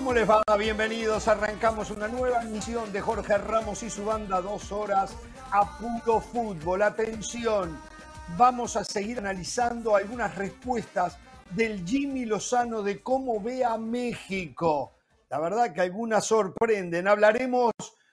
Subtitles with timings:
[0.00, 0.42] ¿Cómo les va?
[0.56, 1.28] Bienvenidos.
[1.28, 5.14] Arrancamos una nueva emisión de Jorge Ramos y su banda, dos horas
[5.52, 6.80] a puro fútbol.
[6.80, 7.78] Atención,
[8.34, 11.18] vamos a seguir analizando algunas respuestas
[11.50, 14.94] del Jimmy Lozano de cómo ve a México.
[15.28, 17.06] La verdad que algunas sorprenden.
[17.06, 17.72] Hablaremos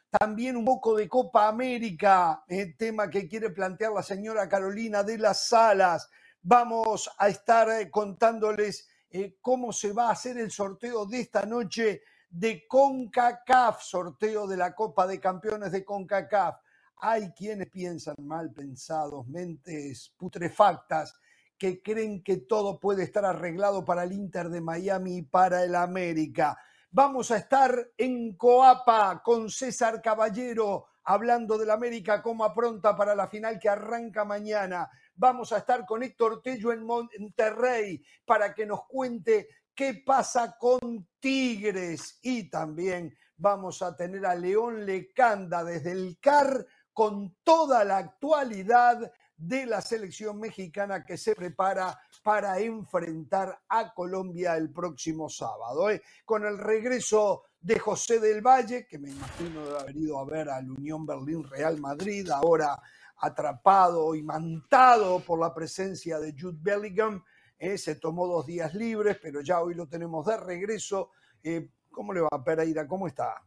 [0.10, 5.19] también un poco de Copa América, el tema que quiere plantear la señora Carolina de
[5.19, 6.10] las Salas.
[6.42, 11.46] Vamos a estar eh, contándoles eh, cómo se va a hacer el sorteo de esta
[11.46, 16.57] noche de CONCACAF, sorteo de la Copa de Campeones de CONCACAF.
[16.98, 21.15] Hay quienes piensan mal pensados, mentes putrefactas,
[21.57, 25.76] que creen que todo puede estar arreglado para el Inter de Miami y para el
[25.76, 26.57] América.
[26.92, 33.28] Vamos a estar en Coapa con César Caballero hablando del América como apronta para la
[33.28, 34.90] final que arranca mañana.
[35.20, 41.08] Vamos a estar con Héctor Tello en Monterrey para que nos cuente qué pasa con
[41.20, 47.98] Tigres y también vamos a tener a León Lecanda desde el CAR con toda la
[47.98, 55.90] actualidad de la selección mexicana que se prepara para enfrentar a Colombia el próximo sábado.
[55.90, 56.04] ¿eh?
[56.26, 60.50] Con el regreso de José del Valle, que me imagino de haber ido a ver
[60.50, 62.80] al Unión Berlín Real Madrid, ahora
[63.18, 67.24] atrapado y mantado por la presencia de Jude Bellingham.
[67.58, 71.12] Eh, se tomó dos días libres, pero ya hoy lo tenemos de regreso.
[71.44, 72.88] Eh, ¿Cómo le va, Pereira?
[72.88, 73.42] ¿Cómo está?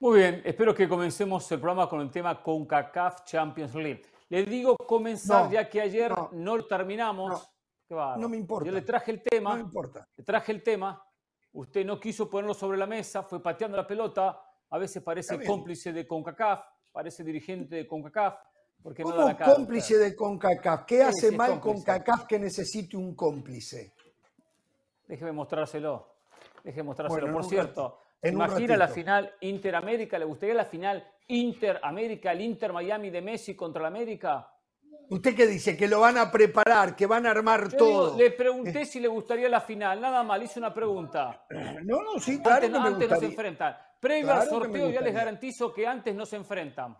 [0.00, 4.02] Muy bien, espero que comencemos el programa con el tema CONCACAF Champions League.
[4.28, 7.48] Le digo comenzar ya que ayer no, lo terminamos.
[7.88, 8.66] No, no, me importa.
[8.66, 9.50] Yo le traje el tema.
[9.50, 10.08] No me importa.
[10.16, 11.00] Le traje el tema.
[11.52, 14.40] Usted no quiso ponerlo sobre la mesa, fue pateando la pelota.
[14.70, 18.34] A veces parece cómplice de CONCACAF, parece dirigente de CONCACAF.
[18.84, 20.84] ¿Cómo cómplice de CONCACAF?
[20.84, 23.94] ¿Qué hace mal CONCACAF que necesite un cómplice?
[25.08, 26.16] Déjeme mostrárselo.
[26.62, 27.32] Déjeme mostrárselo.
[27.32, 30.18] Por cierto, imagina la final Inter-América?
[30.18, 34.50] ¿Le gustaría la final Inter-América, el Inter-Miami de Messi contra la América?
[35.08, 35.76] ¿Usted qué dice?
[35.76, 38.16] Que lo van a preparar, que van a armar todo.
[38.18, 38.86] le pregunté eh.
[38.86, 41.46] si le gustaría la final, nada mal, hice una pregunta.
[41.84, 42.66] No, no, sí, claro.
[42.66, 43.76] Antes, antes no se enfrentan.
[44.00, 46.96] Previo al sorteo ya les garantizo que antes no se enfrentan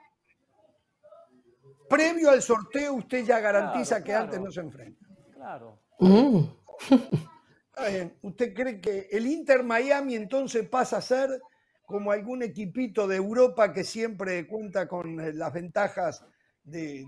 [1.89, 5.07] previo al sorteo usted ya garantiza que antes no se enfrenta.
[5.33, 5.81] Claro.
[5.99, 6.45] Mm.
[8.23, 11.41] ¿Usted cree que el Inter Miami entonces pasa a ser
[11.85, 16.25] como algún equipito de Europa que siempre cuenta con eh, las ventajas
[16.63, 17.07] de,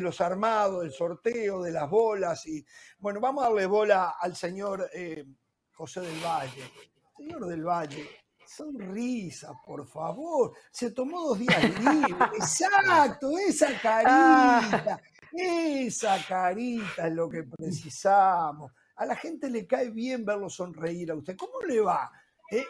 [0.00, 2.46] los armados, del sorteo, de las bolas?
[2.46, 2.64] Y
[2.98, 5.24] bueno, vamos a darle bola al señor eh,
[5.72, 6.70] José del Valle.
[7.16, 8.06] Señor del Valle,
[8.54, 10.52] Sonrisa, por favor.
[10.70, 12.60] Se tomó dos días libres.
[12.60, 15.00] Exacto, esa carita.
[15.32, 18.72] Esa carita es lo que precisamos.
[18.96, 21.36] A la gente le cae bien verlo sonreír a usted.
[21.36, 22.12] ¿Cómo le va?
[22.50, 22.64] Eh,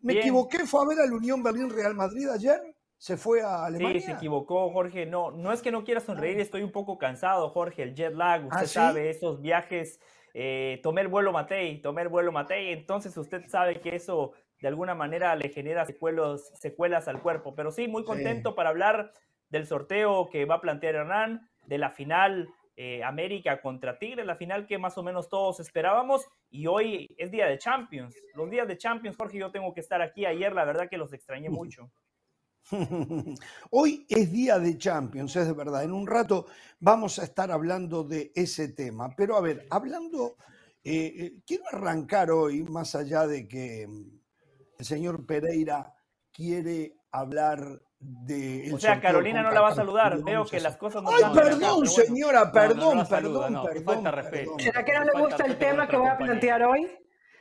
[0.00, 0.66] ¿Me equivoqué?
[0.66, 2.74] ¿Fue a ver al Unión Berlín Real Madrid ayer?
[2.96, 4.00] ¿Se fue a Alemania?
[4.00, 5.04] Sí, se equivocó, Jorge.
[5.04, 7.82] No, no es que no quiera sonreír, estoy un poco cansado, Jorge.
[7.82, 10.00] El jet lag, usted ¿Ah, sabe, esos viajes.
[10.34, 14.68] Eh, tomé el vuelo Matei, tomé el vuelo Matei, entonces usted sabe que eso de
[14.68, 17.54] alguna manera le genera secuelos, secuelas al cuerpo.
[17.54, 19.12] Pero sí, muy contento para hablar
[19.50, 24.36] del sorteo que va a plantear Hernán, de la final eh, América contra Tigre, la
[24.36, 26.26] final que más o menos todos esperábamos.
[26.50, 28.14] Y hoy es día de Champions.
[28.34, 30.24] Los días de Champions, Jorge, yo tengo que estar aquí.
[30.24, 31.90] Ayer, la verdad que los extrañé mucho.
[33.70, 35.84] Hoy es día de Champions, es de verdad.
[35.84, 36.46] En un rato
[36.80, 39.14] vamos a estar hablando de ese tema.
[39.16, 40.36] Pero a ver, hablando,
[40.84, 43.88] eh, eh, quiero arrancar hoy, más allá de que
[44.78, 45.92] el señor Pereira
[46.32, 47.60] quiere hablar
[47.98, 48.70] de.
[48.72, 50.22] o sea, Carolina no la va a saludar.
[50.22, 55.20] Veo que las cosas no Ay, perdón, señora, perdón, perdón, perdón, ¿Será que no le
[55.20, 56.88] gusta el tema que voy a plantear hoy?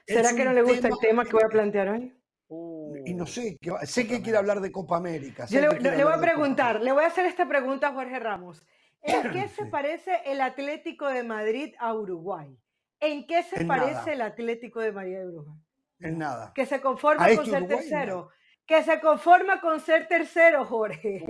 [0.07, 2.13] ¿Será que no le gusta el tema que voy a plantear hoy?
[3.05, 5.45] Y no sé, sé que quiere hablar de Copa América.
[5.47, 5.67] Yo le,
[6.03, 8.65] voy a preguntar, le voy a hacer esta pregunta a Jorge Ramos.
[9.01, 12.57] ¿En qué se parece el Atlético de Madrid a Uruguay?
[12.99, 15.66] ¿En qué se parece el Atlético de Madrid a Uruguay?
[15.99, 16.51] En nada.
[16.53, 18.29] Que se conforma con este ser tercero.
[18.65, 21.23] Que se conforma con ser tercero, Jorge.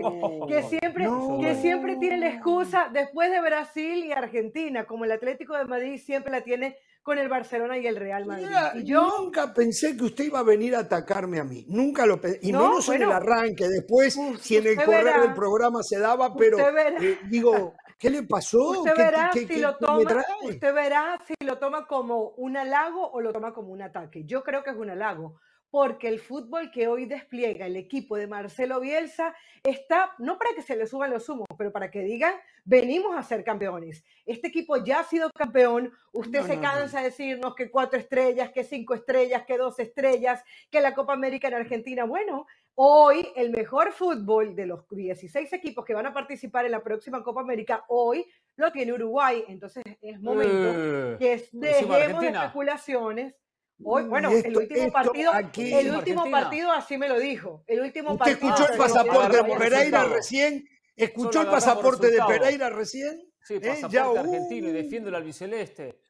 [0.47, 1.07] que siempre,
[1.39, 6.01] que siempre tiene la excusa después de Brasil y Argentina, como el Atlético de Madrid
[6.03, 6.77] siempre la tiene
[7.07, 8.47] con el Barcelona y el Real Madrid.
[8.75, 11.63] y yo nunca pensé que usted iba a venir a atacarme a mí.
[11.69, 12.39] Nunca lo pensé.
[12.41, 13.69] Y menos en el arranque.
[13.69, 18.81] Después, si en el correr del programa se daba, pero eh, digo, ¿Qué le pasó?
[18.81, 23.33] Usted verá, si lo toma, usted verá si lo toma como un halago o lo
[23.33, 24.23] toma como un ataque.
[24.25, 28.27] Yo creo que es un halago, porque el fútbol que hoy despliega el equipo de
[28.27, 32.33] Marcelo Bielsa está, no para que se le suban los humos, pero para que digan,
[32.63, 34.03] venimos a ser campeones.
[34.25, 38.63] Este equipo ya ha sido campeón, usted se cansa de decirnos que cuatro estrellas, que
[38.63, 42.05] cinco estrellas, que dos estrellas, que la Copa América en Argentina.
[42.05, 46.83] Bueno, hoy el mejor fútbol de los 16 equipos que van a participar en la
[46.83, 48.25] próxima Copa América, hoy
[48.55, 49.43] lo tiene Uruguay.
[49.49, 53.35] Entonces es momento eh, que dejemos de especulaciones
[53.77, 57.63] bueno, el último partido, el último partido así me lo dijo.
[57.67, 60.67] El último ¿Usted escuchó el pasaporte de Pereira recién?
[60.95, 63.21] ¿Escuchó el pasaporte de Pereira recién?
[63.43, 63.61] Sí, ¿Eh?
[63.61, 64.17] pasaporte ya, uh.
[64.17, 66.01] argentino y defiende el albiceleste.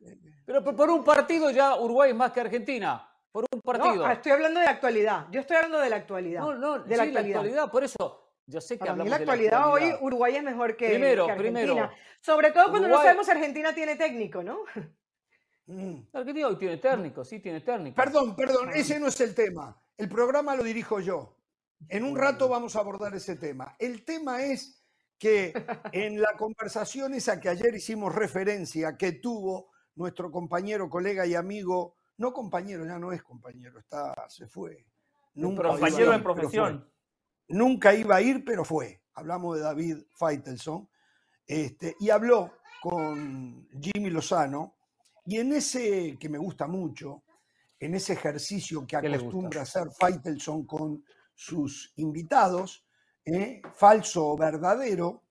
[0.45, 3.07] Pero por un partido ya Uruguay es más que Argentina.
[3.31, 3.95] Por un partido.
[3.95, 5.27] No, estoy hablando de la actualidad.
[5.29, 6.41] Yo estoy hablando de la actualidad.
[6.41, 7.69] No, no, de la, actualidad.
[7.69, 10.35] Por eso, yo sé que Para hablamos mí la actualidad, de la actualidad hoy Uruguay
[10.37, 11.91] es mejor que, primero, Argentina.
[12.21, 14.59] Sobre todo cuando no sabemos si Argentina tiene técnico, ¿no?
[15.67, 16.07] Mm.
[16.13, 17.95] Argentina hoy tiene técnico, sí tiene técnico.
[17.95, 19.77] Perdón, perdón, ese no es el tema.
[19.97, 21.37] El programa lo dirijo yo.
[21.89, 23.75] En un rato vamos a abordar ese tema.
[23.77, 24.83] El tema es
[25.19, 25.53] que
[25.91, 31.95] en la conversación esa que ayer hicimos referencia, que tuvo nuestro compañero, colega y amigo,
[32.17, 34.85] no compañero, ya no es compañero, está, se fue.
[35.33, 36.91] Nunca compañero en profesión.
[37.49, 39.01] Nunca iba a ir, pero fue.
[39.13, 40.89] Hablamos de David Feitelson.
[41.45, 44.76] Este, y habló con Jimmy Lozano,
[45.27, 47.23] y en ese, que me gusta mucho,
[47.77, 51.03] en ese ejercicio que acostumbra hacer Faitelson con
[51.35, 52.85] sus invitados,
[53.25, 53.61] ¿eh?
[53.73, 55.23] falso o verdadero,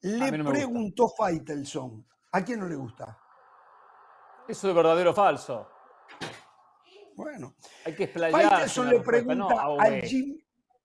[0.00, 3.16] le preguntó Faitelson, ¿a quién no le gusta?
[4.48, 5.68] Eso de verdadero o falso.
[7.14, 7.54] Bueno,
[7.86, 10.02] hay que Faitelson le pregunta al,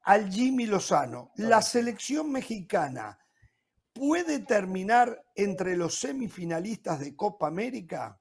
[0.04, 3.18] al Jimmy Lozano, ¿la selección mexicana
[3.92, 8.19] puede terminar entre los semifinalistas de Copa América?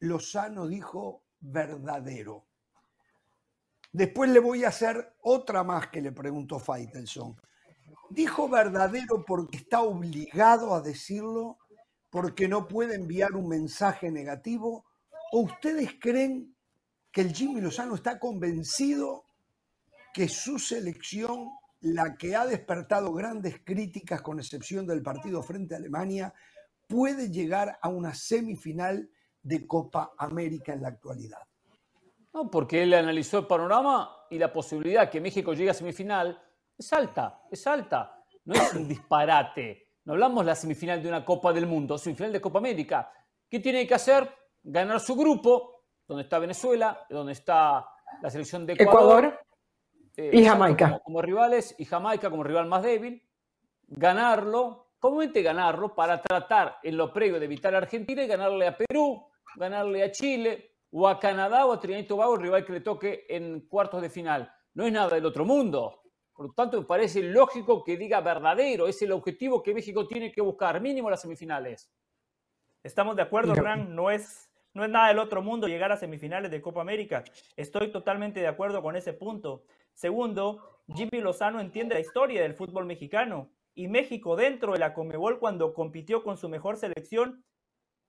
[0.00, 2.46] Lozano dijo verdadero.
[3.92, 7.36] Después le voy a hacer otra más que le preguntó Faitelson.
[8.10, 11.58] ¿Dijo verdadero porque está obligado a decirlo?
[12.08, 14.84] ¿Porque no puede enviar un mensaje negativo?
[15.32, 16.56] ¿O ustedes creen
[17.12, 19.24] que el Jimmy Lozano está convencido
[20.12, 21.50] que su selección,
[21.80, 26.32] la que ha despertado grandes críticas con excepción del partido frente a Alemania,
[26.88, 29.10] puede llegar a una semifinal
[29.42, 31.40] de Copa América en la actualidad.
[32.32, 36.40] No, porque él analizó el panorama y la posibilidad que México llegue a semifinal
[36.78, 38.24] es alta, es alta.
[38.44, 39.88] No es un disparate.
[40.04, 43.12] No hablamos de la semifinal de una Copa del Mundo, semifinal de Copa América.
[43.48, 44.32] ¿Qué tiene que hacer?
[44.62, 47.86] Ganar su grupo, donde está Venezuela, donde está
[48.22, 49.38] la selección de Ecuador,
[50.16, 50.86] eh, y Jamaica.
[50.86, 53.22] Como, como, rivales, y Jamaica como rival más débil.
[53.88, 58.76] Ganarlo, comúnmente ganarlo para tratar en lo previo de evitar a Argentina y ganarle a
[58.76, 59.26] Perú,
[59.56, 62.80] ganarle a Chile o a Canadá o a Trinidad y Tobago, el rival que le
[62.80, 64.52] toque en cuartos de final.
[64.74, 66.02] No es nada del otro mundo.
[66.34, 68.86] Por lo tanto, me parece lógico que diga verdadero.
[68.86, 71.92] Es el objetivo que México tiene que buscar, mínimo las semifinales.
[72.82, 73.94] Estamos de acuerdo, Gran.
[73.94, 77.24] No es, no es nada del otro mundo llegar a semifinales de Copa América.
[77.56, 79.64] Estoy totalmente de acuerdo con ese punto.
[79.92, 83.50] Segundo, Jimmy Lozano entiende la historia del fútbol mexicano.
[83.74, 87.44] Y México dentro de la Comebol, cuando compitió con su mejor selección,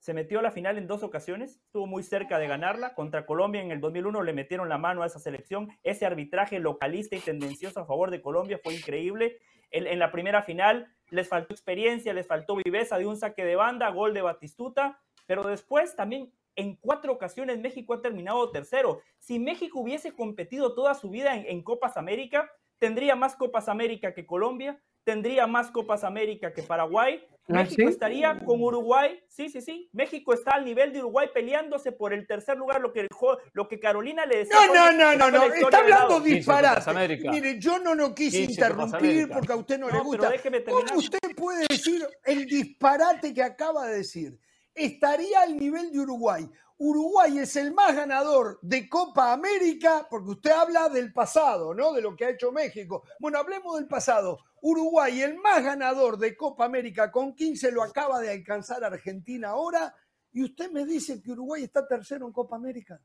[0.01, 2.95] se metió a la final en dos ocasiones, estuvo muy cerca de ganarla.
[2.95, 5.69] Contra Colombia en el 2001 le metieron la mano a esa selección.
[5.83, 9.37] Ese arbitraje localista y tendencioso a favor de Colombia fue increíble.
[9.69, 13.92] En, la primera final les faltó experiencia, les faltó viveza de un saque de banda,
[13.92, 19.02] gol de Batistuta, pero después también en cuatro ocasiones México ha terminado tercero.
[19.19, 22.49] Si México hubiese competido toda su vida en Copas América,
[22.80, 27.24] tendría más Copas América que Colombia, tendría más Copas América que Paraguay.
[27.50, 29.20] ¿Ah, México estaría con Uruguay.
[29.28, 29.90] Sí, sí, sí.
[29.94, 33.08] México está al nivel de Uruguay peleándose por el tercer lugar, lo que,
[33.54, 34.56] lo que Carolina le decía.
[34.68, 35.54] No, no, no, no, no.
[35.54, 37.20] Está hablando disparate.
[37.30, 40.31] Mire, yo no lo quise interrumpir porque a usted no, le gusta.
[40.66, 44.40] ¿Cómo usted puede decir el disparate que acaba de decir?
[44.74, 46.50] Estaría al nivel de Uruguay.
[46.83, 51.94] Uruguay es el más ganador de Copa América, porque usted habla del pasado, ¿no?
[51.94, 53.04] De lo que ha hecho México.
[53.19, 54.40] Bueno, hablemos del pasado.
[54.64, 59.94] Uruguay, el más ganador de Copa América con 15, lo acaba de alcanzar Argentina ahora.
[60.31, 63.00] Y usted me dice que Uruguay está tercero en Copa América.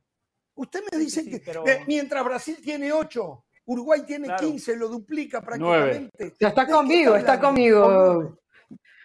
[0.55, 6.33] Usted me dice que mientras Brasil tiene 8, Uruguay tiene 15, lo duplica prácticamente.
[6.41, 8.39] Ya está conmigo, está conmigo.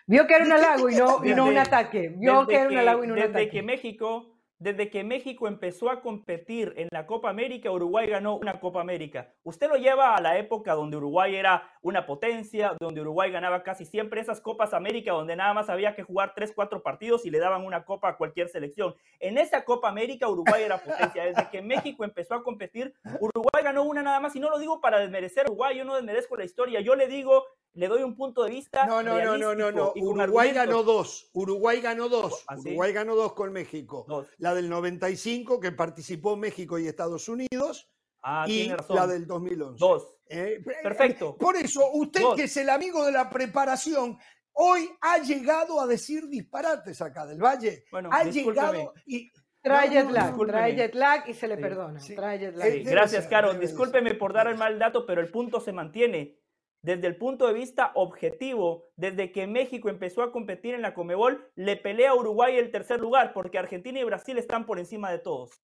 [0.08, 2.08] Vio que era un halago y no, y no un ataque.
[2.18, 3.38] Vio que era un halago y no un ataque.
[3.38, 4.31] Desde que México
[4.62, 9.34] desde que México empezó a competir en la Copa América, Uruguay ganó una Copa América.
[9.42, 13.86] Usted lo lleva a la época donde Uruguay era una potencia, donde Uruguay ganaba casi
[13.86, 17.40] siempre esas Copas América, donde nada más había que jugar 3, 4 partidos y le
[17.40, 18.94] daban una copa a cualquier selección.
[19.20, 21.24] En esa Copa América, Uruguay era potencia.
[21.24, 24.36] Desde que México empezó a competir, Uruguay ganó una nada más.
[24.36, 26.82] Y no lo digo para desmerecer a Uruguay, yo no desmerezco la historia.
[26.82, 28.86] Yo le digo le doy un punto de vista.
[28.86, 29.94] No, no, no, no, no, no.
[29.96, 31.30] Uruguay ganó dos.
[31.34, 32.44] Uruguay ganó dos.
[32.48, 34.06] ¿Ah, Uruguay ganó dos con México.
[34.38, 37.90] La del 95, que participó México y Estados Unidos.
[38.24, 39.80] Ah, y la del 2011.
[39.80, 40.16] Dos.
[40.28, 41.36] Eh, Perfecto.
[41.38, 44.18] Por eso, usted que es el amigo de la preparación,
[44.54, 47.86] hoy ha llegado a decir disparates acá del Valle.
[47.92, 49.32] Bueno, ha llegado y.
[49.64, 52.00] Trae jet lag, trae jet lag y se le perdona.
[52.16, 52.84] Trae jet lag.
[52.84, 53.54] gracias, Caro.
[53.54, 56.41] Discúlpeme por dar el mal dato, pero el punto se mantiene
[56.82, 61.52] desde el punto de vista objetivo, desde que México empezó a competir en la Comebol,
[61.56, 65.20] le pelea a Uruguay el tercer lugar, porque Argentina y Brasil están por encima de
[65.20, 65.62] todos.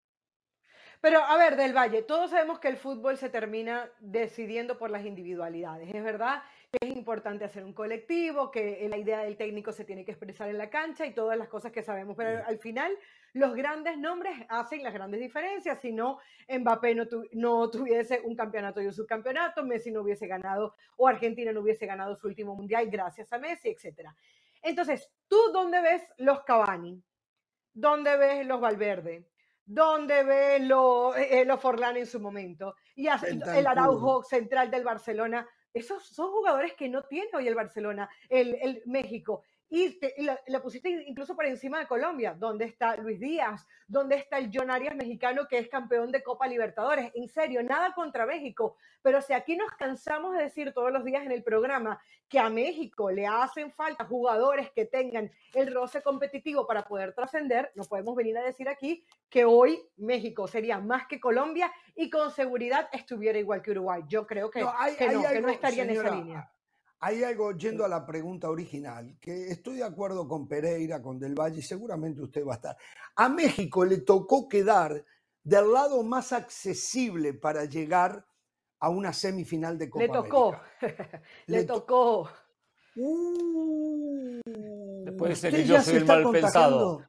[1.00, 5.04] Pero a ver, Del Valle, todos sabemos que el fútbol se termina decidiendo por las
[5.04, 5.94] individualidades.
[5.94, 6.42] Es verdad
[6.72, 10.48] que es importante hacer un colectivo, que la idea del técnico se tiene que expresar
[10.48, 12.16] en la cancha y todas las cosas que sabemos.
[12.16, 12.92] Pero al final
[13.36, 15.78] los grandes nombres hacen las grandes diferencias.
[15.80, 20.74] Si no, Mbappé no, no tuviese un campeonato y un subcampeonato, Messi no hubiese ganado
[20.96, 24.08] o Argentina no hubiese ganado su último mundial gracias a Messi, etc.
[24.62, 27.02] Entonces, ¿tú dónde ves los Cavani?
[27.74, 29.28] ¿Dónde ves los Valverde?
[29.66, 32.38] ¿Dónde ves los, eh, los Forlán en su mommo
[32.94, 35.46] Y el Araujo central del Barcelona.
[35.74, 39.98] Esos son jugadores que no tiene hoy el Barcelona, el, el México y,
[40.46, 42.34] la, pusiste incluso por encima de Colombia.
[42.38, 43.66] ¿Dónde está Luis Díaz?
[43.88, 47.10] ¿Dónde está el John Arias mexicano que es campeón de Copa Libertadores?
[47.14, 48.76] En serio, nada contra México.
[49.02, 52.48] Pero si aquí nos cansamos de decir todos los días en el programa que a
[52.48, 58.14] México le hacen falta jugadores que tengan el roce competitivo para poder trascender, no podemos
[58.16, 63.38] venir a decir aquí que hoy México sería más que Colombia y con seguridad estuviera
[63.38, 64.02] igual que Uruguay.
[64.08, 66.52] Yo creo que no, que, no, estaría en esa línea.
[67.00, 71.34] Hay algo, yendo a la pregunta original, que estoy de acuerdo con Pereira, con Del
[71.34, 72.76] Valle, y seguramente usted va a estar.
[73.16, 75.04] A México le tocó quedar
[75.42, 78.26] del lado más accesible para llegar
[78.80, 80.60] a una semifinal de Copa Le tocó,
[81.46, 82.30] le, tocó.
[82.96, 84.40] Uh,
[85.04, 87.04] Después de que yo soy el mal pensado.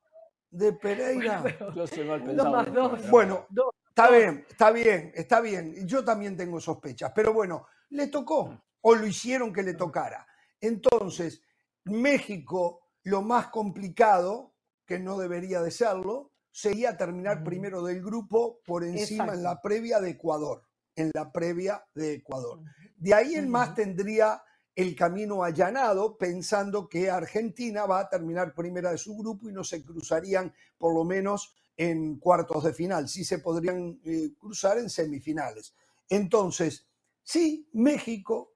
[0.50, 1.44] De Pereira.
[1.75, 2.98] yo soy mal pensado.
[3.10, 3.48] bueno,
[3.89, 5.88] está bien, está bien, está bien.
[5.88, 8.62] Yo también tengo sospechas, pero bueno, le tocó.
[8.89, 10.25] O lo hicieron que le tocara.
[10.62, 11.41] Entonces,
[11.84, 14.53] México, lo más complicado,
[14.86, 20.00] que no debería de serlo, sería terminar primero del grupo por encima en la previa
[20.00, 20.63] de Ecuador,
[20.96, 22.62] en la previa de Ecuador.
[22.96, 24.41] De ahí en más tendría
[24.74, 29.65] el camino allanado, pensando que Argentina va a terminar primera de su grupo y no
[29.65, 34.89] se cruzarían por lo menos en cuartos de final, sí se podrían eh, cruzar en
[34.89, 35.75] semifinales.
[36.08, 36.88] Entonces,
[37.22, 38.53] sí, México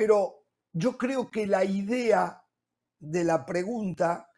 [0.00, 2.42] pero yo creo que la idea
[2.98, 4.30] de la pregunta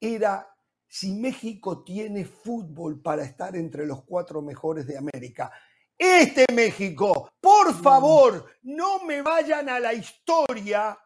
[0.00, 0.48] era
[0.86, 5.50] si México tiene fútbol para estar entre los cuatro mejores de América.
[5.98, 7.82] Este México, por mm.
[7.82, 10.96] favor, no me vayan a la historia,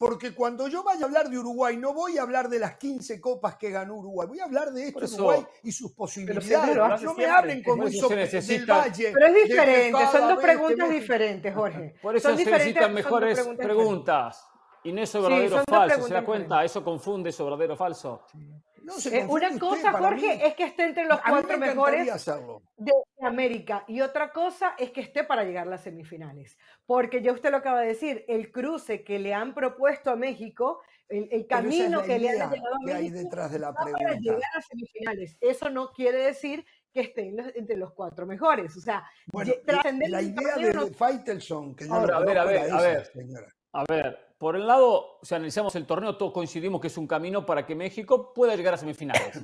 [0.00, 3.20] porque cuando yo vaya a hablar de Uruguay, no voy a hablar de las 15
[3.20, 7.02] copas que ganó Uruguay, voy a hablar de esto Uruguay y sus posibilidades.
[7.02, 9.12] no me hablen como eso del Valle.
[9.12, 11.96] Pero es diferente, son dos preguntas diferentes, Jorge.
[12.00, 14.42] Por eso se necesitan mejores preguntas.
[14.84, 16.64] Y no es verdadero o falso, ¿se da cuenta?
[16.64, 17.76] Eso confunde eso verdadero o
[19.12, 22.26] Eh, una cosa, Jorge, es que esté entre los cuatro mejores
[22.76, 22.92] de
[23.22, 26.58] América y otra cosa es que esté para llegar a las semifinales.
[26.86, 30.80] Porque ya usted lo acaba de decir, el cruce que le han propuesto a México,
[31.08, 34.62] el, camino que le han llegado a México hay detrás de la para llegar a
[34.62, 35.36] semifinales.
[35.40, 38.76] Eso no quiere decir que esté entre los cuatro mejores.
[38.76, 42.70] O sea, la idea de Faitelson, que yo a ver, a ver, a ver,
[43.72, 47.44] a ver, por el lado, si analizamos el torneo, todos coincidimos que es un camino
[47.44, 49.38] para que México pueda llegar a semifinales.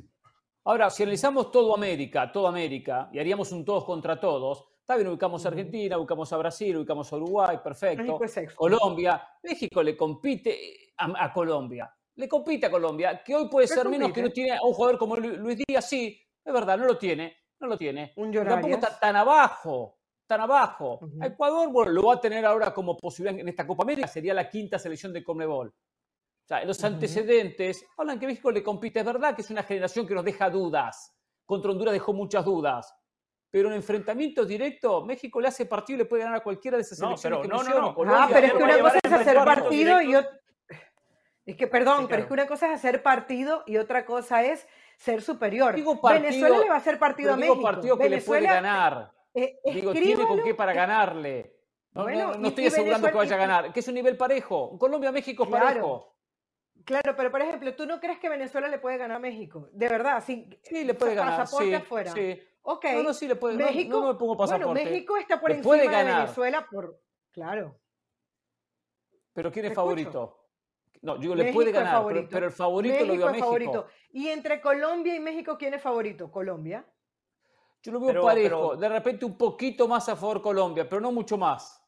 [0.65, 5.09] Ahora, si analizamos todo América, toda América, y haríamos un todos contra todos, está bien,
[5.09, 8.19] ubicamos a Argentina, ubicamos a Brasil, ubicamos a Uruguay, perfecto.
[8.55, 11.95] Colombia, México le compite a, Colombia.
[12.15, 14.97] Le compite a Colombia, que hoy puede ser menos que no tiene a un jugador
[14.97, 18.15] como Luis Díaz, sí, es verdad, no lo tiene, no lo tiene.
[18.17, 19.96] Un Tampoco está tan abajo
[20.27, 21.01] tan abajo.
[21.23, 24.49] Ecuador, bueno, lo va a tener ahora como posibilidad en esta Copa América, sería la
[24.49, 25.69] quinta selección de Conmebol.
[25.69, 29.01] O sea, los antecedentes hablan que México le compite.
[29.01, 31.13] Es verdad que es una generación que nos deja dudas.
[31.45, 32.95] Contra Honduras dejó muchas dudas.
[33.51, 36.83] Pero en enfrentamiento directo, México le hace partido y le puede ganar a cualquiera de
[36.83, 40.03] esas selecciones que no, no, no, Ah, pero es que una cosa es hacer partido
[40.03, 40.41] y otra...
[41.47, 44.67] Es que, perdón, pero es que una cosa es hacer partido y otra cosa es
[44.99, 45.75] ser superior.
[45.75, 47.63] Venezuela le va a hacer partido a México.
[47.63, 49.16] partido que le puede ganar.
[49.37, 51.55] Eh, digo, tiene con qué para ganarle.
[51.93, 52.09] No,
[52.49, 54.79] estoy asegurando que vaya a ganar, que es un nivel parejo.
[54.79, 56.15] Colombia-México parejo.
[56.85, 59.69] Claro, pero por ejemplo, ¿tú no crees que Venezuela le puede ganar a México?
[59.73, 60.49] De verdad, sí.
[60.63, 61.39] Sí, le puede ganar.
[61.39, 62.13] Pasaporte sí, afuera.
[62.13, 62.41] Sí.
[62.63, 62.85] Ok.
[62.95, 63.57] No, no, sí le puede.
[63.57, 64.67] México, no, me pongo pasaporte.
[64.67, 67.01] Bueno, México está por encima de Venezuela por.
[67.33, 67.79] Claro.
[69.33, 70.45] Pero ¿quién es favorito?
[71.03, 73.47] No, digo, le puede ganar, pero, el favorito lo veo a México.
[73.47, 73.87] Favorito.
[74.13, 76.31] Y entre Colombia y México, ¿quién es favorito?
[76.31, 76.87] Colombia.
[77.87, 81.39] Yo lo veo parejo, de repente un poquito más a favor Colombia, pero no mucho
[81.39, 81.81] más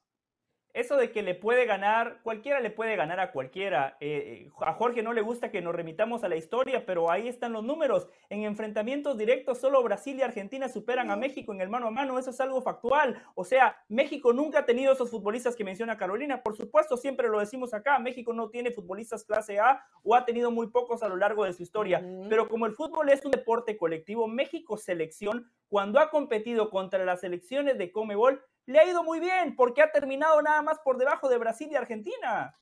[0.75, 3.96] eso de que le puede ganar, cualquiera le puede ganar a cualquiera.
[4.00, 7.26] Eh, eh, a Jorge no le gusta que nos remitamos a la historia, pero ahí
[7.26, 8.08] están los números.
[8.28, 12.18] En enfrentamientos directos, solo Brasil y Argentina superan a México en el mano a mano.
[12.18, 13.22] Eso es algo factual.
[13.34, 16.42] O sea, México nunca ha tenido esos futbolistas que menciona Carolina.
[16.42, 17.98] Por supuesto, siempre lo decimos acá.
[17.98, 21.52] México no tiene futbolistas clase A o ha tenido muy pocos a lo largo de
[21.52, 22.04] su historia.
[22.28, 27.20] Pero como el fútbol es un deporte colectivo, México selección, cuando ha competido contra las
[27.20, 31.28] selecciones de Comebol, le ha ido muy bien porque ha terminado nada más por debajo
[31.30, 32.54] de Brasil y Argentina.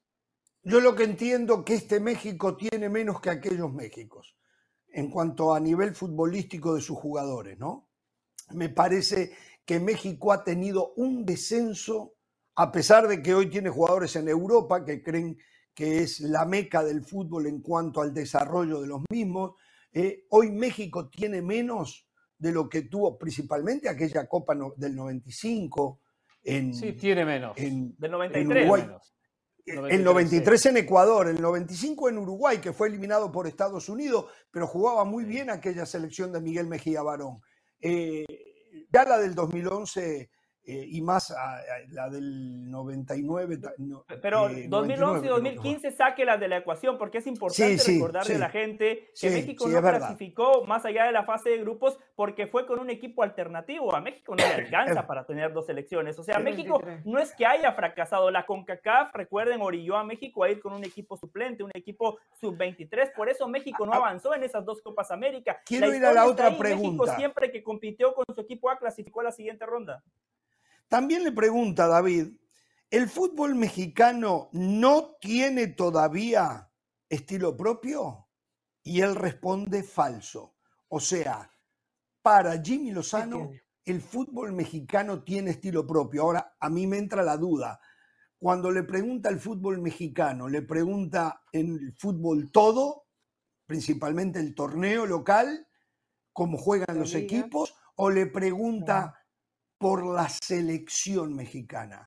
[0.63, 4.37] Yo lo que entiendo que este México tiene menos que aquellos Méxicos
[4.89, 7.91] en cuanto a nivel futbolístico de sus jugadores, ¿no?
[8.53, 9.33] Me parece
[9.65, 12.15] que México ha tenido un descenso,
[12.55, 15.37] a pesar de que hoy tiene jugadores en Europa que creen
[15.75, 19.55] que es la meca del fútbol en cuanto al desarrollo de los mismos.
[19.93, 22.06] Eh, hoy México tiene menos
[22.39, 26.01] de lo que tuvo principalmente aquella Copa del 95
[26.45, 26.75] en...
[26.75, 27.57] Sí, tiene menos.
[27.57, 29.17] En, del 93 menos.
[29.67, 34.69] El 93 en Ecuador, el 95 en Uruguay, que fue eliminado por Estados Unidos, pero
[34.69, 37.41] jugaba muy bien aquella selección de Miguel Mejía Barón.
[37.81, 38.25] Eh,
[38.93, 40.31] ya la del 2011
[40.69, 41.33] eh, y más
[41.91, 43.59] la del 99.
[44.21, 49.11] Pero 2011 y 2015 sáquelas de la ecuación porque es importante recordarle a la gente
[49.19, 52.91] que México no clasificó más allá de la fase de grupos porque fue con un
[52.91, 53.95] equipo alternativo.
[53.95, 56.19] A México no le alcanza para tener dos selecciones.
[56.19, 58.31] O sea, México no es que haya fracasado.
[58.33, 63.13] La CONCACAF, recuerden, orilló a México a ir con un equipo suplente, un equipo sub-23.
[63.15, 63.99] Por eso México no ah, ah.
[63.99, 65.61] avanzó en esas dos Copas América.
[65.65, 67.05] Quiero ir a la otra pregunta.
[67.05, 70.03] México siempre que compitió con su equipo A clasificó a la siguiente ronda.
[70.89, 72.29] También le pregunta David,
[72.91, 76.71] ¿el fútbol mexicano no tiene todavía
[77.09, 78.29] estilo propio?
[78.83, 80.57] Y él responde falso.
[80.89, 81.51] O sea,
[82.23, 83.51] para Jimmy Lozano,
[83.85, 86.23] el fútbol mexicano tiene estilo propio.
[86.23, 87.81] Ahora, a mí me entra la duda.
[88.39, 93.07] Cuando le pregunta el fútbol mexicano, le pregunta en el fútbol todo,
[93.67, 95.67] principalmente el torneo local,
[96.33, 99.26] cómo juegan los equipos, o le pregunta
[99.79, 102.07] por la selección mexicana.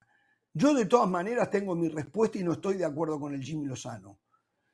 [0.54, 3.68] Yo de todas maneras tengo mi respuesta y no estoy de acuerdo con el Jimmy
[3.68, 4.20] Lozano.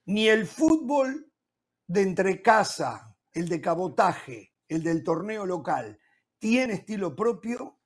[0.05, 1.31] Ni el fútbol
[1.87, 5.99] de entre casa, el de cabotaje, el del torneo local,
[6.39, 7.79] tiene estilo propio,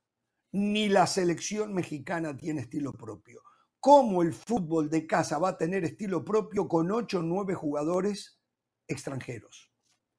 [0.52, 3.42] ni la selección mexicana tiene estilo propio.
[3.80, 8.40] ¿Cómo el fútbol de casa va a tener estilo propio con ocho o nueve jugadores
[8.88, 9.72] extranjeros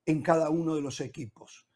[0.07, 1.70] en cada uno de los equipos?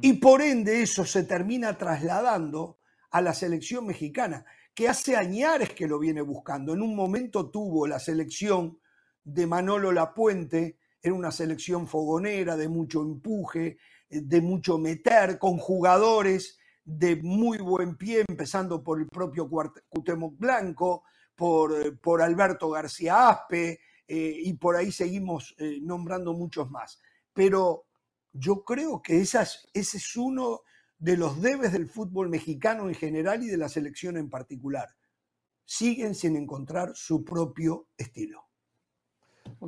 [0.00, 2.78] Y por ende eso se termina trasladando
[3.10, 6.72] a la selección mexicana, que hace añares que lo viene buscando.
[6.72, 8.78] En un momento tuvo la selección
[9.24, 13.78] de Manolo Lapuente, era una selección fogonera, de mucho empuje,
[14.08, 21.04] de mucho meter, con jugadores de muy buen pie, empezando por el propio Cuauhtémoc Blanco,
[21.34, 27.00] por, por Alberto García Aspe, eh, y por ahí seguimos eh, nombrando muchos más.
[27.32, 27.86] Pero
[28.32, 30.60] yo creo que ese es uno
[30.98, 34.88] de los debes del fútbol mexicano en general y de la selección en particular.
[35.64, 38.50] Siguen sin encontrar su propio estilo.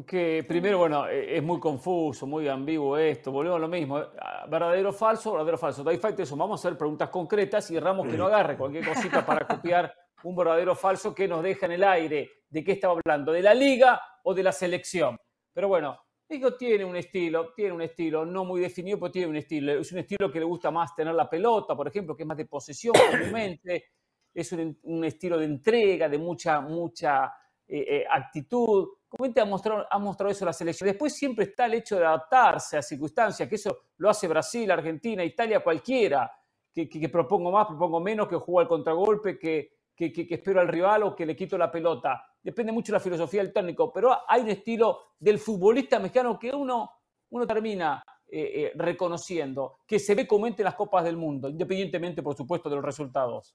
[0.07, 3.33] Que primero, bueno, e, es muy confuso, muy ambiguo esto.
[3.33, 3.99] Volvemos a lo mismo.
[3.99, 4.07] ¿eh?
[4.49, 5.33] ¿Verdadero o falso?
[5.33, 5.83] ¿Verdadero o falso?
[5.83, 6.37] Dai eso.
[6.37, 9.93] Vamos a hacer preguntas concretas y Ramos que no agarre cualquier cosita para copiar
[10.25, 12.31] un verdadero o falso que nos deja en el aire.
[12.49, 13.33] ¿De qué estaba hablando?
[13.33, 15.19] ¿De la liga o de la selección?
[15.53, 15.99] Pero bueno,
[16.33, 19.79] México tiene un estilo, tiene un estilo no muy definido, pero tiene un estilo.
[19.81, 22.39] Es un estilo que le gusta más tener la pelota, por ejemplo, que es más
[22.39, 23.91] de posesión comúnmente.
[24.33, 27.27] Es un, estilo de entrega, de mucha, mucha
[27.69, 28.89] eh, eh, actitud.
[29.07, 30.89] Comúnmente ha mostrado, ha mostrado eso la selección.
[30.89, 35.23] Después siempre está el hecho de adaptarse a circunstancias, que eso lo hace Brasil, Argentina,
[35.23, 36.33] Italia, cualquiera.
[36.75, 41.03] Que, propongo más, propongo menos, que juego al contragolpe, que, que, que espero al rival
[41.03, 44.43] o que le quito la pelota depende mucho de la filosofía del técnico, pero hay
[44.43, 46.91] un estilo del futbolista mexicano que uno,
[47.31, 52.23] uno termina eh, eh, reconociendo, que se ve comúnmente en las Copas del Mundo, independientemente,
[52.23, 53.55] por supuesto, de los resultados.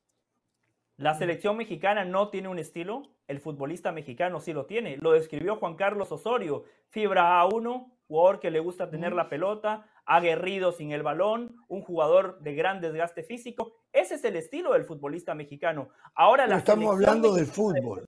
[0.97, 4.97] La selección mexicana no tiene un estilo, el futbolista mexicano sí lo tiene.
[4.97, 10.71] Lo describió Juan Carlos Osorio, fibra A1, jugador que le gusta tener la pelota, aguerrido
[10.71, 13.73] sin el balón, un jugador de gran desgaste físico.
[13.91, 15.89] Ese es el estilo del futbolista mexicano.
[16.15, 18.05] Ahora la estamos hablando del fútbol,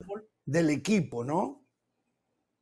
[0.49, 1.63] del equipo, ¿no?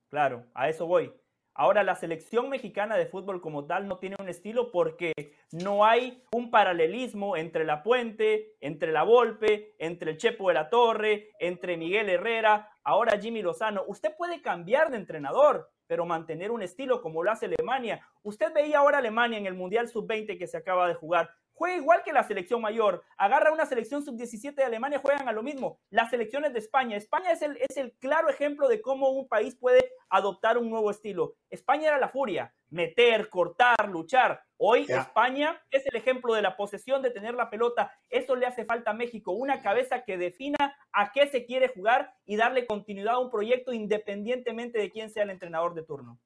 [0.10, 1.14] Claro, a eso voy.
[1.54, 5.14] Ahora la selección mexicana de fútbol como tal no tiene un estilo porque
[5.52, 10.70] no hay un paralelismo entre la Puente, entre la Volpe, entre el Chepo de la
[10.70, 13.84] Torre, entre Miguel Herrera, ahora Jimmy Lozano.
[13.88, 18.06] Usted puede cambiar de entrenador, pero mantener un estilo como lo hace Alemania.
[18.22, 22.04] Usted veía ahora Alemania en el Mundial Sub-20 que se acaba de jugar juega igual
[22.04, 23.04] que la selección mayor.
[23.18, 25.80] Agarra una selección sub-17 de Alemania, juegan a lo mismo.
[25.90, 26.96] Las selecciones de España.
[26.96, 30.92] España es el, es el claro ejemplo de cómo un país puede adoptar un nuevo
[30.92, 31.34] estilo.
[31.50, 34.44] España era la furia, meter, cortar, luchar.
[34.58, 37.92] Hoy España es el ejemplo de la posesión, de tener la pelota.
[38.10, 42.14] Eso le hace falta a México, una cabeza que defina a qué se quiere jugar
[42.26, 46.20] y darle continuidad a un proyecto independientemente de quién sea el entrenador de turno.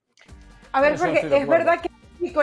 [0.74, 1.90] A ver, porque es verdad que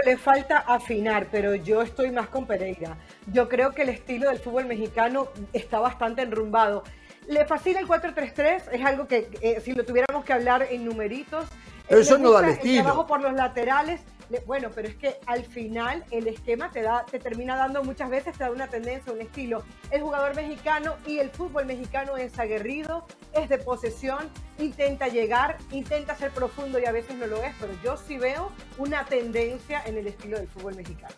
[0.05, 2.97] le falta afinar, pero yo estoy más con Pereira.
[3.33, 6.83] Yo creo que el estilo del fútbol mexicano está bastante enrumbado.
[7.29, 11.47] Le fascina el 4-3-3, es algo que eh, si lo tuviéramos que hablar en numeritos.
[11.88, 12.83] eso no da el estilo.
[12.83, 14.01] trabajo por los laterales,
[14.47, 18.37] bueno, pero es que al final el esquema te da, te termina dando muchas veces,
[18.37, 19.62] te da una tendencia, un estilo.
[19.91, 26.14] El jugador mexicano y el fútbol mexicano es aguerrido, es de posesión, intenta llegar, intenta
[26.17, 29.99] ser profundo y a veces no lo es, pero yo sí veo una tendencia en
[29.99, 31.14] el estilo del fútbol mexicano.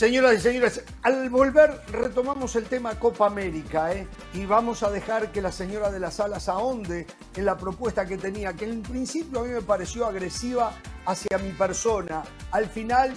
[0.00, 4.08] Señoras y señores, al volver retomamos el tema Copa América ¿eh?
[4.32, 8.16] y vamos a dejar que la señora de las alas ahonde en la propuesta que
[8.16, 10.72] tenía, que en principio a mí me pareció agresiva
[11.04, 12.22] hacia mi persona.
[12.50, 13.14] Al final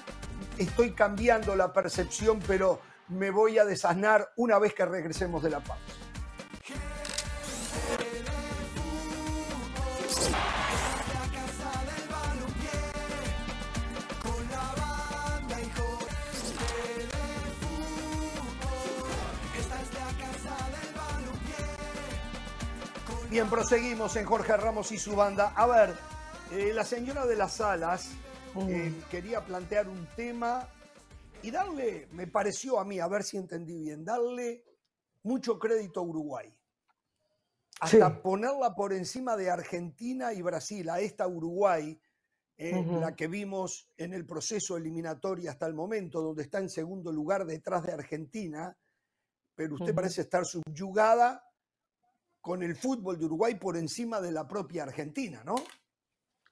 [0.57, 5.61] estoy cambiando la percepción, pero me voy a desasnar una vez que regresemos de la
[5.61, 6.02] pausa.
[23.33, 25.55] Bien, proseguimos en Jorge Ramos y su banda.
[25.55, 25.95] A ver,
[26.51, 28.11] eh, la señora de las alas
[28.55, 29.09] eh, mm.
[29.09, 30.69] quería plantear un tema
[31.41, 34.63] y darle, me pareció a mí, a ver si entendí bien, darle
[35.23, 36.55] mucho crédito a Uruguay.
[37.79, 41.99] Hasta ponerla por encima de Argentina y Brasil, a esta Uruguay,
[42.55, 47.11] eh, la que vimos en el proceso eliminatorio hasta el momento, donde está en segundo
[47.11, 48.77] lugar detrás de Argentina,
[49.55, 51.43] pero usted parece estar subyugada
[52.43, 55.55] con el fútbol de Uruguay por encima de la propia Argentina, ¿no?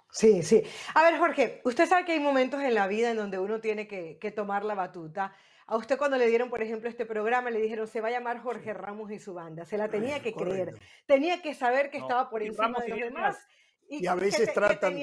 [0.09, 0.63] Sí, sí.
[0.93, 3.89] A ver, Jorge, usted sabe que hay momentos en la vida en donde uno tiene
[3.89, 5.35] que, tomar la batuta.
[5.67, 8.41] A usted cuando le dieron, por ejemplo, este programa, le dijeron, se va a llamar
[8.41, 9.65] Jorge Ramos y su banda.
[9.65, 10.79] Se la tenía que creer.
[11.05, 13.37] Tenía que saber que estaba por encima de los demás.
[13.89, 14.95] Y, a veces tratan,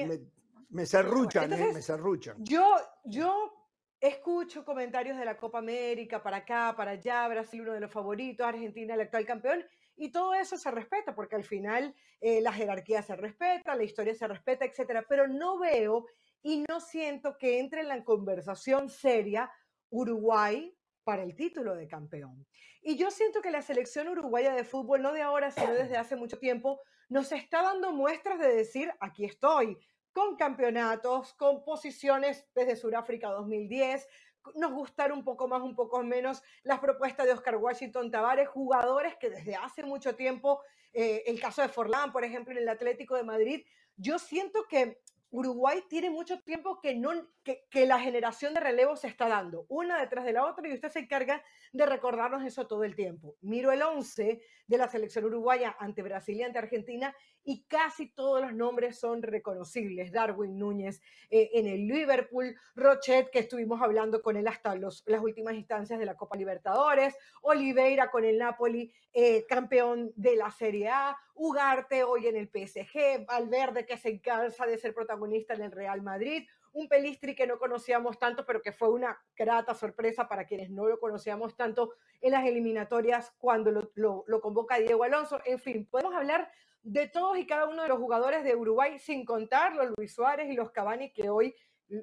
[0.69, 1.69] me, serruchan, ¿eh?
[1.71, 2.35] me serruchan.
[2.39, 2.65] Yo,
[3.05, 3.53] yo
[4.01, 8.47] escucho comentarios de la Copa América, para acá, para allá, Brasil uno de los favoritos,
[8.47, 9.63] Argentina el actual campeón,
[9.99, 14.15] y todo eso se respeta, porque al final eh, la jerarquía se respeta, la historia
[14.15, 15.05] se respeta, etcétera.
[15.07, 16.05] Pero no veo
[16.41, 19.51] y no siento que entre en la conversación seria
[19.89, 22.47] Uruguay para el título de campeón.
[22.81, 26.15] Y yo siento que la selección uruguaya de fútbol, no de ahora, sino desde hace
[26.15, 29.77] mucho tiempo, nos está dando muestras de decir, aquí estoy,
[30.13, 34.07] con campeonatos, con posiciones desde Sudáfrica 2010,
[34.55, 39.15] nos gustaron un poco más, un poco menos las propuestas de Oscar Washington Tavares, jugadores
[39.17, 40.61] que desde hace mucho tiempo,
[40.93, 43.65] eh, el caso de Forlán, por ejemplo, en el Atlético de Madrid,
[43.97, 47.11] yo siento que Uruguay tiene mucho tiempo que, no,
[47.43, 50.89] que, la generación de relevo se está dando, una detrás de la otra, y usted
[50.89, 53.35] se encarga de recordarnos eso todo el tiempo.
[53.41, 58.41] Miro el 11 de la selección uruguaya ante Brasil y ante Argentina, y casi todos
[58.41, 60.11] los nombres son reconocibles.
[60.11, 65.21] Darwin Núñez eh, en el Liverpool, Rochet, que estuvimos hablando con él hasta los, las
[65.21, 70.89] últimas instancias de la Copa Libertadores, Oliveira con el Napoli, eh, campeón de la Serie
[70.89, 75.71] A, Ugarte hoy en el PSG, Valverde que se encarga de ser protagonista en el
[75.71, 80.45] Real Madrid, un Pelistri que no conocíamos tanto, pero que fue una grata sorpresa para
[80.45, 85.39] quienes no lo conocíamos tanto en las eliminatorias cuando lo, lo, lo convoca Diego Alonso.
[85.45, 86.51] En fin, podemos hablar
[86.83, 90.49] de todos y cada uno de los jugadores de Uruguay, sin contar los Luis Suárez
[90.49, 91.55] y los Cavani que hoy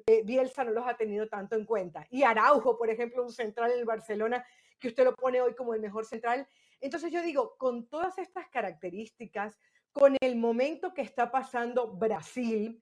[0.05, 2.05] eh, Bielsa no los ha tenido tanto en cuenta.
[2.09, 4.45] Y Araujo, por ejemplo, un central en el Barcelona,
[4.79, 6.47] que usted lo pone hoy como el mejor central.
[6.79, 9.57] Entonces yo digo, con todas estas características,
[9.91, 12.81] con el momento que está pasando Brasil,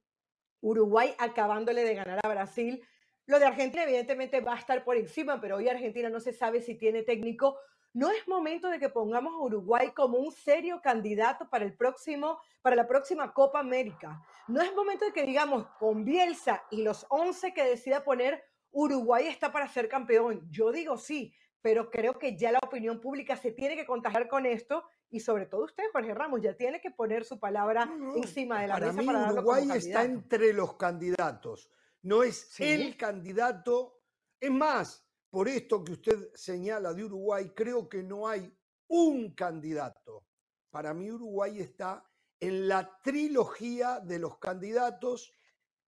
[0.61, 2.83] Uruguay acabándole de ganar a Brasil,
[3.25, 6.61] lo de Argentina evidentemente va a estar por encima, pero hoy Argentina no se sabe
[6.61, 7.57] si tiene técnico
[7.95, 12.41] no es momento de que pongamos a Uruguay como un serio candidato para el próximo,
[12.61, 14.21] para la próxima Copa América.
[14.49, 19.27] No es momento de que digamos con Bielsa y los 11 que decida poner Uruguay
[19.27, 20.45] está para ser campeón.
[20.51, 21.33] Yo digo sí,
[21.65, 25.47] pero creo que ya la opinión pública se tiene que contagiar con esto y sobre
[25.47, 28.99] todo usted, Jorge Ramos, ya tiene que poner su palabra encima de la para mesa
[28.99, 31.71] mí, para Uruguay está entre los candidatos,
[32.03, 33.99] no es el candidato.
[34.39, 38.55] Es más, por esto que usted señala de Uruguay, creo que no hay
[38.89, 40.23] un candidato.
[40.69, 42.07] Para mí Uruguay está
[42.39, 45.33] en la trilogía de los candidatos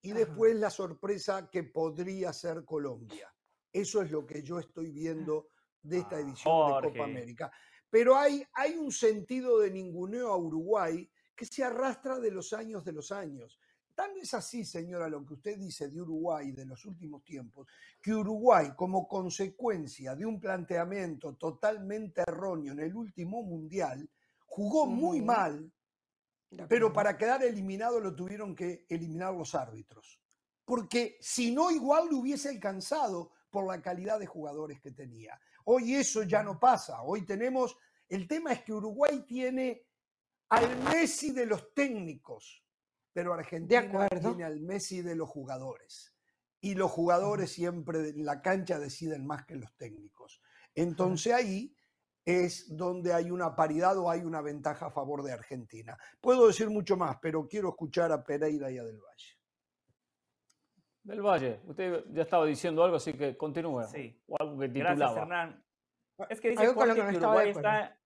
[0.01, 3.31] y después la sorpresa que podría ser Colombia.
[3.71, 5.49] Eso es lo que yo estoy viendo
[5.87, 7.03] de esta Ah, edición de Copa.
[7.03, 7.51] América.
[7.89, 12.83] Pero hay, hay un sentido de ninguneo a Uruguay que se arrastra de los años
[12.83, 13.59] de los años.
[13.95, 17.67] Tan es así, señora, lo que usted dice de Uruguay de los últimos tiempos,
[18.01, 24.07] que Uruguay, como consecuencia de un planteamiento totalmente erróneo en el último mundial,
[24.45, 25.71] jugó muy mal,
[26.69, 30.19] pero para quedar eliminado lo tuvieron que eliminar los árbitros.
[30.63, 35.39] Porque si no, igual lo hubiese alcanzado por la calidad de jugadores que tenía.
[35.69, 37.01] Hoy eso ya no pasa.
[37.01, 37.77] Hoy tenemos,
[38.07, 39.85] el tema es que Uruguay tiene
[40.49, 42.63] al Messi de los técnicos,
[43.11, 46.13] pero Argentina tiene al Messi de los jugadores.
[46.61, 50.41] Y los jugadores siempre en la cancha deciden más que los técnicos.
[50.73, 51.75] Entonces ahí
[52.23, 55.97] es donde hay una paridad o hay una ventaja a favor de Argentina.
[56.21, 59.36] Puedo decir mucho más, pero quiero escuchar a Pereira y a Del Valle.
[61.07, 63.83] Del Valle, usted ya estaba diciendo algo, así que continúe.
[63.83, 64.21] Sí.
[64.27, 65.21] O algo que Gracias, titulaba.
[65.21, 65.63] Hernán.
[66.29, 67.97] Es que dice Algo Jorge que que Uruguay está.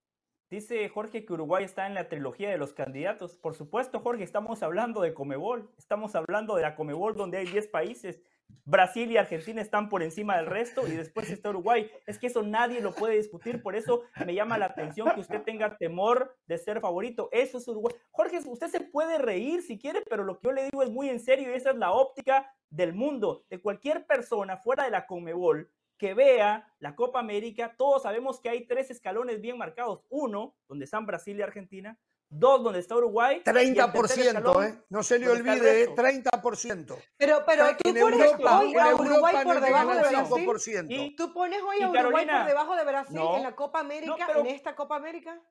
[0.51, 3.37] Dice Jorge que Uruguay está en la trilogía de los candidatos.
[3.37, 5.71] Por supuesto, Jorge, estamos hablando de Comebol.
[5.79, 8.21] Estamos hablando de la Comebol donde hay 10 países.
[8.65, 11.89] Brasil y Argentina están por encima del resto y después está Uruguay.
[12.05, 13.61] Es que eso nadie lo puede discutir.
[13.61, 17.29] Por eso me llama la atención que usted tenga temor de ser favorito.
[17.31, 17.95] Eso es Uruguay.
[18.11, 21.09] Jorge, usted se puede reír si quiere, pero lo que yo le digo es muy
[21.09, 25.05] en serio y esa es la óptica del mundo, de cualquier persona fuera de la
[25.05, 25.69] Comebol
[26.01, 30.03] que vea la Copa América, todos sabemos que hay tres escalones bien marcados.
[30.09, 31.99] Uno, donde están Brasil y Argentina.
[32.33, 33.35] Dos, donde está Uruguay.
[33.45, 34.81] y el tercer 30%, escalón, ¿eh?
[34.89, 35.85] No se le olvide, ¿eh?
[35.87, 36.01] resto.
[36.01, 36.95] 30%.
[37.17, 40.45] Pero, pero tú en pones Europa, hoy a Uruguay por debajo de Brasil.
[40.47, 40.85] 5%.
[40.89, 43.81] Y- ¿Tú pones hoy a Uruguay Carolina, por debajo de Brasil no, en la Copa
[43.81, 45.41] América, pero- en esta Copa América?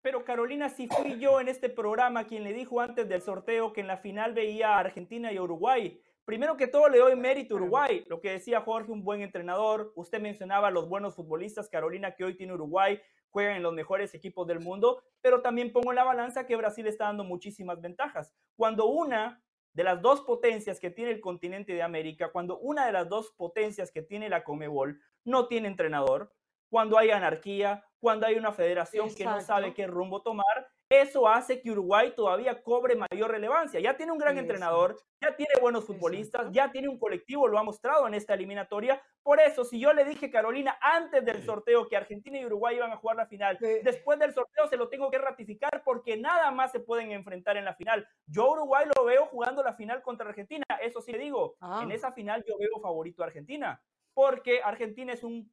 [0.00, 3.82] Pero Carolina, si fui yo en este programa quien le dijo antes del sorteo que
[3.82, 6.00] en la final veía a Argentina y a Uruguay.
[6.24, 9.92] Primero que todo le doy mérito a Uruguay, lo que decía Jorge, un buen entrenador.
[9.94, 12.98] Usted mencionaba los buenos futbolistas, Carolina, que hoy tiene Uruguay,
[13.30, 16.86] juegan en los mejores equipos del mundo, pero también pongo en la balanza que Brasil
[16.86, 18.32] está dando muchísimas ventajas.
[18.56, 22.92] Cuando una de las dos potencias que tiene el continente de América, cuando una de
[22.92, 26.32] las dos potencias que tiene la Comebol no tiene entrenador,
[26.68, 31.62] cuando hay anarquía, cuando hay una federación que no sabe qué rumbo tomar, eso hace
[31.62, 33.78] que Uruguay todavía cobre mayor relevancia.
[33.78, 37.62] Ya tiene un gran entrenador, ya tiene buenos futbolistas, ya tiene un colectivo, lo ha
[37.62, 39.00] mostrado en esta eliminatoria.
[39.22, 42.90] Por eso, si yo le dije, Carolina, antes del sorteo que Argentina y Uruguay iban
[42.90, 46.72] a jugar la final, después del sorteo se lo tengo que ratificar porque nada más
[46.72, 48.04] se pueden enfrentar en la final.
[48.26, 50.64] Yo a Uruguay lo veo jugando la final contra Argentina.
[50.82, 51.80] Eso sí le digo, Ah.
[51.84, 53.80] en esa final yo veo favorito a Argentina,
[54.12, 55.48] porque Argentina es un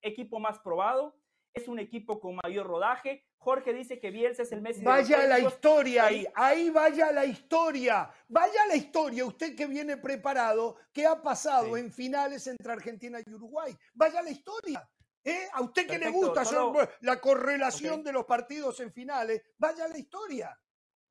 [0.00, 1.16] equipo más probado,
[1.54, 3.24] es un equipo con mayor rodaje.
[3.38, 4.80] Jorge dice que Bielsa es el Messi.
[4.80, 5.54] de los Vaya la técnicos.
[5.54, 11.20] historia ahí- ahí, vaya la historia, vaya la historia, usted que viene preparado, ¿qué ha
[11.22, 11.80] pasado Sí.
[11.80, 13.74] en finales entre Argentina y Uruguay?
[13.94, 14.88] Vaya la historia.
[15.22, 15.48] ¿eh?
[15.52, 16.58] A usted que le gusta hacer
[17.02, 20.58] la correlación de los partidos en finales, vaya la historia.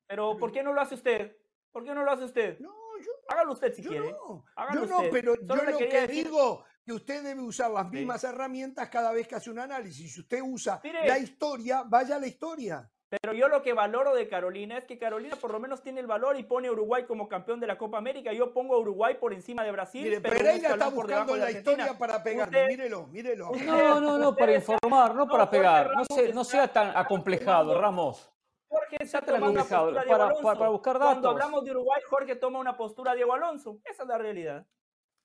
[0.08, 1.36] Pero ¿por qué no lo hace usted?
[1.70, 2.58] ¿Por qué no lo hace usted?
[2.58, 4.10] No, yo, Hágalo usted si yo quiere.
[4.10, 5.10] no, Hágalo yo no, usted.
[5.12, 7.98] pero Solo yo lo que decir- digo que usted debe usar las Sí.
[7.98, 10.12] mismas herramientas cada vez que hace un análisis.
[10.12, 11.06] Si usted usa Mire.
[11.06, 12.90] la historia, vaya a la historia.
[13.08, 16.08] Pero yo lo que valoro de Carolina es que Carolina por lo menos tiene el
[16.08, 18.32] valor y pone a Uruguay como campeón de la Copa América.
[18.32, 20.02] Yo pongo a Uruguay por encima de Brasil.
[20.02, 22.56] Mire, pero Pereira está buscando de la historia para pegarme.
[22.58, 23.50] Usted- Mírelo, mírelo.
[23.64, 25.92] No, no, no, para informar, no no, para pegar.
[25.94, 28.32] No, se- no sea tan acomplejado, Ramos.
[28.68, 30.42] Jorge está Sea tan tomando una acomplejado, postura para- Alonso.
[30.42, 31.30] para- para buscar Cuando datos.
[31.32, 33.78] hablamos de Uruguay, Jorge toma una postura Diego Alonso.
[33.84, 34.66] Esa es la realidad.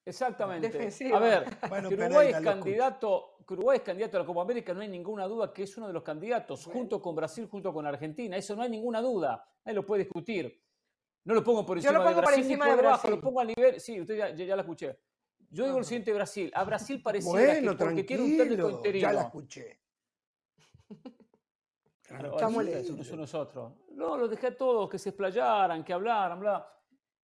[0.05, 0.67] Exactamente.
[0.69, 1.17] Defensiva.
[1.17, 4.41] A ver, Bueno, que Uruguay es lo candidato, que Uruguay es candidato a la Copa
[4.43, 7.73] América, no hay ninguna duda que es uno de los candidatos, junto con Brasil, junto
[7.73, 8.37] con Argentina.
[8.37, 9.43] Eso no hay ninguna duda.
[9.65, 10.61] Nadie lo puede discutir.
[11.23, 12.81] No lo pongo por Yo encima lo de pongo por Brasil encima ni por de
[12.83, 13.15] debajo, Brasil.
[13.15, 13.79] lo pongo a nivel.
[13.81, 14.99] Sí, usted ya, ya- ya la escuché.
[15.49, 15.87] Yo digo el Ajá.
[15.89, 16.51] siguiente Brasil.
[16.53, 19.07] A Brasil pareciera Bueno, que porque tiene un técnico tranquilo, interino.
[19.07, 19.79] ya la escuché.
[22.03, 22.37] Claro,
[23.03, 23.73] son nosotros.
[23.89, 26.71] No, los dejé a todos que se explayaran, que hablaran, bla.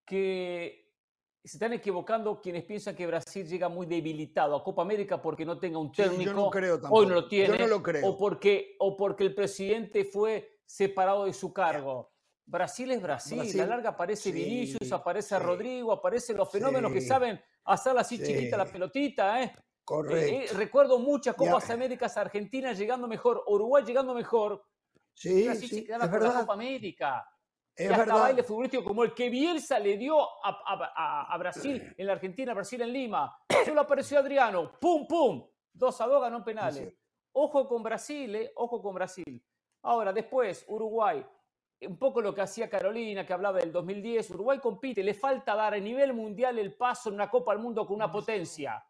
[0.03, 0.80] Que
[1.43, 5.58] se están equivocando quienes piensan que Brasil llega muy debilitado a Copa América porque no
[5.58, 6.34] tenga un técnico.
[6.34, 7.58] no creo Hoy no lo tiene.
[7.58, 8.08] Yo no lo creo.
[8.08, 12.12] O porque, o porque el presidente fue separado de su cargo.
[12.45, 13.39] Brasil es Brasil.
[13.39, 18.58] A la larga aparece Vinicius, aparece Rodrigo, aparecen los fenómenos que saben hacerla así chiquita
[18.58, 19.41] la pelotita.
[19.41, 19.45] ¿eh?
[19.45, 20.58] eh, eh Correcto.
[20.58, 24.63] recuerdo muchas Copas Américas, Argentina llegando mejor, Uruguay llegando mejor.
[25.13, 26.34] Sí, sí, es verdad.
[26.34, 27.25] la Copa América.
[27.75, 32.13] Es y hasta baile futbolístico como el que Bielsa le dio a, Brasil en la
[32.13, 33.38] Argentina, Brasil en Lima.
[33.65, 36.93] Solo apareció Adriano, pum, pum, dos a dos ganó penales.
[37.34, 39.41] Ojo con Brasil, eh, ojo con Brasil.
[39.84, 41.25] Ahora, después, Uruguay,
[41.81, 45.73] un poco lo que hacía Carolina, que hablaba del 2010, Uruguay compite, le falta dar
[45.73, 48.86] a nivel mundial el paso en una Copa del Mundo con una potencia.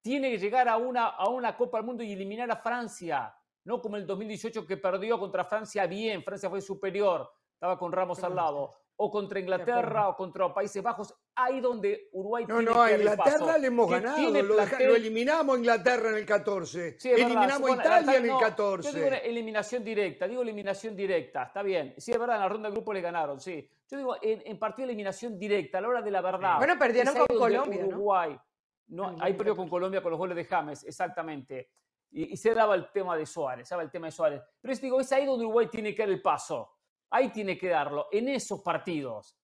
[0.00, 3.82] Tiene que llegar a una, a una Copa del Mundo y eliminar a Francia, no
[3.82, 7.28] como el 2018 que perdió contra Francia bien, Francia fue superior
[7.60, 12.46] estaba con Ramos al lado, o contra Inglaterra o contra Países Bajos, ahí donde Uruguay
[12.48, 17.70] no, No, a Inglaterra le hemos ganado, lo, eliminamos a Inglaterra en el 14, eliminamos
[17.70, 18.90] a Italia en el 14.
[18.90, 22.70] yo digo eliminación directa, digo eliminación directa, está bien, sí es verdad, en la ronda
[22.70, 23.70] de grupo le ganaron, sí.
[23.90, 26.56] Yo digo en, partido de eliminación directa, a la hora de la verdad.
[26.56, 28.40] Bueno, perdieron con Colombia, Uruguay,
[28.88, 29.16] ¿no?
[29.20, 31.72] ahí perdió con Colombia con los goles de James, exactamente.
[32.10, 34.42] Y, se daba el tema de Suárez, se daba el tema de Suárez.
[34.62, 36.79] Pero es, digo, es ahí donde Uruguay tiene que dar el paso
[37.10, 39.36] Ahí tiene que darlo, en esos partidos.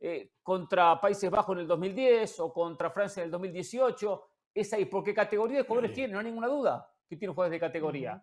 [0.00, 4.22] Eh, contra Países Bajos en el 2010 o contra Francia en el 2018,
[4.54, 7.66] es ahí, porque categoría de jugadores tiene, no hay ninguna duda que tiene jugadores de
[7.66, 8.22] categoría.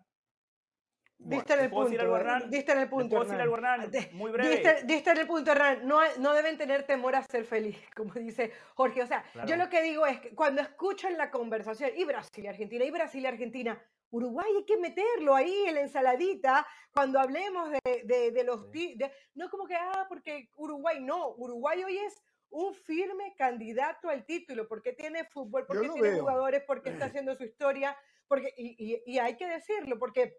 [1.24, 1.88] Diste en el punto.
[2.48, 3.16] Diste en el punto.
[4.12, 4.82] Muy breve.
[4.84, 5.86] Diste, en el punto, Hernán.
[5.86, 9.02] No, no deben tener temor a ser feliz, como dice Jorge.
[9.02, 12.48] O sea, yo lo que digo es que cuando escuchan la conversación, y Brasil y
[12.48, 13.80] Argentina, y Brasil y Argentina,
[14.12, 18.66] Uruguay hay que meterlo ahí en la ensaladita cuando hablemos de, los...
[19.34, 24.68] no como que, ah, porque Uruguay no, Uruguay hoy es un firme candidato al título,
[24.68, 27.96] porque tiene fútbol, porque tiene jugadores, porque está haciendo su historia,
[28.28, 30.36] porque, y, hay que decirlo, porque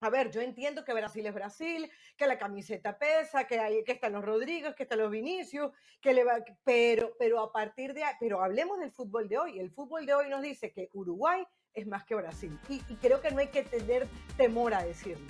[0.00, 3.92] a ver, yo entiendo que Brasil es Brasil, que la camiseta pesa, que, hay, que
[3.92, 8.02] están los Rodríguez, que están los Vinicius, que le va, pero, pero a partir de,
[8.18, 9.60] pero hablemos del fútbol de hoy.
[9.60, 12.58] El fútbol de hoy nos dice que Uruguay es más que Brasil.
[12.68, 14.06] Y, creo que no hay que tener
[14.36, 15.26] temor a decirlo.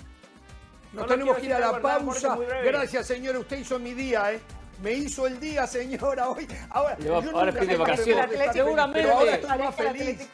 [0.93, 2.37] Nos tenemos que ir a la pausa.
[2.65, 3.39] Gracias, señora.
[3.39, 4.41] Usted hizo mi día, ¿eh?
[4.83, 6.47] Me hizo el día, señora, hoy.
[6.71, 6.97] Ahora,
[7.33, 8.53] ahora pide vacaciones.
[8.53, 9.11] Seguramente.
[9.11, 10.29] ahora estoy más feliz.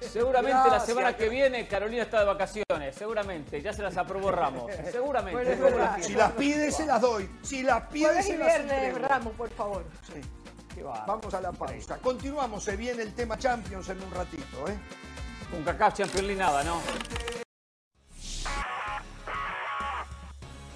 [0.00, 4.68] Seguramente la semana que viene Carolina está de vacaciones, seguramente, ya se las aprobó Ramos,
[4.90, 5.56] seguramente.
[6.00, 9.00] si las pide se las doy, si las pide se las doy.
[9.00, 9.84] Ramos, por favor.
[10.12, 10.20] Sí.
[10.82, 11.98] Vamos a la pausa.
[11.98, 14.76] Continuamos, se viene el tema Champions en un ratito, ¿eh?
[15.56, 16.80] Un cacao Champions ni nada, ¿no?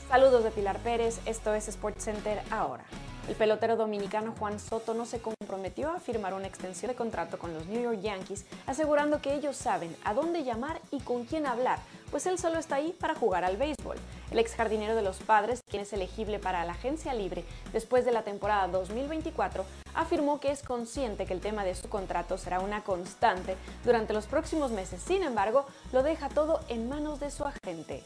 [0.08, 2.84] Saludos de Pilar Pérez, esto es Sports Center ahora.
[3.28, 7.52] El pelotero dominicano Juan Soto no se comprometió a firmar una extensión de contrato con
[7.52, 11.80] los New York Yankees, asegurando que ellos saben a dónde llamar y con quién hablar,
[12.10, 13.96] pues él solo está ahí para jugar al béisbol.
[14.30, 18.12] El ex jardinero de los padres, quien es elegible para la agencia libre después de
[18.12, 19.64] la temporada 2024,
[19.94, 24.26] afirmó que es consciente que el tema de su contrato será una constante durante los
[24.26, 25.02] próximos meses.
[25.02, 28.04] Sin embargo, lo deja todo en manos de su agente.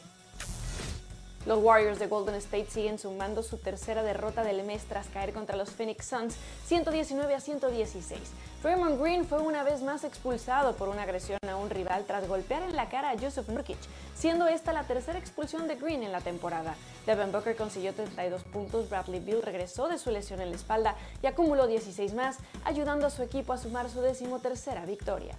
[1.47, 5.57] Los Warriors de Golden State siguen sumando su tercera derrota del mes tras caer contra
[5.57, 6.35] los Phoenix Suns
[6.67, 8.19] 119 a 116.
[8.61, 12.61] Draymond Green fue una vez más expulsado por una agresión a un rival tras golpear
[12.61, 13.79] en la cara a Joseph Nurkic,
[14.13, 16.75] siendo esta la tercera expulsión de Green en la temporada.
[17.07, 21.25] Devin Booker consiguió 32 puntos, Bradley Bill regresó de su lesión en la espalda y
[21.25, 25.35] acumuló 16 más, ayudando a su equipo a sumar su decimotercera victoria.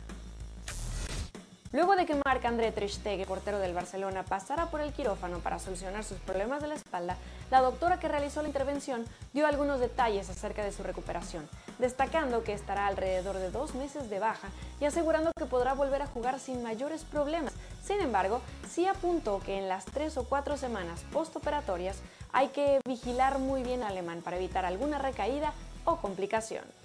[1.73, 6.19] Luego de que Marc-André Ter portero del Barcelona, pasara por el quirófano para solucionar sus
[6.19, 7.17] problemas de la espalda,
[7.51, 12.53] la doctora que realizó la intervención dio algunos detalles acerca de su recuperación, destacando que
[12.53, 14.49] estará alrededor de dos meses de baja
[14.81, 17.55] y asegurando que podrá volver a jugar sin mayores problemas.
[17.83, 21.97] Sin embargo, sí apuntó que en las tres o cuatro semanas postoperatorias
[22.35, 25.55] hay que vigilar muy bien al alemán para evitar alguna recaída
[25.87, 26.82] o complicación.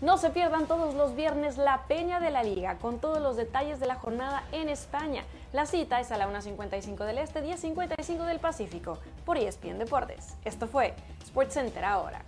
[0.00, 3.80] No se pierdan todos los viernes la Peña de la Liga con todos los detalles
[3.80, 5.24] de la jornada en España.
[5.52, 10.36] La cita es a la 1.55 del Este, 10.55 del Pacífico por ESPN Deportes.
[10.46, 10.94] Esto fue
[11.26, 12.22] SportsCenter ahora.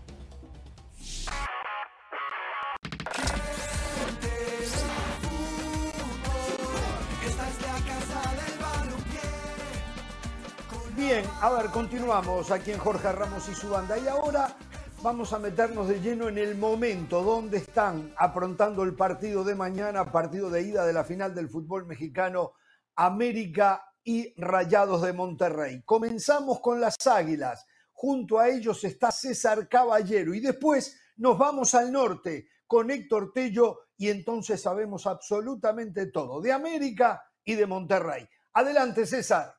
[10.95, 13.97] Bien, a ver, continuamos aquí en Jorge Ramos y su banda.
[13.99, 14.55] Y ahora
[15.03, 20.13] vamos a meternos de lleno en el momento donde están aprontando el partido de mañana,
[20.13, 22.53] partido de ida de la final del fútbol mexicano,
[22.95, 25.83] América y Rayados de Monterrey.
[25.85, 27.67] Comenzamos con las Águilas.
[27.93, 33.81] Junto a ellos está César Caballero y después Nos vamos al norte con Héctor Tello
[33.97, 38.27] y entonces sabemos absolutamente todo de América y de Monterrey.
[38.55, 39.55] Adelante, César.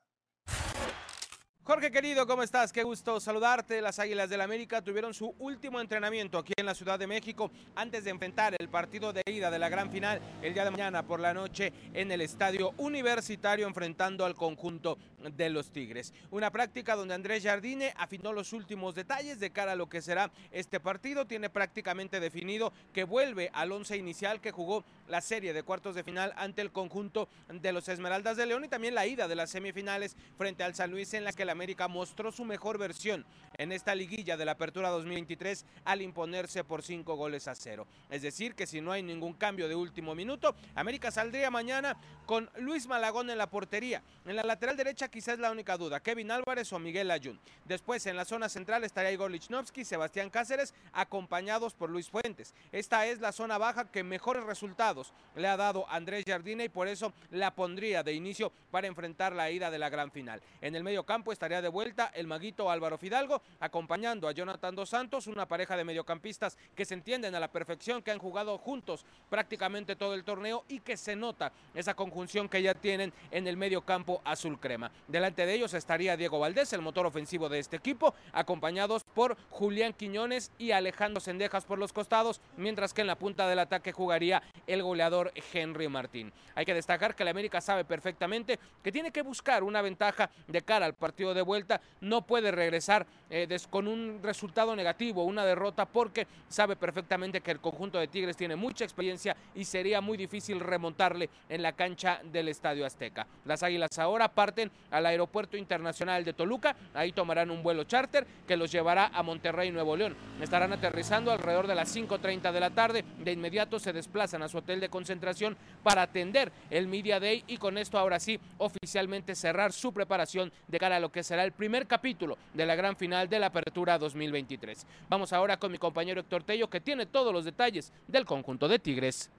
[1.66, 2.74] Jorge querido, ¿cómo estás?
[2.74, 3.80] Qué gusto saludarte.
[3.80, 8.04] Las Águilas del América tuvieron su último entrenamiento aquí en la Ciudad de México antes
[8.04, 11.22] de enfrentar el partido de ida de la gran final el día de mañana por
[11.22, 14.98] la noche en el Estadio Universitario enfrentando al conjunto
[15.32, 16.14] de los Tigres.
[16.32, 20.32] Una práctica donde Andrés Jardine afinó los últimos detalles de cara a lo que será
[20.52, 21.28] este partido.
[21.28, 26.04] Tiene prácticamente definido que vuelve al once inicial que jugó la serie de cuartos de
[26.04, 29.50] final ante el conjunto de los Esmeraldas de León y también la ida de las
[29.50, 33.26] semifinales frente al San Luis en la que la América mostró su mejor versión
[33.58, 37.88] en esta liguilla de la Apertura 2023 al imponerse por cinco goles a cero.
[38.10, 42.50] Es decir, que si no hay ningún cambio de último minuto, América saldría mañana con
[42.58, 44.02] Luis Malagón en la portería.
[44.26, 47.40] En la lateral derecha quizás la única duda, Kevin Álvarez o Miguel Ayun.
[47.66, 52.54] Después en la zona central estaría Igor Lichnowsky, Sebastián Cáceres, acompañados por Luis Fuentes.
[52.72, 56.88] Esta es la zona baja que mejores resultados le ha dado Andrés Jardine y por
[56.88, 60.42] eso la pondría de inicio para enfrentar la ida de la gran final.
[60.62, 64.88] En el medio campo estaría de vuelta el maguito Álvaro Fidalgo, acompañando a Jonathan Dos
[64.88, 69.06] Santos, una pareja de mediocampistas que se entienden a la perfección, que han jugado juntos
[69.30, 73.58] prácticamente todo el torneo y que se nota esa conjunción que ya tienen en el
[73.58, 74.90] medio campo azul crema.
[75.10, 79.92] Delante de ellos estaría Diego Valdés, el motor ofensivo de este equipo, acompañados por Julián
[79.92, 84.42] Quiñones y Alejandro Sendejas por los costados, mientras que en la punta del ataque jugaría
[84.66, 86.32] el goleador Henry Martín.
[86.56, 90.62] Hay que destacar que la América sabe perfectamente que tiene que buscar una ventaja de
[90.62, 95.86] cara al partido de vuelta, no puede regresar eh, con un resultado negativo, una derrota,
[95.86, 100.60] porque sabe perfectamente que el conjunto de Tigres tiene mucha experiencia y sería muy difícil
[100.60, 103.26] remontarle en la cancha del Estadio Azteca.
[103.46, 108.58] Las Águilas ahora parten al Aeropuerto Internacional de Toluca, ahí tomarán un vuelo charter que
[108.58, 110.16] los llevará a Monterrey, Nuevo León.
[110.42, 114.60] Estarán aterrizando alrededor de las 5.30 de la tarde, de inmediato se desplazan a su
[114.60, 119.74] hotel de concentración para atender el Media Day y con esto ahora sí oficialmente cerrar
[119.74, 123.30] su preparación de cara a lo que será el primer capítulo de la gran final
[123.30, 124.86] de la Apertura 2023.
[125.10, 128.80] Vamos ahora con mi compañero Héctor Tello que tiene todos los detalles del conjunto de
[128.80, 129.30] Tigres.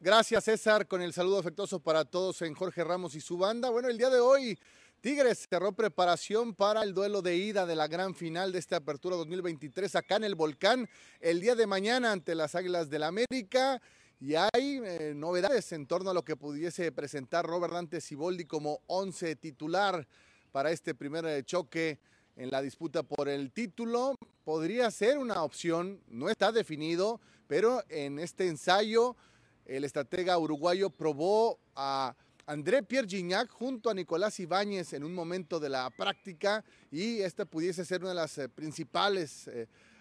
[0.00, 3.68] Gracias César, con el saludo afectuoso para todos en Jorge Ramos y su banda.
[3.68, 4.58] Bueno, el día de hoy
[5.00, 9.16] Tigres cerró preparación para el duelo de ida de la gran final de esta apertura
[9.16, 10.88] 2023 acá en el Volcán
[11.20, 13.80] el día de mañana ante las Águilas del la América.
[14.22, 18.82] Y hay eh, novedades en torno a lo que pudiese presentar Robert Dante Siboldi como
[18.86, 20.06] 11 titular
[20.52, 21.98] para este primer eh, choque
[22.36, 24.14] en la disputa por el título.
[24.44, 29.16] Podría ser una opción, no está definido, pero en este ensayo
[29.64, 32.14] el estratega uruguayo probó a
[32.44, 37.46] André Pierre Gignac junto a Nicolás Ibáñez en un momento de la práctica y esta
[37.46, 39.48] pudiese ser una de las eh, principales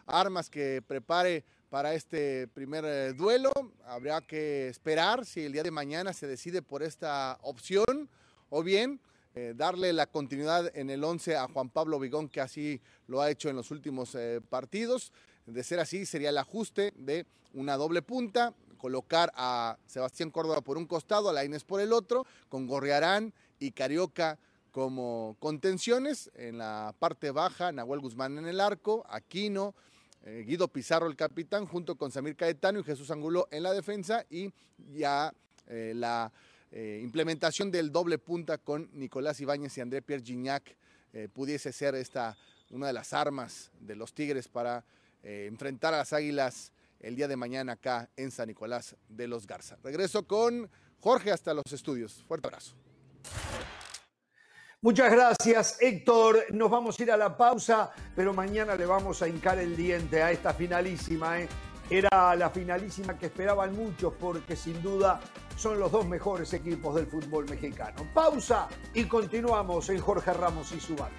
[0.06, 3.52] armas que prepare para este primer eh, duelo.
[3.86, 8.10] Habrá que esperar si el día de mañana se decide por esta opción
[8.50, 9.00] o bien
[9.36, 13.30] eh, darle la continuidad en el 11 a Juan Pablo Vigón, que así lo ha
[13.30, 15.14] hecho en los últimos eh, partidos.
[15.46, 20.78] De ser así, sería el ajuste de una doble punta, colocar a Sebastián Córdoba por
[20.78, 24.40] un costado, a Laines por el otro, con Gorriarán y Carioca
[24.72, 26.32] como contenciones.
[26.36, 29.76] En la parte baja, Nahuel Guzmán en el arco, Aquino,
[30.26, 34.26] eh, Guido Pizarro, el capitán, junto con Samir Caetano y Jesús Angulo en la defensa
[34.30, 34.52] y
[34.94, 35.34] ya
[35.68, 36.32] eh, la
[36.72, 40.76] eh, implementación del doble punta con Nicolás Ibáñez y André Pierre Gignac
[41.34, 42.38] pudiese ser esta
[42.70, 44.86] una de las armas de los Tigres para
[45.24, 49.78] enfrentar a las Águilas el día de mañana acá en San Nicolás de los Garza.
[49.84, 52.24] Regreso con Jorge hasta los estudios.
[52.28, 52.76] Fuerte abrazo.
[54.82, 56.46] Muchas gracias, Héctor.
[56.52, 60.24] Nos vamos a ir a la pausa, pero mañana le vamos a hincar el diente
[60.24, 61.42] a esta finalísima.
[61.42, 61.50] ¿eh?
[61.90, 65.20] Era la finalísima que esperaban muchos porque sin duda
[65.58, 68.08] son los dos mejores equipos del fútbol mexicano.
[68.14, 71.18] Pausa y continuamos en Jorge Ramos y su banda.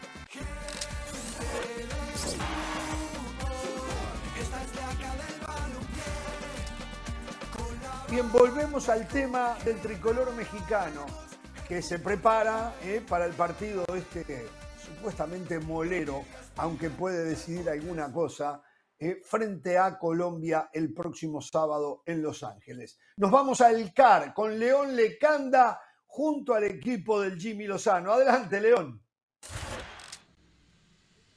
[8.10, 11.29] Bien, volvemos al tema del tricolor mexicano
[11.70, 16.24] que se prepara eh, para el partido este supuestamente molero,
[16.56, 18.60] aunque puede decidir alguna cosa,
[18.98, 22.98] eh, frente a Colombia el próximo sábado en Los Ángeles.
[23.18, 28.14] Nos vamos al CAR con León Lecanda junto al equipo del Jimmy Lozano.
[28.14, 28.99] Adelante, León.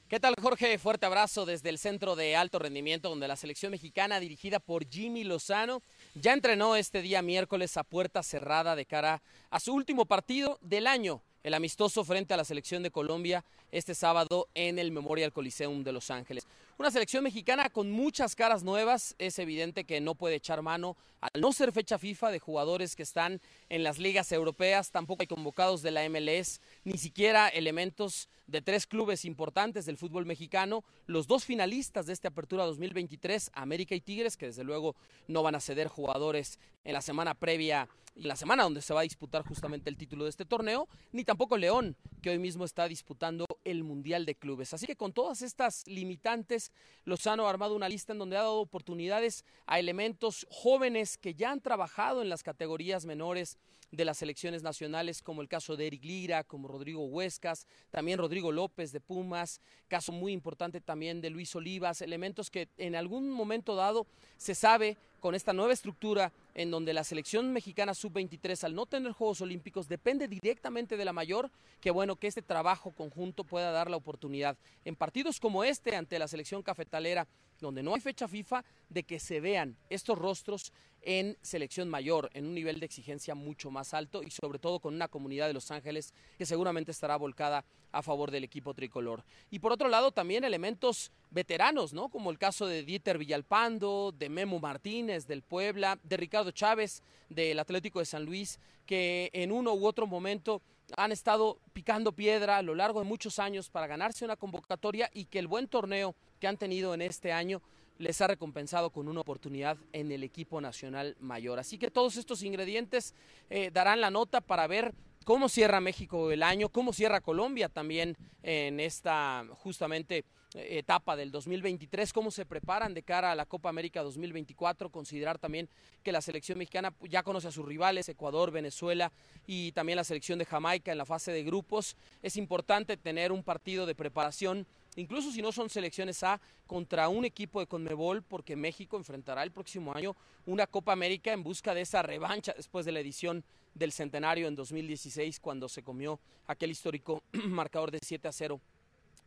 [0.06, 0.76] ¿Qué tal, Jorge?
[0.78, 5.24] Fuerte abrazo desde el centro de alto rendimiento, donde la selección mexicana, dirigida por Jimmy
[5.24, 5.80] Lozano,
[6.14, 10.86] ya entrenó este día miércoles a puerta cerrada de cara a su último partido del
[10.86, 15.82] año, el amistoso frente a la selección de Colombia este sábado en el Memorial Coliseum
[15.82, 16.46] de Los Ángeles.
[16.78, 19.14] Una selección mexicana con muchas caras nuevas.
[19.18, 23.02] Es evidente que no puede echar mano, al no ser fecha FIFA, de jugadores que
[23.02, 24.90] están en las ligas europeas.
[24.90, 30.26] Tampoco hay convocados de la MLS, ni siquiera elementos de tres clubes importantes del fútbol
[30.26, 30.84] mexicano.
[31.06, 34.94] Los dos finalistas de esta apertura 2023, América y Tigres, que desde luego
[35.26, 39.00] no van a ceder jugadores en la semana previa y la semana donde se va
[39.00, 42.86] a disputar justamente el título de este torneo, ni tampoco León, que hoy mismo está
[42.86, 44.72] disputando el Mundial de Clubes.
[44.72, 46.70] Así que con todas estas limitantes,
[47.04, 51.50] Lozano ha armado una lista en donde ha dado oportunidades a elementos jóvenes que ya
[51.50, 53.58] han trabajado en las categorías menores
[53.94, 58.52] de las selecciones nacionales, como el caso de Eric Lira, como Rodrigo Huescas, también Rodrigo
[58.52, 63.74] López de Pumas, caso muy importante también de Luis Olivas, elementos que en algún momento
[63.74, 68.84] dado se sabe con esta nueva estructura en donde la selección mexicana sub-23 al no
[68.84, 73.70] tener Juegos Olímpicos depende directamente de la mayor, que bueno que este trabajo conjunto pueda
[73.70, 74.58] dar la oportunidad.
[74.84, 77.26] En partidos como este ante la selección cafetalera,
[77.64, 80.72] donde no hay fecha FIFA, de que se vean estos rostros
[81.04, 84.94] en selección mayor, en un nivel de exigencia mucho más alto y sobre todo con
[84.94, 89.22] una comunidad de Los Ángeles que seguramente estará volcada a favor del equipo tricolor.
[89.50, 92.08] Y por otro lado también elementos veteranos, ¿no?
[92.08, 97.58] Como el caso de Dieter Villalpando, de Memo Martínez del Puebla, de Ricardo Chávez del
[97.58, 100.62] Atlético de San Luis, que en uno u otro momento
[100.96, 105.26] han estado picando piedra a lo largo de muchos años para ganarse una convocatoria y
[105.26, 107.62] que el buen torneo que han tenido en este año
[107.96, 111.58] les ha recompensado con una oportunidad en el equipo nacional mayor.
[111.58, 113.14] Así que todos estos ingredientes
[113.48, 114.92] eh, darán la nota para ver
[115.24, 121.30] cómo cierra México el año, cómo cierra Colombia también en esta justamente eh, etapa del
[121.32, 125.68] 2023, cómo se preparan de cara a la Copa América 2024, considerar también
[126.02, 129.10] que la selección mexicana ya conoce a sus rivales, Ecuador, Venezuela
[129.46, 131.96] y también la selección de Jamaica en la fase de grupos.
[132.22, 134.66] Es importante tener un partido de preparación
[134.96, 139.50] incluso si no son selecciones A, contra un equipo de Conmebol, porque México enfrentará el
[139.50, 140.16] próximo año
[140.46, 144.54] una Copa América en busca de esa revancha después de la edición del centenario en
[144.54, 148.60] 2016, cuando se comió aquel histórico marcador de 7 a 0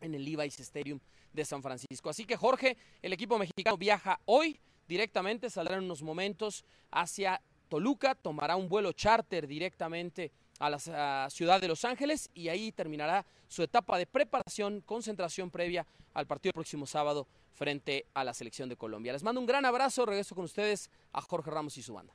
[0.02, 1.00] en el Levi's Stadium
[1.34, 2.10] de San Francisco.
[2.10, 8.16] Así que Jorge, el equipo mexicano viaja hoy directamente, saldrá en unos momentos hacia Toluca,
[8.16, 13.64] tomará un vuelo charter directamente a la ciudad de Los Ángeles y ahí terminará su
[13.64, 19.14] etapa de preparación, concentración previa al partido próximo sábado frente a la selección de Colombia.
[19.14, 22.14] Les mando un gran abrazo, regreso con ustedes a Jorge Ramos y su banda.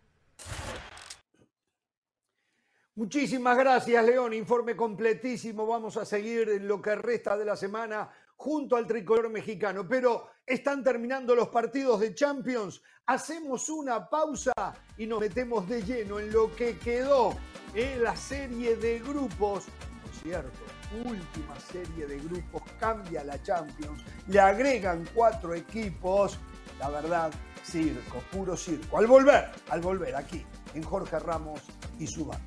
[2.95, 4.35] Muchísimas gracias, León.
[4.35, 5.67] Informe completísimo.
[5.67, 8.11] Vamos a seguir en lo que resta de la semana
[8.43, 9.87] junto al tricolor mexicano.
[9.87, 12.83] Pero están terminando los partidos de Champions.
[13.07, 14.53] Hacemos una pausa
[14.99, 17.37] y nos metemos de lleno en lo que quedó
[17.73, 19.67] en la serie de grupos.
[20.03, 20.59] Por cierto,
[21.05, 24.03] última serie de grupos cambia la Champions.
[24.27, 26.37] Le agregan cuatro equipos.
[26.81, 27.33] La verdad,
[27.63, 28.99] circo, puro circo.
[28.99, 31.61] Al volver, al volver aquí en Jorge Ramos
[32.01, 32.45] y su banda.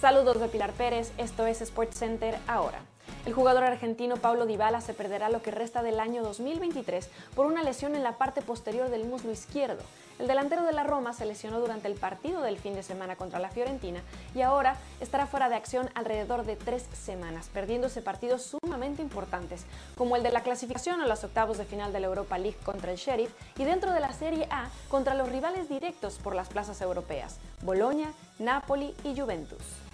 [0.00, 2.80] Saludos de Pilar Pérez, esto es Sports Center ahora.
[3.26, 7.62] El jugador argentino Pablo Dybala se perderá lo que resta del año 2023 por una
[7.62, 9.82] lesión en la parte posterior del muslo izquierdo.
[10.18, 13.40] El delantero de la Roma se lesionó durante el partido del fin de semana contra
[13.40, 14.00] la Fiorentina
[14.34, 19.66] y ahora estará fuera de acción alrededor de tres semanas, perdiéndose partidos sumamente importantes,
[19.98, 22.90] como el de la clasificación a los octavos de final de la Europa League contra
[22.90, 26.80] el Sheriff y dentro de la Serie A contra los rivales directos por las plazas
[26.80, 29.89] europeas, Bolonia, Napoli y Juventus.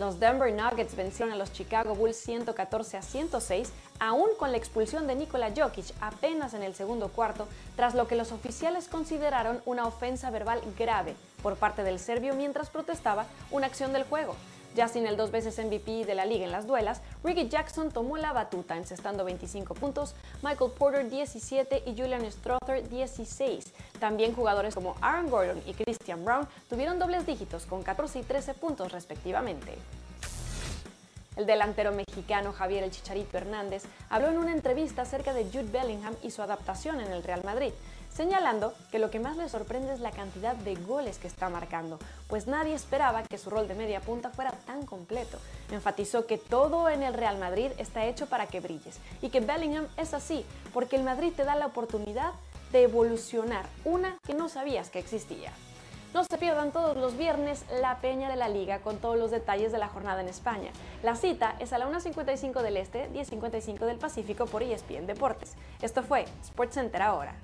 [0.00, 5.06] Los Denver Nuggets vencieron a los Chicago Bulls 114 a 106, aún con la expulsión
[5.06, 7.46] de Nikola Jokic apenas en el segundo cuarto,
[7.76, 12.70] tras lo que los oficiales consideraron una ofensa verbal grave por parte del serbio mientras
[12.70, 14.36] protestaba una acción del juego.
[14.74, 18.16] Ya sin el dos veces MVP de la liga en las duelas, Ricky Jackson tomó
[18.18, 23.72] la batuta encestando 25 puntos, Michael Porter 17 y Julian Strother 16.
[23.98, 28.54] También jugadores como Aaron Gordon y Christian Brown tuvieron dobles dígitos con 14 y 13
[28.54, 29.76] puntos respectivamente.
[31.36, 36.14] El delantero mexicano Javier El Chicharito Hernández habló en una entrevista acerca de Jude Bellingham
[36.22, 37.72] y su adaptación en el Real Madrid,
[38.12, 41.98] señalando que lo que más le sorprende es la cantidad de goles que está marcando,
[42.28, 45.38] pues nadie esperaba que su rol de media punta fuera tan completo.
[45.70, 49.86] Enfatizó que todo en el Real Madrid está hecho para que brilles y que Bellingham
[49.96, 52.32] es así, porque el Madrid te da la oportunidad
[52.72, 55.52] de evolucionar, una que no sabías que existía.
[56.12, 59.70] No se pierdan todos los viernes la Peña de la Liga con todos los detalles
[59.70, 60.72] de la jornada en España.
[61.04, 65.54] La cita es a la 1.55 del Este, 10.55 del Pacífico por ESPN Deportes.
[65.80, 67.36] Esto fue SportsCenter ahora.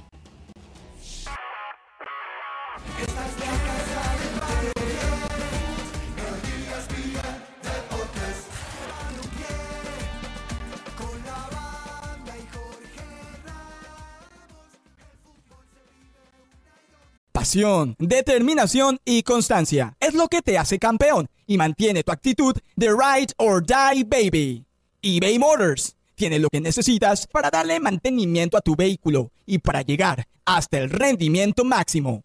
[17.46, 22.88] Pasión, determinación y constancia es lo que te hace campeón y mantiene tu actitud de
[22.88, 24.64] ride or die baby.
[25.00, 30.26] eBay Motors tiene lo que necesitas para darle mantenimiento a tu vehículo y para llegar
[30.44, 32.24] hasta el rendimiento máximo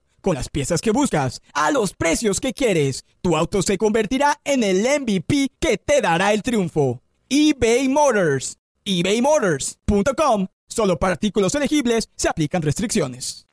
[0.21, 4.63] Con las piezas que buscas, a los precios que quieres, tu auto se convertirá en
[4.63, 7.01] el MVP que te dará el triunfo.
[7.27, 8.57] eBay Motors.
[8.85, 13.47] ebaymotors.com Solo para artículos elegibles se aplican restricciones.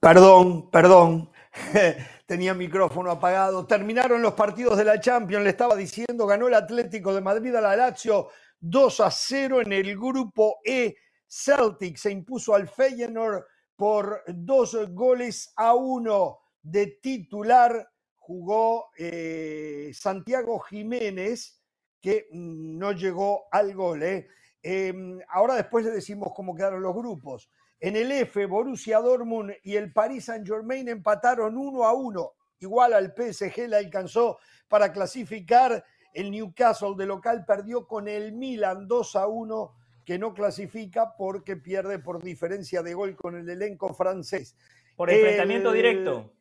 [0.00, 1.30] Perdón, perdón.
[2.26, 3.66] Tenía micrófono apagado.
[3.66, 5.44] Terminaron los partidos de la Champions.
[5.44, 8.28] Le estaba diciendo, ganó el Atlético de Madrid a la Lazio
[8.60, 10.96] 2 a 0 en el grupo E.
[11.28, 13.44] Celtic se impuso al Feyenoord
[13.76, 17.88] por dos goles a uno de titular.
[18.16, 21.62] Jugó eh, Santiago Jiménez
[22.00, 24.02] que mm, no llegó al gol.
[24.02, 24.28] ¿eh?
[24.62, 27.50] Em, ahora después le decimos cómo quedaron los grupos.
[27.80, 32.32] En el F, Borussia Dortmund y el Paris Saint-Germain empataron uno a uno.
[32.58, 35.84] Igual al PSG le alcanzó para clasificar.
[36.12, 39.74] El Newcastle de local perdió con el Milan 2 a 1,
[40.08, 44.56] que no clasifica porque pierde por diferencia de gol con el elenco francés.
[44.96, 46.32] Por enfrentamiento directo.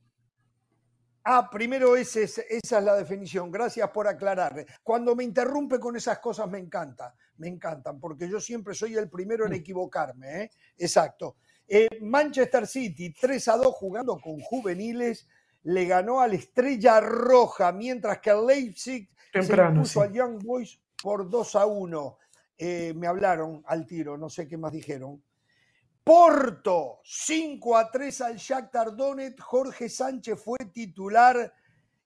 [1.25, 3.51] Ah, primero esa es la definición.
[3.51, 4.65] Gracias por aclarar.
[4.81, 9.09] Cuando me interrumpe con esas cosas me encanta, me encantan, porque yo siempre soy el
[9.09, 9.55] primero en mm.
[9.55, 10.43] equivocarme.
[10.43, 10.51] ¿eh?
[10.77, 11.35] Exacto.
[11.67, 15.27] Eh, Manchester City, 3 a 2 jugando con juveniles,
[15.63, 21.29] le ganó al Estrella Roja, mientras que el Leipzig se impuso al Young Boys por
[21.29, 22.17] 2 a 1.
[22.57, 25.21] Eh, me hablaron al tiro, no sé qué más dijeron.
[26.03, 31.53] Porto, 5 a 3 al Shakhtar Donetsk, Jorge Sánchez fue titular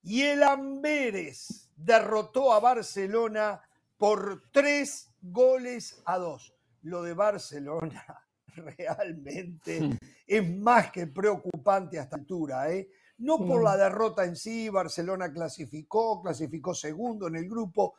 [0.04, 3.62] y el Amberes derrotó a Barcelona
[3.98, 6.56] por 3 goles a 2.
[6.82, 8.04] Lo de Barcelona
[8.56, 9.98] realmente hmm.
[10.26, 12.90] es más que preocupante a esta altura, ¿eh?
[13.20, 13.64] No por hmm.
[13.64, 17.94] la derrota en sí, Barcelona clasificó, clasificó segundo en el grupo.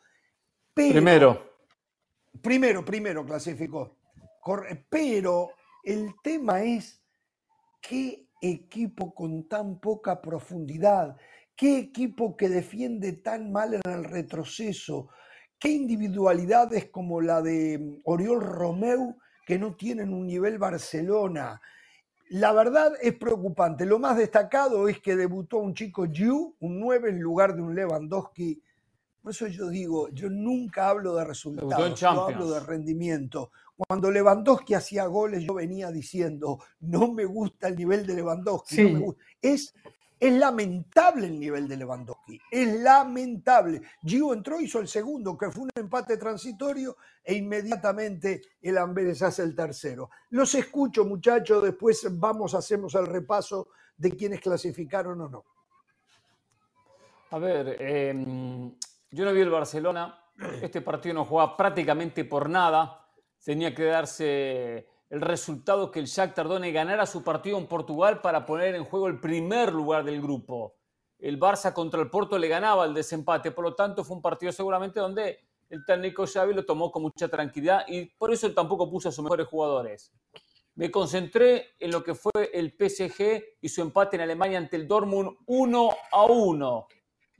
[0.74, 1.51] primero.
[2.40, 3.96] Primero, primero clasificó.
[4.88, 5.50] Pero
[5.84, 7.02] el tema es
[7.80, 11.16] qué equipo con tan poca profundidad,
[11.56, 15.10] qué equipo que defiende tan mal en el retroceso,
[15.58, 19.16] qué individualidades como la de mm, Oriol Romeu
[19.46, 21.60] que no tienen un nivel Barcelona.
[22.30, 23.84] La verdad es preocupante.
[23.86, 27.74] Lo más destacado es que debutó un chico Yu, un 9 en lugar de un
[27.74, 28.62] Lewandowski.
[29.22, 33.52] Por eso yo digo, yo nunca hablo de resultados, yo hablo de rendimiento.
[33.76, 39.04] Cuando Lewandowski hacía goles, yo venía diciendo, no me gusta el nivel de Lewandowski.
[39.40, 39.74] Es,
[40.18, 43.82] es lamentable el nivel de Lewandowski, es lamentable.
[44.04, 49.44] Gio entró, hizo el segundo, que fue un empate transitorio, e inmediatamente el Amberes hace
[49.44, 50.10] el tercero.
[50.30, 55.44] Los escucho, muchachos, después vamos, hacemos el repaso de quienes clasificaron o no.
[57.30, 58.74] A ver, em,
[59.12, 60.18] yo no vi el Barcelona,
[60.62, 62.98] este partido no jugaba prácticamente por nada
[63.44, 68.46] tenía que darse el resultado que el Shakhtar Donetsk ganara su partido en Portugal para
[68.46, 70.76] poner en juego el primer lugar del grupo.
[71.18, 74.52] El Barça contra el Porto le ganaba el desempate, por lo tanto fue un partido
[74.52, 78.90] seguramente donde el técnico Xavi lo tomó con mucha tranquilidad y por eso él tampoco
[78.90, 80.12] puso a sus mejores jugadores.
[80.74, 84.88] Me concentré en lo que fue el PSG y su empate en Alemania ante el
[84.88, 86.88] Dortmund 1 a 1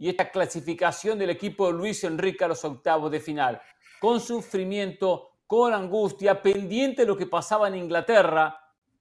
[0.03, 3.63] y esta clasificación del equipo de Luis Enrique a los octavos de final.
[4.01, 8.59] Con sufrimiento, con angustia, pendiente de lo que pasaba en Inglaterra,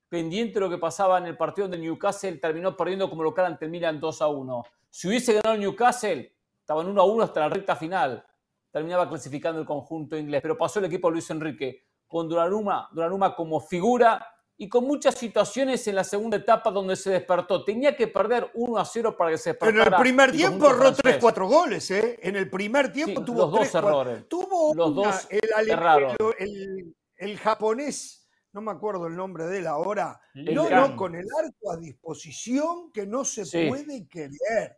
[0.08, 3.66] pendiente de lo que pasaba en el partido de Newcastle, terminó perdiendo como local ante
[3.66, 4.64] el Milan 2 a 1.
[4.92, 8.24] Si hubiese ganado Newcastle, estaban 1 a 1 hasta la recta final.
[8.70, 13.60] Terminaba clasificando el conjunto inglés, pero pasó el equipo Luis Enrique con Donnarumma, Donnarumma como
[13.60, 14.24] figura
[14.62, 17.64] y con muchas situaciones en la segunda etapa donde se despertó.
[17.64, 19.88] Tenía que perder 1 a 0 para que se despertara.
[19.88, 22.20] En el primer tiempo erró 3-4 goles, ¿eh?
[22.22, 24.28] En el primer tiempo tuvo los dos errores.
[24.30, 30.70] Tuvo los dos el, el, japonés, no me acuerdo el nombre de él ahora, no,
[30.70, 34.78] no, con el arco a disposición que no se puede creer.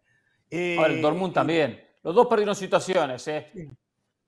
[0.50, 1.78] el Dortmund también.
[2.04, 3.52] Los dos perdieron situaciones, ¿eh?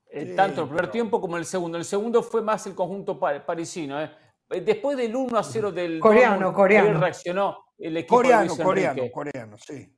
[0.10, 1.78] eh tanto el primer tiempo como el segundo.
[1.78, 4.12] El segundo fue más el conjunto parisino, ¿eh?
[4.50, 6.89] Eh, después del 1 a 0 del coreano, coreano.
[6.89, 9.91] Él reaccionó, el equipo coreano, coreano, coreano, sí.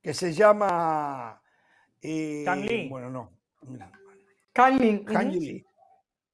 [0.00, 1.40] Que se llama.
[2.00, 2.88] Eh, Kang Lee.
[2.88, 3.32] Bueno, no.
[4.52, 5.04] Kang Lee.
[5.04, 5.64] Kang Lee.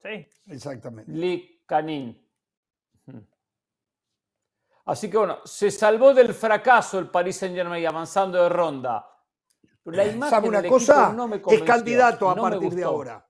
[0.03, 0.29] Sí.
[0.49, 1.11] Exactamente.
[1.11, 2.21] Lee Canin.
[4.87, 9.09] Así que bueno, se salvó del fracaso el Paris Saint Germain avanzando de ronda.
[9.85, 11.17] La imagen ¿Sabe una cosa?
[11.49, 13.27] es candidato a partir de ahora.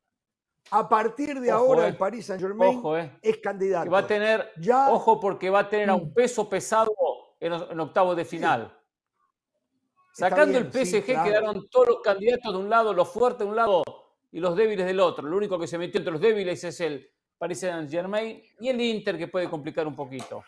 [0.70, 1.96] A partir de ahora el eh.
[1.96, 3.18] Paris Saint Germain eh.
[3.22, 3.90] es candidato.
[3.90, 4.52] va a tener,
[4.88, 6.14] ojo porque va a tener a un mm.
[6.14, 6.92] peso pesado
[7.38, 8.76] en, en octavos de final.
[10.12, 13.82] Sacando el PSG quedaron todos los candidatos de un lado, los fuertes de un lado
[14.30, 15.26] y los débiles del otro.
[15.26, 18.80] Lo único que se metió entre los débiles es el Paris Saint Germain y el
[18.80, 20.44] Inter que puede complicar un poquito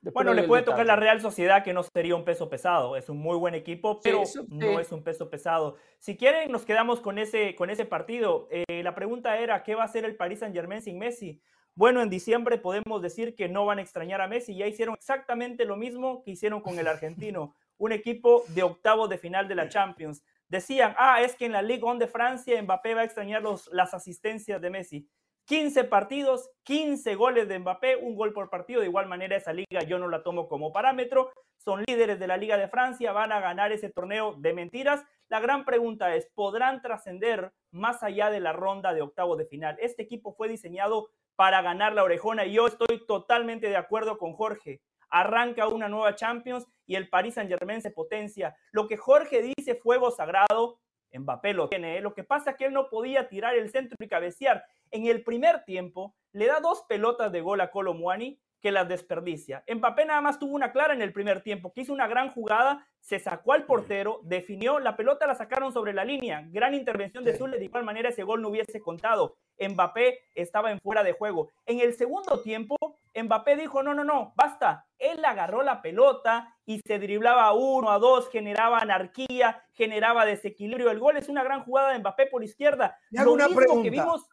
[0.00, 2.96] bueno, le puede tocar la Real Sociedad, que no sería un peso pesado.
[2.96, 5.76] Es un muy buen equipo, pero no es un peso pesado.
[5.98, 8.48] Si quieren, nos quedamos con ese, con ese partido.
[8.50, 11.40] Eh, la pregunta era, ¿qué va a hacer el Paris Saint-Germain sin Messi?
[11.74, 14.56] Bueno, en diciembre podemos decir que no van a extrañar a Messi.
[14.56, 17.54] Ya hicieron exactamente lo mismo que hicieron con el argentino.
[17.78, 20.22] un equipo de octavo de final de la Champions.
[20.48, 23.68] Decían, ah, es que en la Ligue 1 de Francia Mbappé va a extrañar los,
[23.72, 25.08] las asistencias de Messi.
[25.48, 28.82] 15 partidos, 15 goles de Mbappé, un gol por partido.
[28.82, 31.32] De igual manera, esa liga yo no la tomo como parámetro.
[31.56, 35.02] Son líderes de la Liga de Francia, van a ganar ese torneo de mentiras.
[35.30, 39.78] La gran pregunta es, ¿podrán trascender más allá de la ronda de octavo de final?
[39.80, 44.34] Este equipo fue diseñado para ganar la orejona y yo estoy totalmente de acuerdo con
[44.34, 44.82] Jorge.
[45.08, 48.54] Arranca una nueva Champions y el Paris Saint Germain se potencia.
[48.70, 50.78] Lo que Jorge dice, fuego sagrado,
[51.12, 51.96] Mbappé lo tiene.
[51.96, 52.00] ¿eh?
[52.00, 54.64] Lo que pasa es que él no podía tirar el centro y cabecear.
[54.90, 59.64] En el primer tiempo, le da dos pelotas de gol a Colomwani que las desperdicia.
[59.72, 62.86] Mbappé nada más tuvo una clara en el primer tiempo, que hizo una gran jugada,
[63.00, 66.44] se sacó al portero, definió, la pelota la sacaron sobre la línea.
[66.50, 69.36] Gran intervención de Zule, de igual manera ese gol no hubiese contado.
[69.58, 71.50] Mbappé estaba en fuera de juego.
[71.66, 72.76] En el segundo tiempo,
[73.14, 74.86] Mbappé dijo, no, no, no, basta.
[74.98, 80.90] Él agarró la pelota y se driblaba a uno, a dos, generaba anarquía, generaba desequilibrio.
[80.90, 82.98] El gol es una gran jugada de Mbappé por izquierda.
[83.10, 83.82] Lo mismo pregunta.
[83.82, 84.28] que vimos.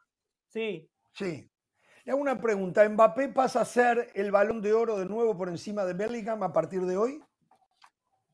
[0.47, 0.89] Sí.
[1.13, 1.49] Sí.
[2.05, 2.87] Le hago una pregunta.
[2.87, 6.53] ¿Mbappé pasa a ser el balón de oro de nuevo por encima de Bellingham a
[6.53, 7.19] partir de hoy?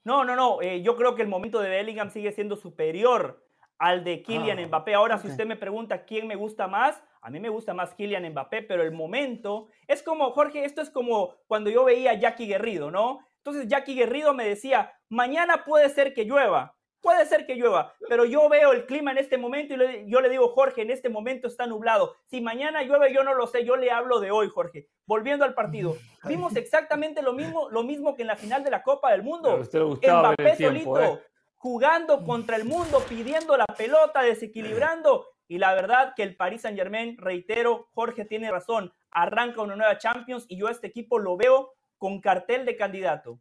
[0.03, 0.61] No, no, no.
[0.61, 3.41] Eh, yo creo que el momento de Bellingham sigue siendo superior
[3.77, 4.93] al de Kylian ah, Mbappé.
[4.93, 8.29] Ahora, si usted me pregunta quién me gusta más, a mí me gusta más Kylian
[8.31, 12.47] Mbappé, pero el momento es como, Jorge, esto es como cuando yo veía a Jackie
[12.47, 13.19] Guerrido, ¿no?
[13.37, 16.75] Entonces Jackie Guerrido me decía, mañana puede ser que llueva.
[17.01, 20.29] Puede ser que llueva, pero yo veo el clima en este momento y yo le
[20.29, 22.15] digo, Jorge, en este momento está nublado.
[22.27, 24.87] Si mañana llueve, yo no lo sé, yo le hablo de hoy, Jorge.
[25.07, 28.83] Volviendo al partido, vimos exactamente lo mismo, lo mismo que en la final de la
[28.83, 29.57] Copa del Mundo.
[29.57, 31.19] Mbappé solito, ¿eh?
[31.55, 35.27] jugando contra el mundo, pidiendo la pelota, desequilibrando.
[35.47, 39.97] Y la verdad que el Paris Saint Germain, reitero, Jorge tiene razón, arranca una nueva
[39.97, 43.39] Champions y yo a este equipo lo veo con cartel de candidato.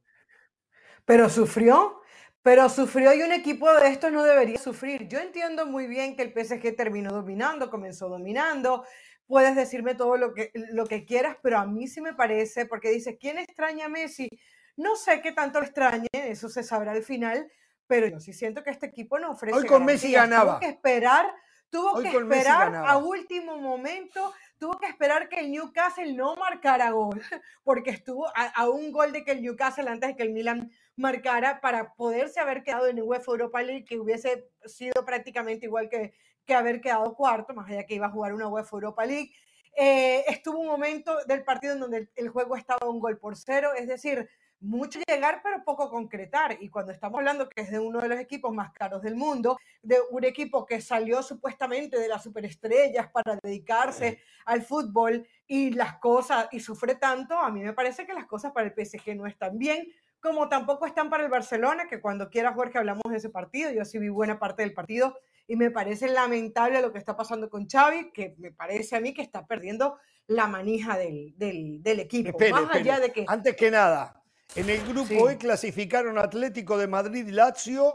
[1.04, 2.02] Pero sufrió,
[2.42, 5.08] pero sufrió y un equipo de estos no debería sufrir.
[5.08, 8.84] Yo entiendo muy bien que el PSG terminó dominando, comenzó dominando.
[9.26, 12.90] Puedes decirme todo lo que, lo que quieras, pero a mí sí me parece, porque
[12.90, 14.28] dice, ¿quién extraña a Messi?
[14.76, 17.50] No sé qué tanto lo extrañe, eso se sabrá al final,
[17.86, 19.56] pero yo sí siento que este equipo no ofrece.
[19.56, 20.52] Hoy con Messi ganaba.
[20.52, 21.34] Tuvo que esperar,
[21.68, 27.20] tuvo que esperar a último momento tuvo que esperar que el Newcastle no marcara gol,
[27.64, 30.70] porque estuvo a, un gol de que el Newcastle antes de que el Milan
[31.00, 35.88] marcara para poderse haber quedado en el UEFA Europa League, que hubiese sido prácticamente igual
[35.88, 36.12] que,
[36.44, 39.32] que haber quedado cuarto, más allá que iba a jugar una UEFA Europa League.
[39.76, 43.70] Eh, estuvo un momento del partido en donde el juego estaba un gol por cero,
[43.76, 44.28] es decir,
[44.60, 46.58] mucho llegar, pero poco concretar.
[46.60, 49.58] Y cuando estamos hablando que es de uno de los equipos más caros del mundo,
[49.82, 55.98] de un equipo que salió supuestamente de las superestrellas para dedicarse al fútbol y las
[55.98, 59.26] cosas, y sufre tanto, a mí me parece que las cosas para el PSG no
[59.26, 59.88] están bien,
[60.20, 63.84] como tampoco están para el Barcelona, que cuando quiera que hablamos de ese partido, yo
[63.84, 65.16] sí vi buena parte del partido
[65.46, 69.12] y me parece lamentable lo que está pasando con Xavi, que me parece a mí
[69.12, 69.98] que está perdiendo
[70.28, 72.38] la manija del, del, equipo.
[72.52, 73.24] Más allá de que...
[73.26, 74.22] Antes que nada,
[74.54, 77.94] en el grupo E clasificaron Atlético de Madrid y Lazio.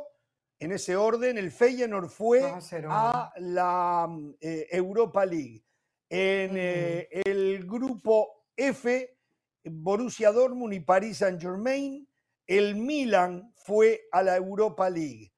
[0.58, 2.42] En ese orden, el Feyenoord fue
[2.90, 4.08] a la
[4.40, 5.64] eh, Europa League.
[6.10, 9.18] En eh, el grupo F,
[9.66, 12.08] Borussia Dortmund y Paris Saint-Germain.
[12.48, 15.32] El Milan fue a la Europa League.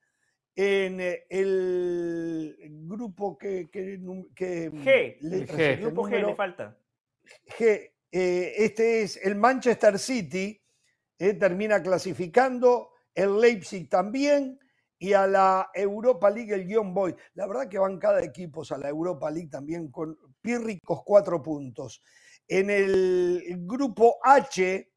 [0.56, 2.56] En eh, el
[2.86, 6.78] grupo que, G, el grupo G le falta.
[7.58, 10.60] G, este es el Manchester City
[11.20, 14.60] eh, termina clasificando, el Leipzig también,
[15.00, 17.16] y a la Europa League el Guión Boy.
[17.34, 22.04] La verdad que van cada equipo a la Europa League también con pírricos cuatro puntos.
[22.48, 24.92] En el grupo H,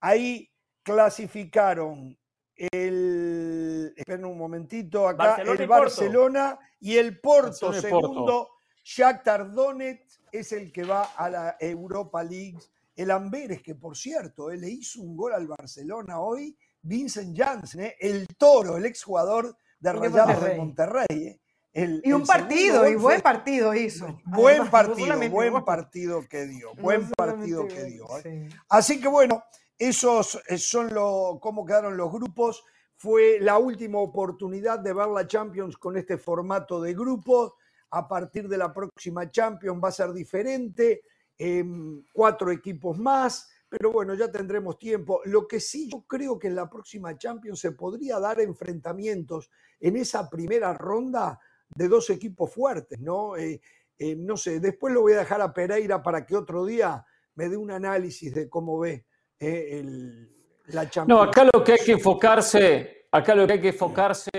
[0.00, 0.51] ahí
[0.82, 2.16] clasificaron
[2.56, 8.48] el, esperen un momentito, acá el Barcelona y el Porto segundo.
[8.84, 12.58] Shakhtar Donetsk es el que va a la Europa League.
[12.94, 17.80] El Amberes, que por cierto, él le hizo un gol al Barcelona hoy, Vincent Janssen,
[17.80, 17.96] ¿eh?
[18.00, 21.06] el toro, el exjugador de Rayados de Monterrey.
[21.10, 21.40] ¿eh?
[21.74, 24.20] y un partido, y buen partido hizo.
[24.26, 28.06] Buen partido, buen partido que dio, buen partido que dio.
[28.24, 28.48] ¿eh?
[28.68, 29.42] Así que bueno,
[29.88, 32.64] esos son lo, cómo quedaron los grupos.
[32.94, 37.54] Fue la última oportunidad de ver la Champions con este formato de grupos.
[37.90, 41.02] A partir de la próxima Champions va a ser diferente.
[41.36, 45.22] Em, cuatro equipos más pero bueno, ya tendremos tiempo.
[45.24, 49.96] Lo que sí yo creo que en la próxima Champions se podría dar enfrentamientos en
[49.96, 51.40] esa primera ronda
[51.74, 53.34] de dos equipos fuertes, ¿no?
[53.34, 53.62] Eh,
[53.98, 57.02] eh, no sé, después lo voy a dejar a Pereira para que otro día
[57.34, 59.06] me dé un análisis de cómo ve
[59.42, 60.28] eh, el,
[60.68, 61.08] la Champions.
[61.08, 64.30] No, acá lo que hay que enfocarse, acá lo que hay que enfocarse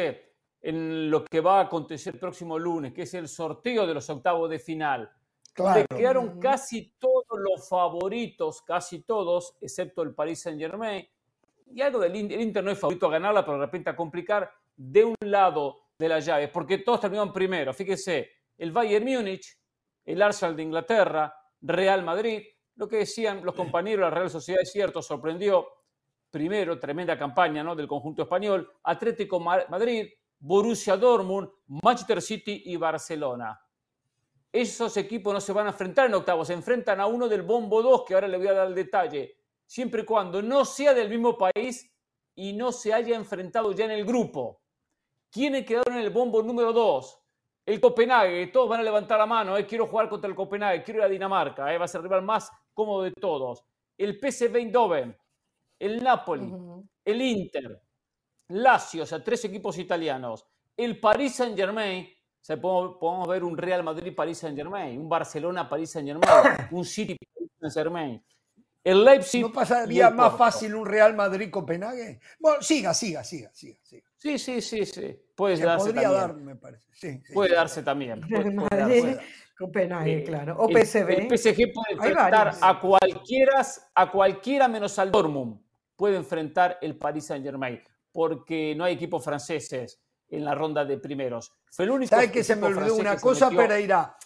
[0.62, 4.10] en lo que va a acontecer el próximo lunes, que es el sorteo de los
[4.10, 5.12] octavos de final.
[5.54, 5.86] Claro.
[5.96, 11.08] quedaron casi todos los favoritos, casi todos, excepto el Paris Saint Germain.
[11.68, 13.96] Y algo del Inter, el Inter no es favorito a ganarla, pero de repente a
[13.96, 17.74] complicar de un lado de la llave, porque todos terminaron primero.
[17.74, 19.60] Fíjese, el Bayern Múnich,
[20.06, 22.42] el Arsenal de Inglaterra, Real Madrid,
[22.76, 25.68] lo que decían los compañeros de la Real Sociedad es cierto, sorprendió
[26.30, 27.76] primero, tremenda campaña ¿no?
[27.76, 30.08] del conjunto español, Atlético Madrid,
[30.40, 33.60] Borussia Dortmund, Manchester City y Barcelona
[34.54, 37.82] esos equipos no se van a enfrentar en octavos, se enfrentan a uno del Bombo
[37.82, 41.10] 2, que ahora le voy a dar el detalle, siempre y cuando no sea del
[41.10, 41.92] mismo país
[42.36, 44.62] y no se haya enfrentado ya en el grupo.
[45.32, 47.20] ¿Quiénes quedaron en el Bombo número 2?
[47.66, 51.00] El Copenhague, todos van a levantar la mano, eh, quiero jugar contra el Copenhague, quiero
[51.00, 53.64] ir a Dinamarca, eh, va a ser rival más cómodo de todos.
[53.98, 55.16] El PSV Eindhoven,
[55.80, 56.52] el Napoli,
[57.06, 57.82] el Inter,
[58.50, 60.46] Lazio, o sea, tres equipos italianos,
[60.76, 62.08] el Paris Saint-Germain,
[62.44, 66.28] sea, podemos, ver un Real Madrid-Paris Saint-Germain, un Barcelona-Paris Saint-Germain,
[66.72, 68.24] un City-Paris Saint-Germain.
[68.84, 69.42] El Leipzig.
[69.42, 72.20] ¿No pasaría más fácil un Real Madrid-Copenhague?
[72.38, 73.80] Bueno, siga, siga, siga, siga.
[73.82, 74.04] siga.
[74.18, 75.18] Sí, sí, sí, sí.
[75.34, 76.22] Puede darse podría también.
[76.22, 76.90] dar, me parece.
[76.92, 78.22] Sí, puede darse también.
[79.58, 80.56] Copenhague, claro.
[80.58, 81.10] O PSV.
[81.10, 85.62] El, PSG puede enfrentar a cualquiera, a cualquiera menos al Dortmund.
[85.96, 87.82] Puede enfrentar el Paris Saint-Germain.
[88.12, 91.54] Porque no hay equipos franceses en la ronda de primeros.
[91.72, 94.18] Fue el único ¿Sabes que se me olvidó una cosa, Pereira?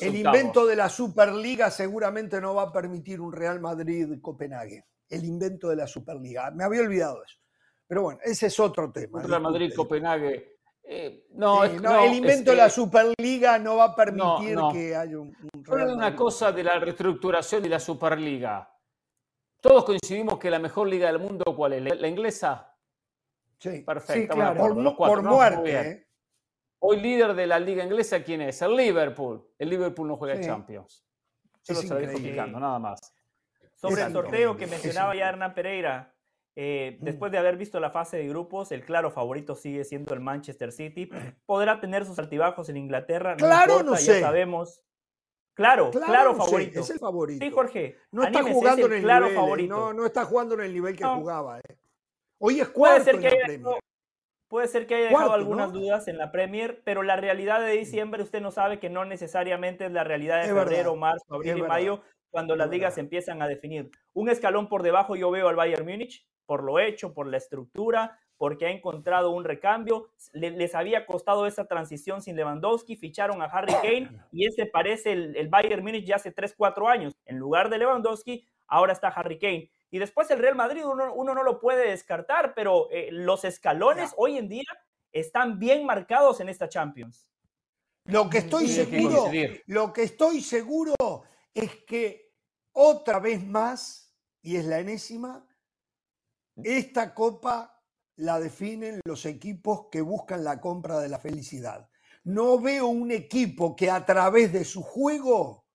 [0.00, 4.84] El invento de la Superliga seguramente no va a permitir un Real Madrid-Copenhague.
[5.08, 6.50] El invento de la Superliga.
[6.50, 7.38] Me había olvidado eso.
[7.86, 9.22] Pero bueno, ese es otro tema.
[9.22, 10.55] Real Madrid-Copenhague.
[10.88, 15.90] Eh, no, el invento de la Superliga no va a permitir que haya un, un
[15.90, 18.72] una cosa de la reestructuración de la Superliga.
[19.60, 22.00] Todos coincidimos que la mejor liga del mundo, ¿cuál es?
[22.00, 22.72] ¿La inglesa?
[23.58, 24.36] Sí, perfecto.
[24.96, 25.80] Por, muerte.
[25.80, 26.06] ¿eh?
[26.78, 28.62] Hoy líder de la liga inglesa, ¿quién es?
[28.62, 29.44] El Liverpool.
[29.58, 31.04] El Liverpool no juega Champions.
[31.62, 33.00] Solo se lo dejo picando, nada más.
[33.74, 36.14] Sobre el sorteo que mencionaba ya Hernán Pereira,
[36.56, 37.04] eh, mm.
[37.04, 40.72] después de haber visto la fase de grupos, el claro favorito sigue siendo el Manchester
[40.72, 41.10] City.
[41.46, 43.36] Podrá tener sus altibajos en Inglaterra.
[43.36, 44.20] claro, no sé.
[44.20, 44.82] Ya sabemos.
[45.54, 46.80] Claro, claro, favorito.
[46.80, 47.42] es el favorito.
[47.42, 47.96] Sí, Jorge.
[48.10, 49.74] No está jugando en el claro nivel, favorito.
[49.74, 51.60] No, no está jugando en el nivel que jugaba.
[51.60, 51.78] Eh.
[52.38, 53.78] Hoy es cuarto puede ser que haya dejado,
[54.48, 58.22] Puede ser que haya dejado algunas dudas en la Premier, pero la realidad de diciembre
[58.22, 62.02] usted no sabe que no necesariamente es la realidad de febrero, marzo, abril y mayo,
[62.30, 63.90] cuando las ligas empiezan a definir.
[64.12, 68.18] Un escalón por debajo yo veo al Bayern Múnich, por lo hecho, por la estructura,
[68.36, 70.10] porque ha encontrado un recambio.
[70.32, 75.36] les había costado esa transición sin Lewandowski, ficharon a Harry Kane y ese parece el,
[75.36, 77.14] el Bayern Múnich ya hace 3, 4 años.
[77.24, 79.70] En lugar de Lewandowski, ahora está Harry Kane.
[79.90, 84.36] Y después el Real Madrid uno, no lo puede descartar, pero eh, los escalones hoy
[84.36, 84.64] en día
[85.12, 87.28] están bien marcados en esta Champions.
[88.04, 89.30] Lo que estoy seguro,
[89.66, 90.94] lo que estoy seguro
[91.56, 92.34] es que
[92.72, 95.48] otra vez más, y es la enésima,
[96.62, 97.82] esta copa
[98.16, 101.88] la definen los equipos que buscan la compra de la felicidad.
[102.24, 105.66] No veo un equipo que a través de su juego,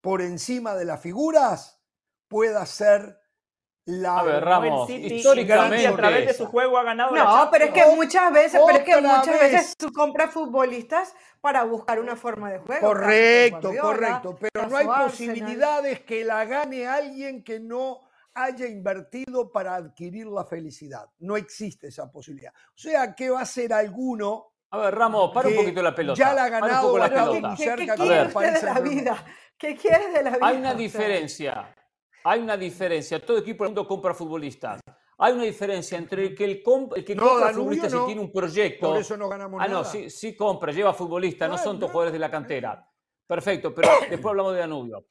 [0.00, 1.82] por encima de las figuras,
[2.28, 3.19] pueda ser
[3.86, 7.14] a ver, Ramos, históricamente a través de su juego ha ganado.
[7.14, 11.64] No, pero es que muchas veces, pero es que muchas veces tú compras futbolistas para
[11.64, 12.86] buscar una forma de juego.
[12.86, 18.00] Correcto, correcto, pero no hay posibilidades que la gane alguien que no
[18.34, 21.06] haya invertido para adquirir la felicidad.
[21.18, 22.52] No existe esa posibilidad.
[22.74, 26.16] O sea, que va a ser alguno a ver, Ramos, para un poquito la pelota.
[26.16, 27.54] Ya la ha ganado la pelota.
[27.56, 29.24] ¿Qué, qué, qué de la vida?
[29.58, 30.46] ¿Qué quieres de la vida?
[30.46, 31.74] Hay una diferencia
[32.24, 33.24] hay una diferencia.
[33.24, 34.80] Todo equipo del mundo compra futbolistas.
[35.18, 36.62] Hay una diferencia entre el que, el,
[36.96, 38.88] el que compra futbolista si tiene un proyecto.
[38.88, 42.14] Por eso no ganamos ah, no, sí, sí compra, lleva futbolista, no son todos jugadores
[42.14, 42.86] de la cantera.
[43.26, 45.06] Perfecto, pero después hablamos de Danubio.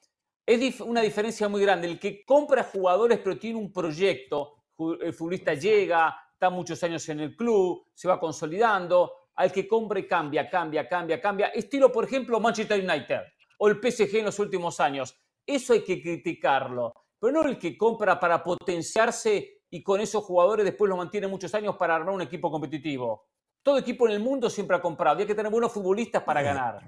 [0.45, 1.87] Es una diferencia muy grande.
[1.87, 4.63] El que compra jugadores pero tiene un proyecto,
[4.99, 10.07] el futbolista llega, está muchos años en el club, se va consolidando, al que compre
[10.07, 11.47] cambia, cambia, cambia, cambia.
[11.49, 13.19] Estilo, por ejemplo, Manchester United
[13.59, 15.15] o el PSG en los últimos años.
[15.49, 20.63] Eso hay que criticarlo, pero no el que compra para potenciarse y con esos jugadores
[20.63, 23.25] después los mantiene muchos años para armar un equipo competitivo.
[23.63, 26.43] Todo equipo en el mundo siempre ha comprado y hay que tener buenos futbolistas para
[26.43, 26.83] ganar.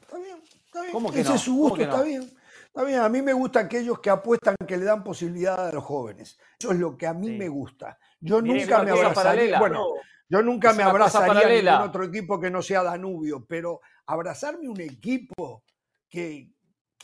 [0.00, 0.92] Está bien, está bien.
[0.92, 2.28] ¿Cómo que Ese es su gusto, está bien.
[2.66, 5.84] Está bien, a mí me gusta aquellos que apuestan que le dan posibilidad a los
[5.84, 6.36] jóvenes.
[6.58, 8.00] Eso es lo que a mí me gusta.
[8.18, 9.92] Yo nunca me abrazaría, bueno,
[10.28, 15.62] yo nunca me abrazaría a otro equipo que no sea Danubio, pero abrazarme un equipo
[16.08, 16.53] que,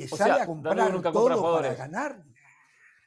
[0.01, 2.22] que sale a comprar todo para ganar,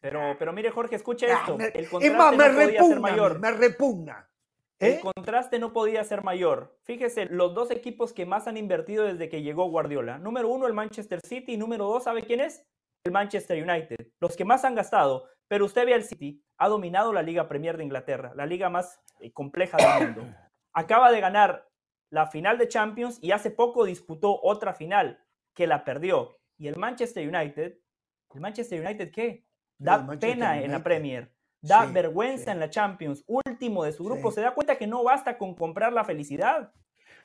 [0.03, 1.57] pero, pero mire, Jorge, escuche ah, esto.
[1.57, 3.39] el contraste no podía ser mayor.
[3.39, 4.29] Me repugna.
[4.77, 4.99] El ¿eh?
[4.99, 6.77] contraste no podía ser mayor.
[6.83, 10.17] Fíjese, los dos equipos que más han invertido desde que llegó Guardiola.
[10.17, 11.53] Número uno, el Manchester City.
[11.53, 12.65] Y número dos, ¿sabe quién es?
[13.05, 14.09] El Manchester United.
[14.19, 15.29] Los que más han gastado.
[15.47, 18.99] Pero usted ve al City, ha dominado la Liga Premier de Inglaterra, la liga más
[19.21, 20.35] eh, compleja del mundo.
[20.73, 21.69] Acaba de ganar
[22.09, 25.23] la final de Champions y hace poco disputó otra final
[25.53, 26.39] que la perdió.
[26.57, 27.77] Y el Manchester United,
[28.33, 29.45] ¿el Manchester United qué?
[29.83, 31.31] da pena en la Premier,
[31.61, 35.37] da vergüenza en la Champions, último de su grupo, se da cuenta que no basta
[35.37, 36.71] con comprar la felicidad.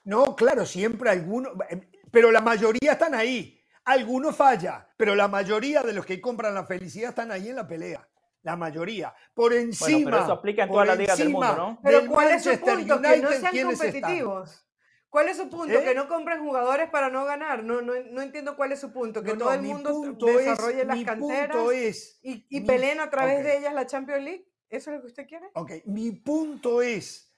[0.04, 3.54] No, claro, siempre algunos, em, pero la mayoría están ahí.
[3.84, 7.66] Algunos falla, pero la mayoría de los que compran la felicidad están ahí en la
[7.66, 8.06] pelea.
[8.42, 9.14] La mayoría.
[9.34, 9.88] Por encima.
[9.88, 11.80] Bueno, pero eso aplica en todas las ligas del mundo, ¿no?
[11.82, 13.00] Pero ¿cuál es su punto?
[13.00, 14.67] que no sean competitivos.
[15.10, 15.80] ¿Cuál es su punto?
[15.80, 15.94] Que ¿Eh?
[15.94, 17.64] no compren jugadores para no ganar.
[17.64, 19.22] No, no, no entiendo cuál es su punto.
[19.22, 23.72] Que todo el mundo desarrolle las canteras es, y, y peleen a través de ellas
[23.72, 24.48] la Champions League.
[24.68, 25.48] ¿Eso es lo que usted quiere?
[25.54, 27.34] Ok, mi punto es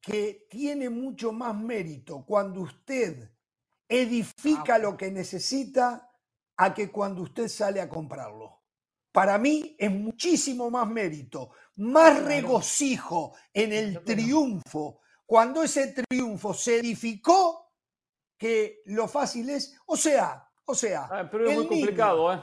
[0.00, 3.30] que tiene mucho más mérito cuando usted
[3.88, 6.10] edifica ah, lo que necesita
[6.56, 8.64] a que cuando usted sale a comprarlo.
[9.12, 16.78] Para mí es muchísimo más mérito, más regocijo en el triunfo cuando ese triunfo se
[16.78, 17.74] edificó,
[18.38, 22.42] que lo fácil es, o sea, o sea, ah, pero es muy complicado, ¿eh?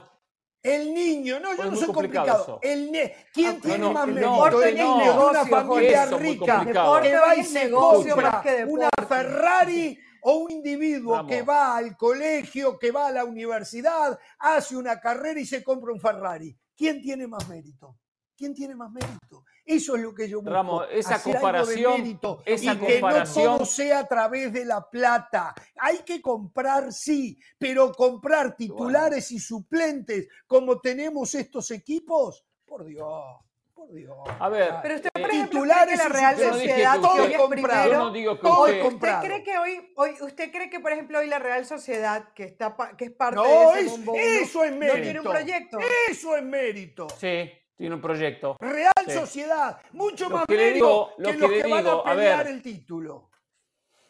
[0.62, 2.60] El niño, no, yo no soy complicado.
[2.62, 2.92] El
[3.34, 4.62] ¿Quién tiene más mérito?
[4.62, 10.52] el niño de una familia rica que va y se compra una Ferrari o un
[10.52, 15.64] individuo que va al colegio, que va a la universidad, hace una carrera y se
[15.64, 16.56] compra un Ferrari.
[16.76, 17.98] ¿Quién tiene más mérito?
[18.38, 19.44] ¿Quién tiene más mérito?
[19.66, 20.53] Eso es lo que yo busco.
[20.53, 25.55] Ramos, esa comparación, esa y que no todo sea a través de la plata.
[25.78, 33.39] Hay que comprar, sí, pero comprar titulares y suplentes como tenemos estos equipos, por Dios.
[33.74, 34.16] Por Dios.
[34.39, 37.91] A ver, pero usted, por ejemplo, titulares que la Real Sociedad todo es comprado.
[37.91, 41.20] Yo no digo que usted, usted cree que hoy, hoy, usted cree que por ejemplo
[41.20, 44.97] hoy la Real Sociedad que está que es parte de ese es, eso es mérito.
[44.97, 45.78] No tiene un proyecto.
[46.09, 47.07] Eso es mérito.
[47.20, 48.55] Sí tiene un proyecto.
[48.59, 53.30] Real Sociedad, mucho más que digo, que, los que, van a pelear el título.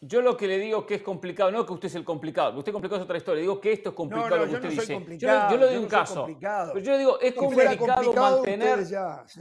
[0.01, 2.59] Yo lo que le digo que es complicado, no que usted es el complicado, que
[2.59, 5.18] usted es complicado es otra historia, digo que esto es complicado lo que usted dice.
[5.18, 6.28] Yo, yo, le doy un caso.
[6.28, 8.86] Pero yo le digo, es complicado, mantener.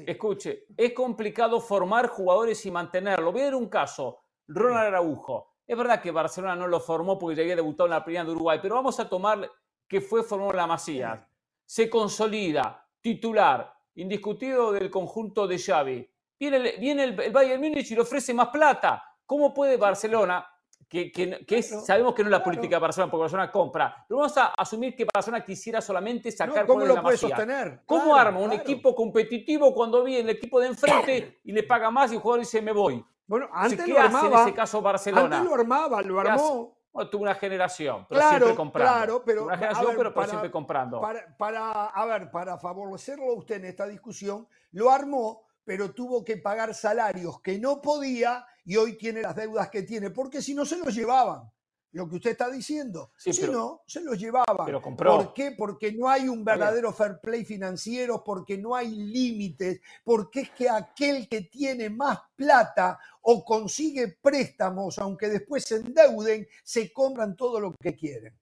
[0.06, 3.30] Escuche, es complicado formar jugadores y mantenerlo.
[3.30, 4.20] Voy a dar un caso.
[4.48, 5.54] Ronald Araujo.
[5.66, 8.30] Es verdad que Barcelona no lo formó porque ya había debutado en la primera de
[8.30, 9.50] Uruguay, pero vamos a tomar
[9.86, 11.28] que fue formado en la Masía.
[11.64, 16.10] Se consolida, titular, indiscutido del conjunto de Xavi.
[16.38, 19.02] Viene, viene el, Bayern Múnich y le ofrece más plata.
[19.24, 20.46] ¿Cómo puede Barcelona,
[20.88, 24.36] que, que, sabemos que no es la política de Barcelona, porque Barcelona compra, pero vamos
[24.36, 27.82] a asumir que Barcelona quisiera solamente sacar ¿Cómo lo puede sostener?
[27.86, 32.12] ¿Cómo arma un equipo competitivo cuando viene el equipo de enfrente y le paga más
[32.12, 33.04] y el jugador dice me voy?
[33.26, 34.42] Bueno, antes lo armaba.
[34.42, 35.38] en ese caso Barcelona?
[35.38, 36.76] Antes lo armaba, lo armó
[37.10, 38.92] tuvo una generación, pero siempre comprando.
[38.92, 39.44] Claro, pero.
[39.44, 41.00] Una generación, pero siempre comprando.
[41.00, 46.24] Para, para, a ver, para favorecerlo a usted en esta discusión, lo armó, pero tuvo
[46.24, 50.54] que pagar salarios que no podía y hoy tiene las deudas que tiene, porque si
[50.54, 51.50] no se los llevaban
[51.94, 53.12] lo que usted está diciendo.
[53.16, 54.64] si no, se los llevaba.
[54.66, 55.16] Pero compró.
[55.16, 55.52] ¿Por qué?
[55.52, 60.68] Porque no hay un verdadero fair play financiero, porque no hay límites, porque es que
[60.68, 67.60] aquel que tiene más plata o consigue préstamos, aunque después se endeuden, se compran todo
[67.60, 68.36] lo que quieren.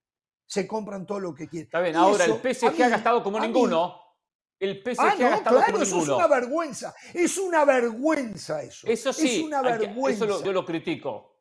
[0.47, 1.67] Se compran todo lo que quieren.
[1.67, 4.01] Está bien, ahora el PSG ha gastado como ninguno.
[4.59, 6.13] El PSG ah, ha gastado claro, como eso ninguno.
[6.13, 6.95] es una vergüenza.
[7.13, 8.87] Es una vergüenza eso.
[8.87, 10.25] Eso sí, es una vergüenza.
[10.25, 11.32] eso yo lo critico.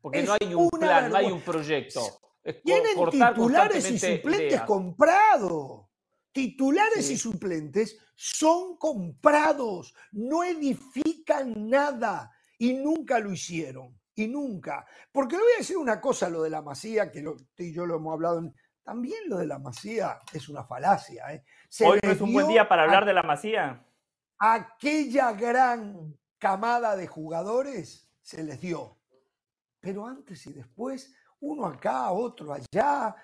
[0.00, 2.00] Porque no hay un plan, no hay un proyecto.
[2.64, 5.86] Tienen titulares y suplentes comprados.
[6.32, 13.98] titulares y suplentes son comprados, no edifican nada y nunca lo hicieron.
[14.14, 14.84] Y nunca.
[15.12, 17.86] Porque le voy a decir una cosa, lo de la masía, que lo, y yo
[17.86, 21.32] lo hemos hablado, también lo de la masía es una falacia.
[21.32, 21.44] ¿eh?
[21.84, 23.86] Hoy no es un buen día para hablar de la masía.
[24.38, 28.97] Aquella gran camada de jugadores se les dio.
[29.80, 33.14] Pero antes y después, uno acá, otro allá,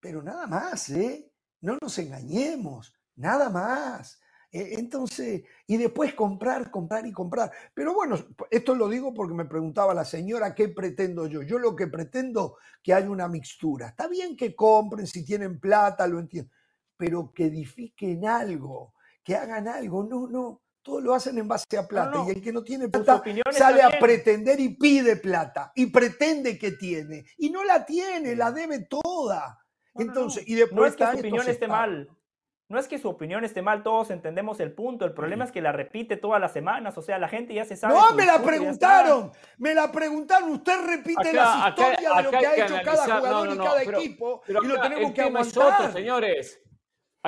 [0.00, 1.30] pero nada más, ¿eh?
[1.60, 4.20] No nos engañemos, nada más.
[4.50, 7.50] E, entonces, y después comprar, comprar y comprar.
[7.74, 8.16] Pero bueno,
[8.50, 11.42] esto lo digo porque me preguntaba la señora, ¿qué pretendo yo?
[11.42, 13.88] Yo lo que pretendo que haya una mixtura.
[13.88, 16.50] Está bien que compren, si tienen plata, lo entiendo,
[16.96, 20.04] pero que edifiquen algo, que hagan algo.
[20.04, 22.24] No, no, todo lo hacen en base a plata.
[22.26, 25.72] Y el que no tiene plata sale a pretender y pide plata.
[25.74, 27.24] Y pretende que tiene.
[27.38, 29.58] Y no la tiene, la debe toda.
[29.94, 32.08] Entonces, y después no es que su opinión esté mal.
[32.68, 35.04] No es que su opinión esté mal, todos entendemos el punto.
[35.04, 36.96] El problema es que la repite todas las semanas.
[36.96, 37.92] O sea, la gente ya se sabe.
[37.92, 39.30] No, me la preguntaron.
[39.58, 40.50] Me la preguntaron.
[40.52, 44.42] Usted repite las historias de lo que ha hecho cada jugador y cada equipo.
[44.48, 45.92] y lo tenemos que aguantar.
[45.92, 46.61] señores.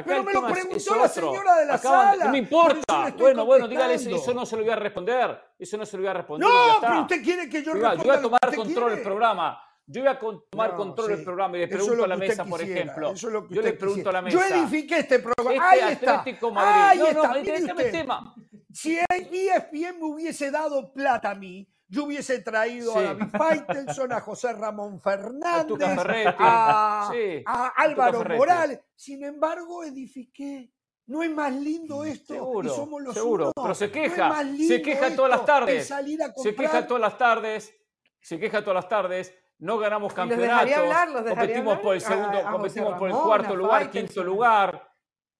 [0.03, 2.25] Pero me lo preguntó la señora de la sala.
[2.25, 3.15] No me importa.
[3.17, 5.41] Bueno, bueno, dígale, eso no se lo voy a responder.
[5.59, 6.49] Eso no se lo voy a responder.
[6.49, 7.97] No, pero usted quiere que yo responda.
[7.97, 9.61] Yo voy a tomar control del programa.
[9.87, 13.15] Yo voy a tomar control del programa y le pregunto a la mesa, por ejemplo.
[13.15, 14.49] yo le pregunto a la mesa.
[14.49, 15.53] Yo edifiqué este programa.
[15.53, 16.61] Este Ahí Atlético está.
[16.61, 16.83] Madrid.
[16.83, 17.75] Ahí no, está.
[17.75, 18.35] no, el tema.
[18.73, 24.21] Si ESPN me hubiese dado plata a mí, yo hubiese traído a David Faitelson, a
[24.21, 28.81] José Ramón Fernández, a, sí, a Álvaro Morales.
[28.95, 30.71] Sin embargo, edifiqué.
[31.07, 32.33] No es más lindo esto.
[32.33, 33.45] Seguro, y somos los seguro.
[33.45, 33.55] unos.
[33.63, 34.29] Pero se queja.
[34.29, 35.87] No es más se queja todas las tardes.
[35.87, 37.75] salir a se queja todas las tardes.
[38.21, 39.35] Se queja todas las tardes.
[39.59, 40.73] No ganamos los campeonatos.
[40.73, 44.07] hablar, los dejaría competimos por el segundo, competimos por el cuarto lugar, Faitelson.
[44.09, 44.91] quinto lugar.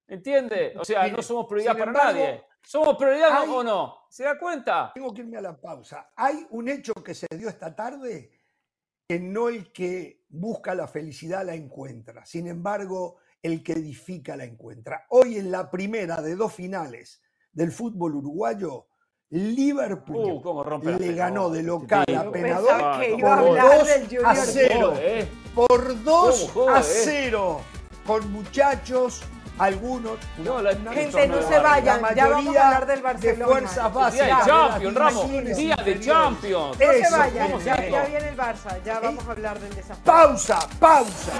[0.07, 0.73] ¿Entiende?
[0.77, 2.45] O sea, Mire, no somos prioridad sin para embargo, nadie.
[2.67, 3.95] ¿Somos prioridad hay- o no?
[4.09, 4.91] ¿Se da cuenta?
[4.93, 6.11] Tengo que irme a la pausa.
[6.15, 8.31] Hay un hecho que se dio esta tarde
[9.07, 12.25] que no el que busca la felicidad la encuentra.
[12.25, 15.05] Sin embargo, el que edifica la encuentra.
[15.09, 18.87] Hoy en la primera de dos finales del fútbol uruguayo,
[19.29, 23.77] Liverpool Uh, le ganó de local a Penador pensaba que ¿cómo iba a por hablar
[23.79, 24.25] 2 del Junior.
[24.25, 24.89] a 0.
[24.91, 25.27] Joder, ¿eh?
[25.53, 26.83] Por 2 ¿Cómo jode, a eh?
[26.83, 27.61] 0.
[28.05, 29.23] Con muchachos,
[29.59, 30.17] algunos.
[30.37, 32.01] No, la- Gente, no no, se vayan.
[32.15, 33.37] Ya vamos a hablar del Barcelona.
[33.37, 34.25] De fuerzas básicas.
[34.27, 35.29] Día de Champions, Ramos.
[35.29, 35.99] Día de.
[35.99, 36.79] Champions.
[36.79, 37.47] No se vayan.
[37.51, 38.83] ¿cómo se Ya, ya viene el Barça.
[38.83, 40.03] Ya vamos a hablar del desafío.
[40.03, 41.31] Pausa, pausa.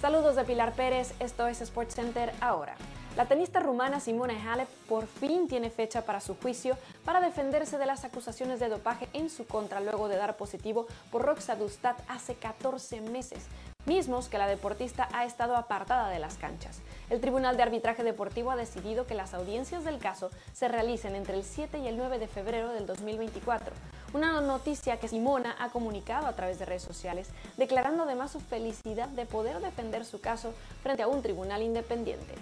[0.00, 2.76] Saludos de Pilar Pérez, esto es SportsCenter ahora.
[3.16, 7.86] La tenista rumana Simona Halep por fin tiene fecha para su juicio para defenderse de
[7.86, 13.00] las acusaciones de dopaje en su contra luego de dar positivo por Roxadustat hace 14
[13.00, 13.46] meses,
[13.86, 16.82] mismos que la deportista ha estado apartada de las canchas.
[17.08, 21.38] El Tribunal de Arbitraje Deportivo ha decidido que las audiencias del caso se realicen entre
[21.38, 23.74] el 7 y el 9 de febrero del 2024.
[24.12, 29.08] Una noticia que Simona ha comunicado a través de redes sociales, declarando además su felicidad
[29.08, 30.52] de poder defender su caso
[30.82, 32.34] frente a un tribunal independiente.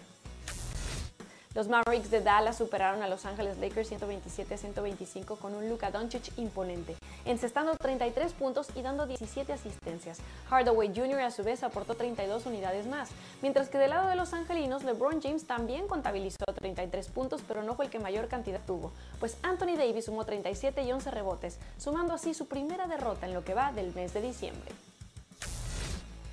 [1.55, 6.97] Los Mavericks de Dallas superaron a Los Ángeles Lakers 127-125 con un Luka Doncic imponente,
[7.25, 10.19] encestando 33 puntos y dando 17 asistencias.
[10.51, 11.21] Hardaway Jr.
[11.21, 15.23] a su vez aportó 32 unidades más, mientras que del lado de los angelinos, LeBron
[15.23, 18.91] James también contabilizó 33 puntos, pero no fue el que mayor cantidad tuvo,
[19.21, 23.45] pues Anthony Davis sumó 37 y 11 rebotes, sumando así su primera derrota en lo
[23.45, 24.73] que va del mes de diciembre.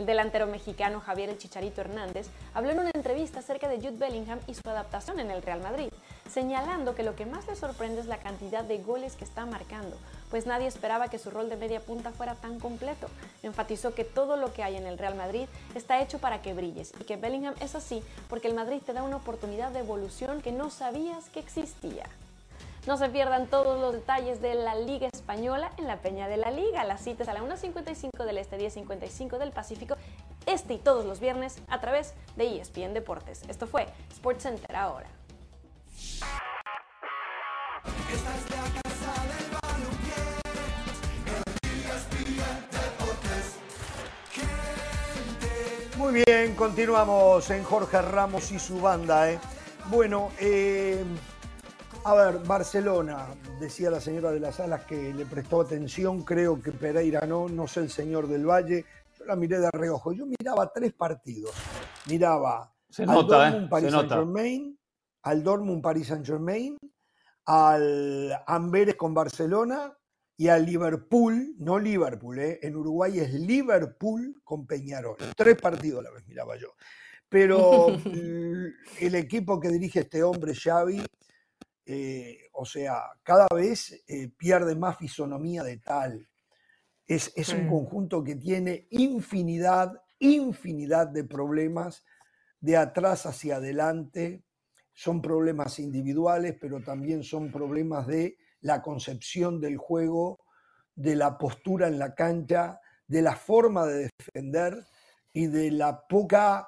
[0.02, 2.26] El delantero mexicano Javier El Chicharito Hernández
[2.56, 5.90] habló en una entrevista acerca de Jude Bellingham y su adaptación en el Real Madrid,
[6.28, 9.96] señalando que lo que más le sorprende es la cantidad de goles que está marcando,
[10.32, 13.10] pues nadie esperaba que su rol de media punta fuera tan completo.
[13.44, 16.94] Enfatizó que todo lo que hay en el Real Madrid está hecho para que brilles
[17.00, 20.52] y que Bellingham es así porque el Madrid te da una oportunidad de evolución que
[20.52, 22.10] no sabías que existía.
[22.88, 26.50] No se pierdan todos los detalles de la Liga Española en la Peña de la
[26.50, 26.84] Liga.
[26.84, 29.98] Las citas a la 1.55 del Este, 10.55 del Pacífico,
[30.48, 33.44] este y todos los viernes a través de ESPN Deportes.
[33.48, 33.86] Esto fue
[34.16, 35.08] SportsCenter ahora.
[45.98, 49.30] Muy bien, continuamos en Jorge Ramos y su banda.
[49.32, 49.40] ¿eh?
[49.86, 51.06] Bueno, eh,
[52.04, 53.28] a ver, Barcelona,
[53.60, 57.68] decía la señora de las Alas que le prestó atención, creo que Pereira no, no
[57.68, 58.86] sé el señor del Valle.
[59.18, 60.12] Yo la miré de reojo.
[60.12, 61.52] Yo miraba tres partidos.
[62.08, 63.70] Miraba Se al nota, Dortmund ¿eh?
[63.70, 63.92] Paris.
[63.92, 64.80] Saint Germain,
[65.22, 66.78] al Dortmund Paris Saint Germain,
[67.46, 69.96] al Amberes con Barcelona
[70.38, 72.60] y a Liverpool, no Liverpool, ¿eh?
[72.64, 75.18] en Uruguay es Liverpool con Peñarol.
[75.38, 76.74] Tres partidos a la vez miraba yo.
[77.30, 77.88] Pero
[79.00, 81.04] el equipo que dirige este hombre, Xavi,
[81.92, 86.28] eh, o sea, cada vez eh, pierde más fisonomía de tal.
[87.06, 92.04] Es, es un conjunto que tiene infinidad, infinidad de problemas
[92.62, 94.44] de atrás hacia adelante.
[94.94, 100.40] Son problemas individuales, pero también son problemas de la concepción del juego,
[100.96, 104.86] de la postura en la cancha, de la forma de defender
[105.34, 106.68] y de la poca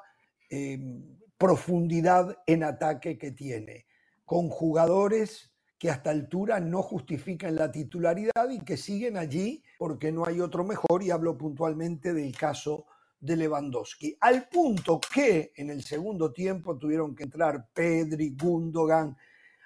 [0.49, 3.85] em, profundidad en ataque que tiene,
[4.25, 10.25] con jugadores que hasta altura no justifican la titularidad y que siguen allí porque no
[10.25, 12.85] hay otro mejor, y hablo puntualmente del caso
[13.19, 19.17] de Lewandowski, al punto que en el segundo tiempo tuvieron que entrar Pedri, Gundogan,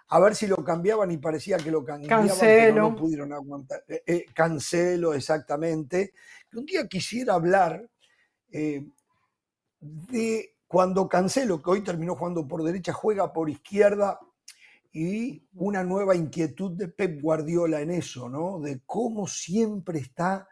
[0.10, 2.48] a ver si lo cambiaban y parecía que lo cambiaban, Cancelo.
[2.48, 3.84] pero no pudieron aguantar.
[3.88, 6.14] Eh, eh, cancelo, exactamente.
[6.54, 7.88] Un día quisiera hablar
[8.52, 8.88] eh,
[9.80, 14.20] de cuando Cancelo, que hoy terminó jugando por derecha, juega por izquierda
[14.98, 18.60] y una nueva inquietud de Pep Guardiola en eso, ¿no?
[18.60, 20.48] De cómo siempre está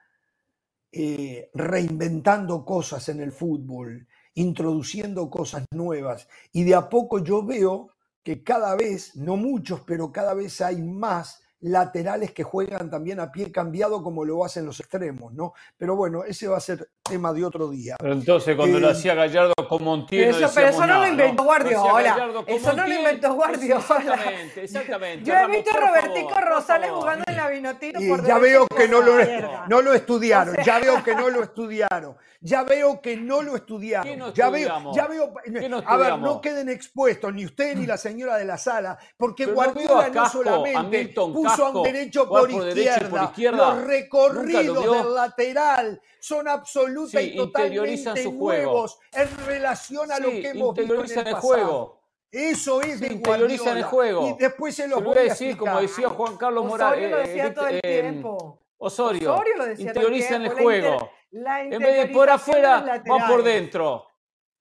[1.53, 6.29] reinventando cosas en el fútbol, introduciendo cosas nuevas.
[6.51, 10.79] Y de a poco yo veo que cada vez, no muchos, pero cada vez hay
[10.81, 15.53] más laterales que juegan también a pie cambiado como lo hacen los extremos, ¿no?
[15.77, 17.95] Pero bueno, ese va a ser tema de otro día.
[17.99, 21.43] Pero entonces cuando lo Eh, hacía Gallardo con Montiel Eso, pero eso no lo inventó
[21.43, 22.17] Guardiola.
[22.47, 23.79] Eso no lo inventó Guardiola.
[23.79, 25.25] Exactamente, exactamente.
[25.25, 28.67] Yo he visto a Robertico favor, Rosales jugando en la Vinotino Y por ya veo
[28.67, 29.13] que no lo,
[29.67, 32.15] no lo estudiaron, O sea- ya veo que no lo estudiaron,
[32.45, 34.95] ya veo que no lo estudiaron, ¿Qué no ya veo, estudiamos?
[34.95, 38.45] ya veo, ¿Qué no a ver, no queden expuestos ni usted ni la señora de
[38.45, 41.83] la sala, porque Pero no veo Guardiola a no Casco, solamente Milton puso a un
[41.83, 44.93] derecho por, izquierda, los lo recorridos vio.
[44.93, 48.85] del lateral son absoluta Sí, y totalmente su juego.
[49.11, 51.41] en relación a lo que hemos visto en el el pasado.
[51.41, 52.01] juego.
[52.31, 53.87] Eso es de interiorizan el Guardiola.
[53.87, 54.27] juego.
[54.29, 56.65] Y después se los Se lo voy voy a a decir, como decía Juan Carlos
[56.65, 56.97] Morales.
[56.97, 58.61] Osorio lo eh, decía todo el eh, tiempo.
[58.77, 61.11] Osorio, Osorio lo decía todo el el tiempo, la juego.
[61.35, 63.45] La En vez de por afuera, de los van por laterales.
[63.45, 64.07] dentro.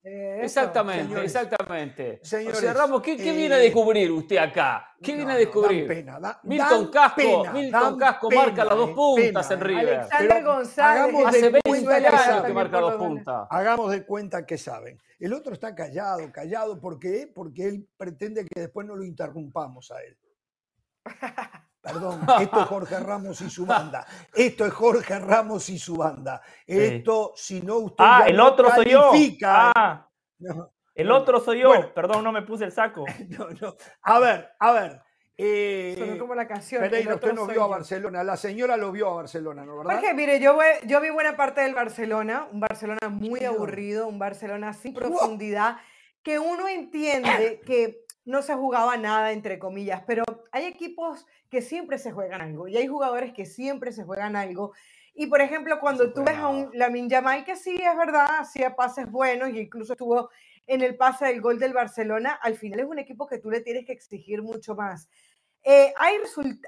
[0.03, 0.43] Eso.
[0.43, 1.35] Exactamente, señores.
[1.35, 2.19] exactamente.
[2.21, 4.93] Señores, o sea, Ramos, ¿qué, qué eh, viene a descubrir usted acá?
[5.01, 5.87] ¿Qué No, viene a no, descubrir?
[5.87, 9.51] dan pena, da- Milton dan Casco, pena, Milton Casco pena, marca las dos eh, puntas
[9.51, 9.63] en eh.
[9.63, 9.95] River.
[10.01, 11.01] Alexander González.
[11.01, 13.47] hagamos que Hace de 20 cuenta Venezuela que años que también marca dos puntas.
[13.49, 15.01] Hagamos de cuenta que saben.
[15.17, 17.31] El otro está callado, callado, ¿por qué?
[17.33, 20.17] Porque él pretende que después no lo interrumpamos a él.
[21.85, 24.05] Perdón, esto es Jorge Ramos y su banda.
[24.33, 26.41] Esto es Jorge Ramos y su banda.
[26.65, 29.11] Esto, si no usted Ah, ya el no otro soy yo.
[29.45, 30.09] Ah,
[30.39, 31.67] no, el otro soy yo.
[31.69, 31.93] Bueno.
[31.93, 33.05] Perdón, no me puse el saco.
[33.29, 33.75] no, no.
[34.01, 35.01] A ver, a ver.
[35.37, 36.81] eh, como la canción.
[36.81, 37.67] Pereira, usted no vio a.
[37.67, 38.23] Barcelona.
[38.23, 39.77] La señora lo vio a Barcelona, ¿no?
[39.77, 39.93] ¿Verdad?
[39.95, 40.57] Jorge, mire, yo,
[40.87, 45.77] yo vi buena parte del Barcelona, un Barcelona muy aburrido, un Barcelona sin profundidad,
[46.23, 51.97] que uno entiende que no se jugaba nada, entre comillas, pero hay equipos que siempre
[51.99, 54.73] se juegan algo y hay jugadores que siempre se juegan algo.
[55.13, 58.75] Y por ejemplo, cuando tú ves a un Lamin Yamal, que sí es verdad, hacía
[58.75, 60.29] pases buenos y incluso estuvo
[60.67, 63.61] en el pase del gol del Barcelona, al final es un equipo que tú le
[63.61, 65.07] tienes que exigir mucho más.
[65.67, 65.91] Eh,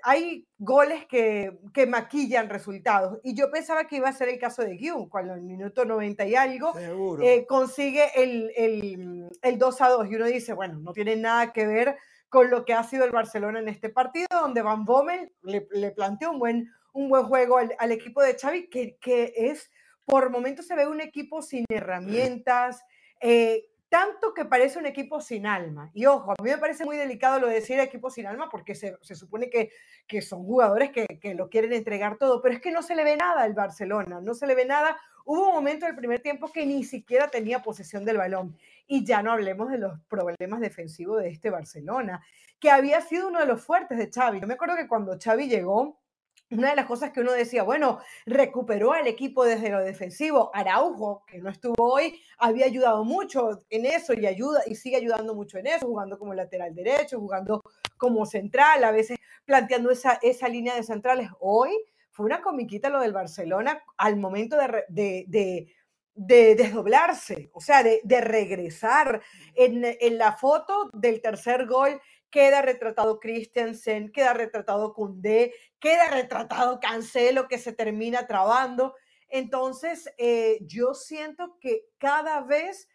[0.04, 4.64] hay, goles que, que maquillan resultados y yo pensaba que iba a ser el caso
[4.64, 6.74] de Guiu, cuando en el minuto 90 y algo
[7.22, 11.54] eh, consigue el, el, el 2 a 2 y uno dice, bueno, no tiene nada
[11.54, 11.96] que ver
[12.28, 15.92] con lo que ha sido el Barcelona en este partido, donde Van Bommel le, le
[15.92, 19.70] planteó un buen, un buen juego al, al equipo de Xavi, que, que es,
[20.06, 22.82] por momentos se ve un equipo sin herramientas,
[23.22, 25.92] eh, tanto que parece un equipo sin alma.
[25.94, 28.76] Y ojo, a mí me parece muy delicado lo de decir equipo sin alma porque
[28.76, 29.72] se, se supone que,
[30.08, 33.04] que son jugadores que, que lo quieren entregar todo, pero es que no se le
[33.04, 34.98] ve nada al Barcelona, no se le ve nada.
[35.26, 38.58] Hubo un momento del primer tiempo que ni siquiera tenía posesión del balón.
[38.88, 42.22] Y ya no hablemos de los problemas defensivos de este Barcelona,
[42.60, 44.40] que había sido uno de los fuertes de Xavi.
[44.40, 46.00] Yo me acuerdo que cuando Xavi llegó,
[46.50, 50.50] una de las cosas que uno decía, bueno, recuperó al equipo desde lo defensivo.
[50.54, 55.36] Araujo, que no estuvo hoy, había ayudado mucho en eso y ayuda y sigue ayudando
[55.36, 57.62] mucho en eso, jugando como lateral derecho, jugando
[57.98, 61.30] como central, a veces planteando esa, esa línea de centrales.
[61.40, 61.72] Hoy
[62.12, 65.74] fue una comiquita lo del Barcelona al momento de, de, de-
[66.20, 69.22] de desdoblarse, o sea, de, de regresar.
[69.54, 76.80] En, en la foto del tercer gol queda retratado Christensen, queda retratado Koundé, queda retratado
[76.80, 78.96] Cancelo que se termina trabando.
[79.30, 82.88] Entonces, eh, yo siento que cada vez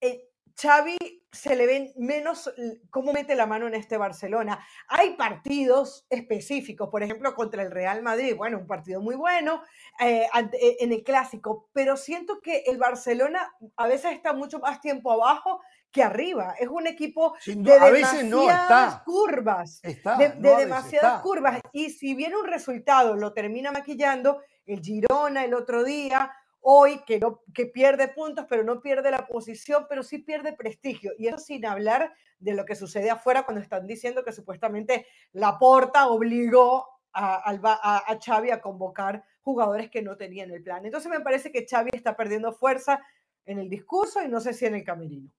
[0.00, 0.28] eh,
[0.60, 0.96] Xavi
[1.30, 2.52] se le ven menos
[2.90, 4.64] cómo mete la mano en este Barcelona.
[4.88, 9.62] Hay partidos específicos, por ejemplo, contra el Real Madrid, bueno, un partido muy bueno
[10.00, 10.26] eh,
[10.60, 15.12] eh, en el clásico, pero siento que el Barcelona a veces está mucho más tiempo
[15.12, 15.60] abajo
[15.90, 16.54] que arriba.
[16.58, 21.60] Es un equipo de demasiadas curvas, de, demasiadas curvas.
[21.72, 27.18] Y si viene un resultado lo termina maquillando, el Girona el otro día, hoy que,
[27.18, 31.12] no, que pierde puntos, pero no pierde la posición, pero sí pierde prestigio.
[31.18, 35.58] Y eso sin hablar de lo que sucede afuera cuando están diciendo que supuestamente la
[35.58, 40.84] porta obligó a, a, a Xavi a convocar jugadores que no tenían el plan.
[40.84, 43.02] Entonces me parece que Xavi está perdiendo fuerza
[43.46, 45.30] en el discurso y no sé si en el camerino.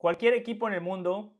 [0.00, 1.36] Cualquier equipo en el mundo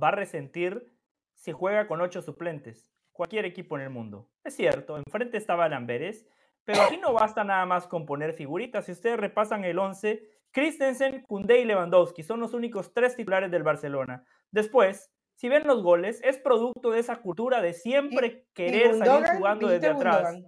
[0.00, 0.94] va a resentir
[1.34, 2.92] si juega con ocho suplentes.
[3.10, 4.28] Cualquier equipo en el mundo.
[4.44, 6.28] Es cierto, enfrente estaba Lamberes,
[6.62, 8.84] pero aquí no basta nada más con poner figuritas.
[8.84, 13.62] Si ustedes repasan el 11, Christensen, Koundé y Lewandowski son los únicos tres titulares del
[13.62, 14.26] Barcelona.
[14.50, 19.68] Después, si ven los goles, es producto de esa cultura de siempre querer salir jugando
[19.68, 20.38] desde atrás.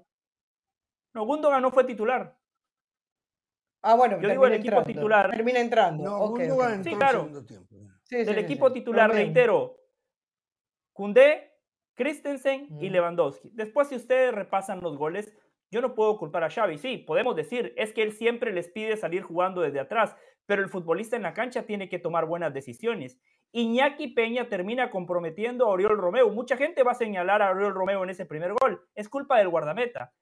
[1.15, 2.37] No, Gundogan no fue titular.
[3.87, 5.31] Ah, bueno, yo digo el equipo titular.
[5.31, 6.03] Termina entrando.
[6.03, 7.29] No, Gundogan Sí, claro.
[8.11, 9.77] Del equipo titular, reitero.
[10.95, 11.53] Koundé,
[11.95, 12.93] Christensen y mm.
[12.93, 13.51] Lewandowski.
[13.53, 15.37] Después, si ustedes repasan los goles,
[15.71, 16.79] yo no puedo culpar a Xavi.
[16.79, 20.17] Sí, podemos decir, es que él siempre les pide salir jugando desde atrás,
[20.47, 23.19] pero el futbolista en la cancha tiene que tomar buenas decisiones.
[23.53, 26.31] Iñaki Peña termina comprometiendo a Oriol Romeo.
[26.31, 28.81] Mucha gente va a señalar a Oriol Romeo en ese primer gol.
[28.95, 30.15] Es culpa del guardameta.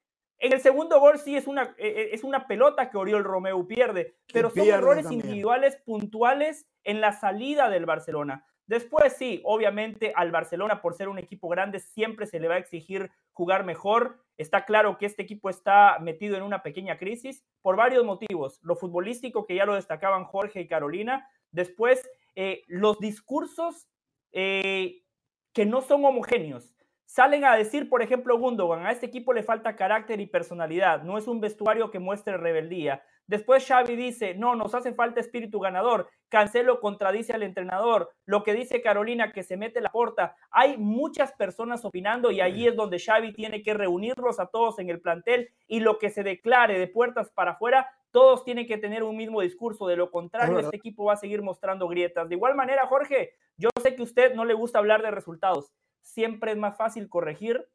[0.43, 3.65] En el segundo gol sí es una, e, e, es una pelota que Oriol Romeo
[3.69, 8.45] pierde, pero son errores individuales puntuales en la salida del Barcelona.
[8.67, 12.59] Después sí, obviamente al Barcelona por ser un equipo grande siempre se le va a
[12.59, 14.19] exigir jugar mejor.
[14.37, 18.59] Está claro que este equipo está metido en una pequeña crisis por varios motivos.
[18.63, 21.29] Lo futbolístico, que ya lo destacaban Jorge y Carolina.
[21.53, 23.87] Después, eh, los discursos
[24.33, 25.05] eh,
[25.53, 26.72] que no son homogéneos.
[27.13, 31.19] Salen a decir, por ejemplo, Gundogan, a este equipo le falta carácter y personalidad, no
[31.19, 33.03] es un vestuario que muestre rebeldía.
[33.27, 36.09] Después Xavi dice, no, nos hace falta espíritu ganador.
[36.31, 38.15] Cancelo contradice al entrenador.
[38.25, 40.37] Lo que dice Carolina, que se mete la porta.
[40.51, 44.89] Hay muchas personas opinando y allí es donde Xavi tiene que reunirlos a todos en
[44.89, 49.03] el plantel y lo que se declare de puertas para afuera, todos tienen que tener
[49.03, 49.87] un mismo discurso.
[49.87, 52.31] De lo contrario, este equipo va a seguir mostrando grietas.
[52.31, 55.75] De igual manera, Jorge, yo sé que a usted no le gusta hablar de resultados.
[56.03, 57.67] Siempre es más fácil corregir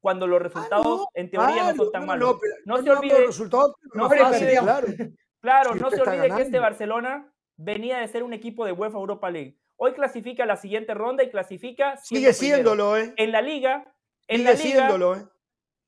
[0.00, 2.36] cuando los ah, resultados en teoría no son tan malos.
[2.64, 3.26] No, se olvide,
[3.94, 4.86] no claro,
[5.40, 9.30] claro no se olvide que este Barcelona venía de ser un equipo de UEFA Europa
[9.30, 9.58] League.
[9.76, 11.96] Hoy clasifica la siguiente ronda y clasifica.
[11.96, 13.14] Sigue siéndolo, ¿eh?
[13.16, 13.92] En la liga.
[14.28, 15.26] En la liga, ¿eh?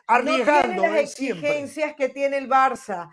[0.06, 0.84] arriesgando.
[0.84, 3.10] No las exigencias que tiene el Barça.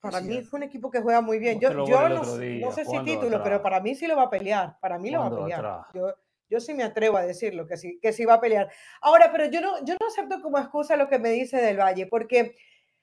[0.00, 1.60] para mí fue un equipo que juega muy bien.
[1.60, 2.24] Yo, yo no,
[2.72, 4.78] sé si título, pero para mí sí lo va a pelear.
[4.80, 5.80] Para mí lo va a pelear.
[5.92, 6.14] Yo,
[6.48, 8.70] Yo sí me atrevo a decirlo, que sí, que sí va a pelear.
[9.00, 12.06] Ahora, pero yo no, yo no acepto como excusa lo que me dice del Valle,
[12.06, 12.56] porque,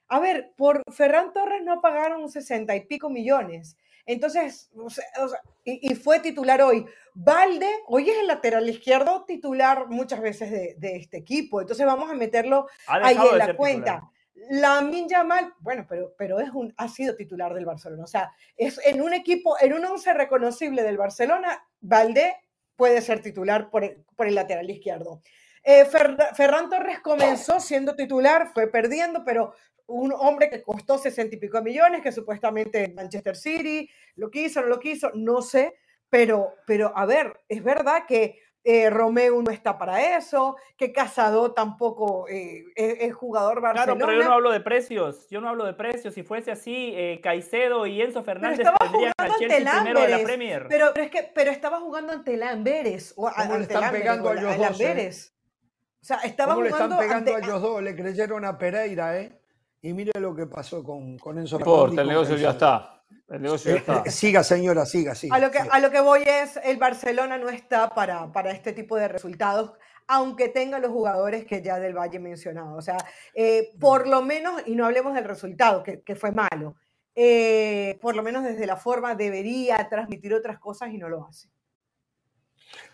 [0.08, 3.76] a ver, por Ferran Torres no pagaron sesenta y pico millones.
[4.06, 4.70] Entonces,
[5.64, 6.86] y, fue titular hoy.
[7.14, 11.60] Valde, hoy es el lateral izquierdo titular muchas veces de, este equipo.
[11.60, 14.08] Entonces vamos a meterlo ahí en la cuenta.
[14.50, 18.04] La Minja Mal, bueno, pero, pero es un, ha sido titular del Barcelona.
[18.04, 22.36] O sea, es en un equipo, en un once reconocible del Barcelona, Valde
[22.76, 25.22] puede ser titular por el, por el lateral izquierdo.
[25.62, 29.54] Eh, Ferran Torres comenzó siendo titular, fue perdiendo, pero
[29.86, 34.68] un hombre que costó sesenta y pico millones, que supuestamente Manchester City lo quiso, no
[34.68, 35.74] lo quiso, no sé,
[36.08, 41.52] pero, pero a ver, es verdad que eh, Romeo no está para eso, que Casado
[41.52, 43.84] tampoco eh, es, jugador Barcelona.
[43.84, 46.14] Claro, pero yo no hablo de precios, yo no hablo de precios.
[46.14, 50.66] Si fuese así, eh, Caicedo y Enzo Fernández tendrían al Chelsea primero de la Premier.
[50.68, 53.14] Pero, pero, es que, pero estaba jugando ante el Amberes.
[53.16, 55.32] O le están pegando a ellos dos?
[56.02, 57.82] O sea, estaba ¿Cómo jugando le están pegando a ellos dos?
[57.82, 59.40] Le creyeron a Pereira, ¿eh?
[59.80, 61.60] Y mire lo que pasó con, con Enzo.
[61.60, 62.95] No importa, el negocio ya está.
[63.28, 64.04] El negocio ya está.
[64.10, 65.34] Siga, señora, siga, siga.
[65.34, 68.72] A lo que, A lo que voy es, el Barcelona no está para, para este
[68.72, 69.72] tipo de resultados
[70.08, 72.76] aunque tenga los jugadores que ya del Valle mencionado.
[72.76, 72.96] O sea,
[73.34, 76.76] eh, por lo menos, y no hablemos del resultado, que, que fue malo,
[77.18, 81.48] eh, por lo menos desde la forma debería transmitir otras cosas y no lo hace.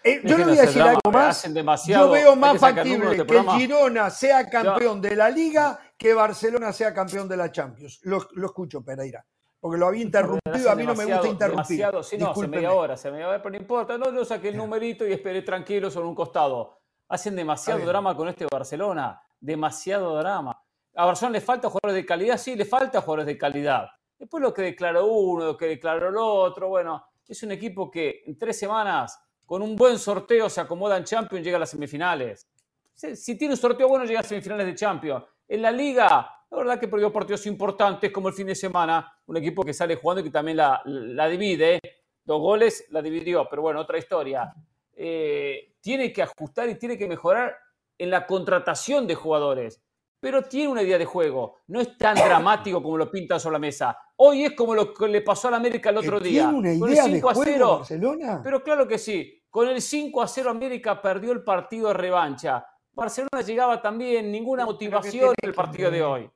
[0.04, 1.44] Eh, yo le voy a decir algo más.
[1.86, 6.72] Yo veo más factible este que el Girona sea campeón de la Liga que Barcelona
[6.72, 8.00] sea campeón de la Champions.
[8.02, 9.24] Lo, escucho, Pereira.
[9.62, 11.76] Porque lo había interrumpido, a mí no me gusta interrumpir.
[11.76, 13.96] Demasiado, sí, no, hace media hora, hace media hora, pero no importa.
[13.96, 16.80] No, yo saqué el numerito y esperé tranquilo sobre un costado.
[17.06, 19.22] Hacen demasiado drama con este Barcelona.
[19.38, 20.60] Demasiado drama.
[20.96, 23.86] A Barcelona le falta jugadores de calidad, sí, le falta jugadores de calidad.
[24.18, 28.24] Después lo que declaró uno, lo que declaró el otro, bueno, es un equipo que
[28.26, 32.48] en tres semanas con un buen sorteo se acomoda en Champions, llega a las semifinales.
[32.94, 35.24] Si, tiene un sorteo bueno, llega a semifinales de Champions.
[35.46, 39.10] En la Liga, la verdad que perdió partidos importantes como el fin de semana.
[39.26, 41.80] Un equipo que sale jugando y que también la, divide.
[42.24, 44.52] Dos goles la dividió, pero bueno, otra historia.
[44.94, 47.56] Eh, tiene que ajustar y tiene que mejorar
[47.96, 49.80] en la contratación de jugadores.
[50.20, 51.60] Pero tiene una idea de juego.
[51.68, 53.98] No es tan dramático como lo pintan sobre la mesa.
[54.16, 56.50] Hoy es como lo que le pasó al América el otro día.
[56.50, 58.40] ¿Tiene una idea de juego Barcelona?
[58.44, 59.42] Pero claro que sí.
[59.48, 62.64] Con el 5 a 0 América perdió el partido de revancha.
[62.92, 66.30] Barcelona llegaba también, ninguna motivación en el partido de hoy.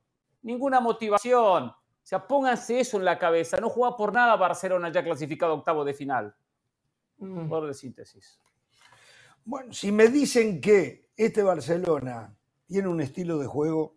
[0.46, 1.64] Ninguna motivación.
[1.64, 3.56] O sea, pónganse eso en la cabeza.
[3.56, 6.34] No juega por nada Barcelona ya clasificado octavo de final.
[7.18, 7.48] Mm.
[7.48, 8.40] Por de síntesis.
[9.44, 12.32] Bueno, si me dicen que este Barcelona
[12.66, 13.96] tiene un estilo de juego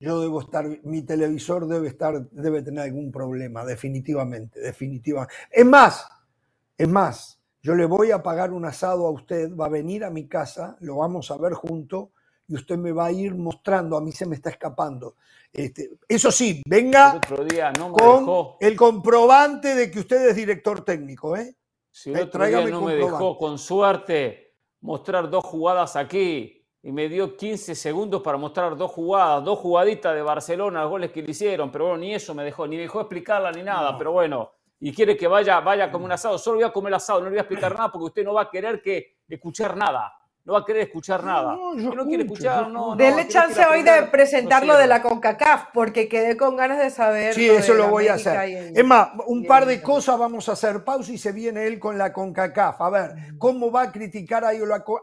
[0.00, 5.34] yo debo estar, mi televisor debe estar, debe tener algún problema, definitivamente, definitivamente.
[5.50, 6.08] Es más,
[6.78, 10.10] es más, yo le voy a pagar un asado a usted, va a venir a
[10.10, 12.12] mi casa, lo vamos a ver junto
[12.50, 15.14] y usted me va a ir mostrando, a mí se me está escapando.
[15.52, 20.84] Este, eso sí, venga otro día no con el comprobante de que usted es director
[20.84, 21.36] técnico.
[21.36, 21.54] ¿eh?
[21.92, 27.08] Si el otro día no me dejó con suerte mostrar dos jugadas aquí, y me
[27.08, 31.30] dio 15 segundos para mostrar dos jugadas, dos jugaditas de Barcelona, los goles que le
[31.30, 34.50] hicieron, pero bueno, ni eso me dejó, ni dejó explicarla ni nada, pero bueno,
[34.80, 37.32] y quiere que vaya, vaya como un asado, solo voy a comer asado, no le
[37.32, 40.60] voy a explicar nada porque usted no va a querer que escuchar nada no va
[40.60, 41.54] a querer escuchar nada.
[41.54, 42.96] No, no quiere escuchar, no.
[42.96, 47.34] Denle chance hoy de presentarlo de la CONCACAF, porque quedé con ganas de saber.
[47.34, 48.72] Sí, eso lo voy a hacer.
[48.74, 51.98] es más, un par de cosas vamos a hacer pausa y se viene él con
[51.98, 52.80] la CONCACAF.
[52.80, 54.44] A ver, ¿cómo va a criticar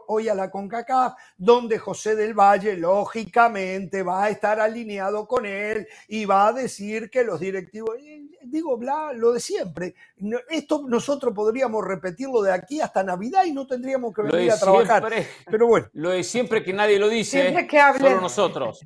[0.08, 1.14] hoy a la CONCACAF?
[1.36, 7.10] Donde José del Valle, lógicamente, va a estar alineado con él y va a decir
[7.10, 7.96] que los directivos.
[8.50, 9.94] Digo, bla, lo de siempre.
[10.48, 15.04] Esto nosotros podríamos repetirlo de aquí hasta Navidad y no tendríamos que venir a trabajar.
[15.50, 15.88] Pero bueno.
[15.92, 18.80] Lo de siempre que nadie lo dice, que solo nosotros.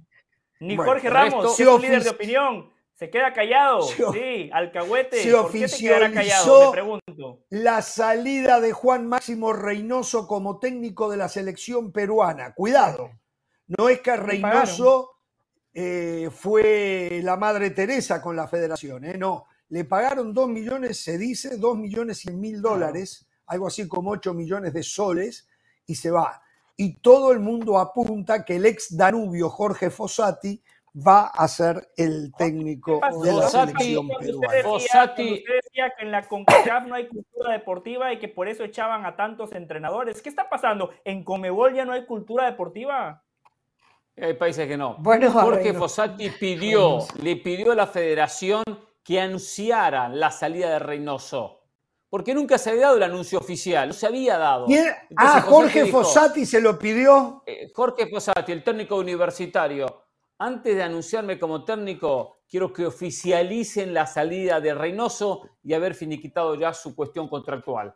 [0.60, 3.82] Ni Jorge Ramos, que es un líder de opinión, se queda callado.
[3.82, 5.22] sí, alcahuete.
[5.22, 6.66] Se ¿Por qué te callado?
[6.66, 7.40] Me pregunto.
[7.50, 12.54] La salida de Juan Máximo Reynoso como técnico de la selección peruana.
[12.54, 13.10] Cuidado.
[13.66, 15.12] No es que Reynoso
[15.74, 19.16] eh, fue la madre Teresa con la federación, ¿eh?
[19.16, 19.46] no.
[19.72, 24.34] Le pagaron dos millones, se dice, dos millones cien mil dólares, algo así como ocho
[24.34, 25.48] millones de soles,
[25.86, 26.42] y se va.
[26.76, 30.62] Y todo el mundo apunta que el ex Danubio Jorge Fossati
[30.94, 34.62] va a ser el técnico de la selección peruana.
[34.62, 39.06] Fossati decía que en la CONCACAF no hay cultura deportiva y que por eso echaban
[39.06, 40.20] a tantos entrenadores.
[40.20, 40.90] ¿Qué está pasando?
[41.02, 43.24] ¿En Comebol ya no hay cultura deportiva?
[44.18, 44.96] Hay países que no.
[44.98, 48.62] Bueno, Jorge Fossati pidió, le pidió a la federación
[49.02, 51.62] que anunciara la salida de Reynoso
[52.12, 54.66] porque nunca se había dado el anuncio oficial, no se había dado.
[55.16, 57.42] ah, Jorge Fossati se lo pidió.
[57.46, 60.04] Eh, Jorge Fossati, el técnico universitario,
[60.36, 66.54] antes de anunciarme como técnico, quiero que oficialicen la salida de Reynoso y haber finiquitado
[66.54, 67.94] ya su cuestión contractual.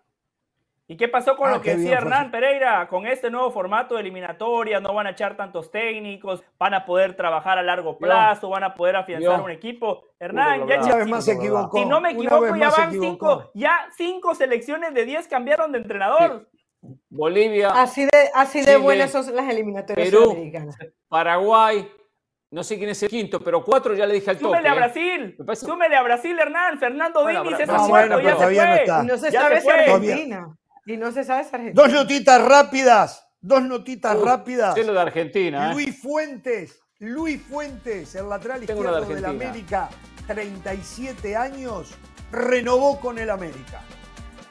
[0.89, 2.87] ¿Y qué pasó con ah, lo que decía Hernán Pereira?
[2.89, 7.17] Con este nuevo formato de eliminatoria, no van a echar tantos técnicos, van a poder
[7.17, 10.05] trabajar a largo plazo, van a poder afianzar un equipo.
[10.21, 11.77] Hernán, ya se equivocó.
[11.77, 16.49] Si no me equivoco, ya van cinco, ya cinco selecciones de diez cambiaron de entrenador.
[17.09, 17.71] Bolivia.
[17.71, 20.37] Así de, así de buenas son las eliminatorias Perú,
[21.09, 21.91] Paraguay,
[22.51, 24.47] no sé quién es el quinto, pero cuatro ya le dije al toque.
[24.47, 24.77] Súmele a ¿eh?
[24.77, 25.37] Brasil.
[25.55, 26.79] Súmele a Brasil, Hernán.
[26.79, 28.87] Fernando bueno, Diniz es no, bueno, ya se fue.
[29.05, 30.57] No se sabe si Argentina.
[30.87, 31.83] Y no se sabe si Argentina.
[31.83, 33.29] Dos notitas rápidas.
[33.41, 34.79] Dos notitas rápidas.
[34.79, 35.71] lo de Argentina.
[35.71, 35.75] ¿eh?
[35.75, 36.79] Luis Fuentes.
[37.01, 39.91] Luis Fuentes, el lateral izquierdo de la América,
[40.27, 41.91] 37 años,
[42.33, 43.83] renovó con el América.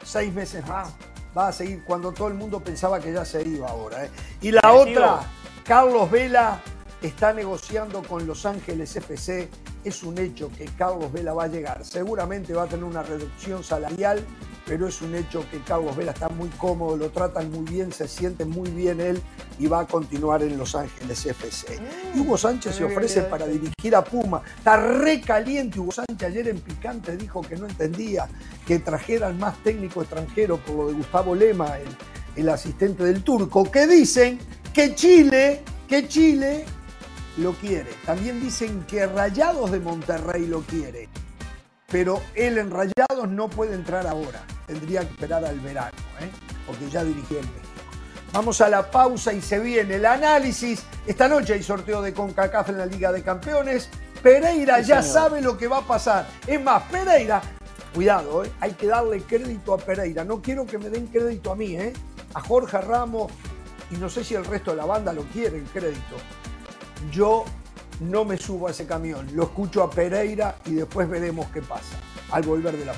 [0.03, 0.93] Seis meses más.
[1.35, 4.05] Va a seguir cuando todo el mundo pensaba que ya se iba ahora.
[4.05, 4.11] ¿eh?
[4.41, 5.21] Y la otra,
[5.63, 6.61] Carlos Vela
[7.05, 9.49] está negociando con Los Ángeles FC.
[9.83, 11.85] Es un hecho que Carlos Vela va a llegar.
[11.85, 14.25] Seguramente va a tener una reducción salarial,
[14.65, 18.07] pero es un hecho que Carlos Vela está muy cómodo, lo tratan muy bien, se
[18.07, 19.21] siente muy bien él
[19.59, 21.79] y va a continuar en Los Ángeles FC.
[21.79, 24.41] Mm, Hugo Sánchez se ofrece para dirigir a Puma.
[24.57, 26.27] Está re caliente Hugo Sánchez.
[26.27, 28.27] Ayer en Picante dijo que no entendía
[28.65, 31.87] que trajeran más técnico extranjero por lo de Gustavo Lema, el,
[32.35, 34.39] el asistente del turco, que dicen
[34.73, 36.65] que Chile, que Chile
[37.37, 37.89] lo quiere.
[38.05, 41.09] También dicen que Rayados de Monterrey lo quiere.
[41.87, 44.43] Pero él en Rayados no puede entrar ahora.
[44.65, 46.29] Tendría que esperar al verano, ¿eh?
[46.65, 47.69] porque ya dirigió el México.
[48.33, 50.83] Vamos a la pausa y se viene el análisis.
[51.05, 53.89] Esta noche hay sorteo de CONCACAF en la Liga de Campeones.
[54.21, 56.27] Pereira ya sabe lo que va a pasar.
[56.47, 57.41] Es más, Pereira,
[57.93, 58.51] cuidado, ¿eh?
[58.59, 60.23] hay que darle crédito a Pereira.
[60.23, 61.93] No quiero que me den crédito a mí, ¿eh?
[62.33, 63.31] a Jorge Ramos
[63.91, 66.17] y no sé si el resto de la banda lo quieren crédito
[67.11, 67.45] yo
[67.99, 71.97] no me subo a ese camión, lo escucho a Pereira y después veremos qué pasa
[72.31, 72.93] al volver de la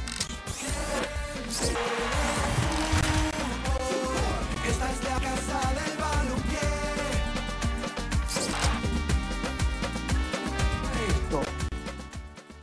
[11.08, 11.42] Esto.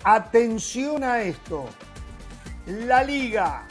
[0.05, 1.67] Atención a esto.
[2.67, 3.67] La liga.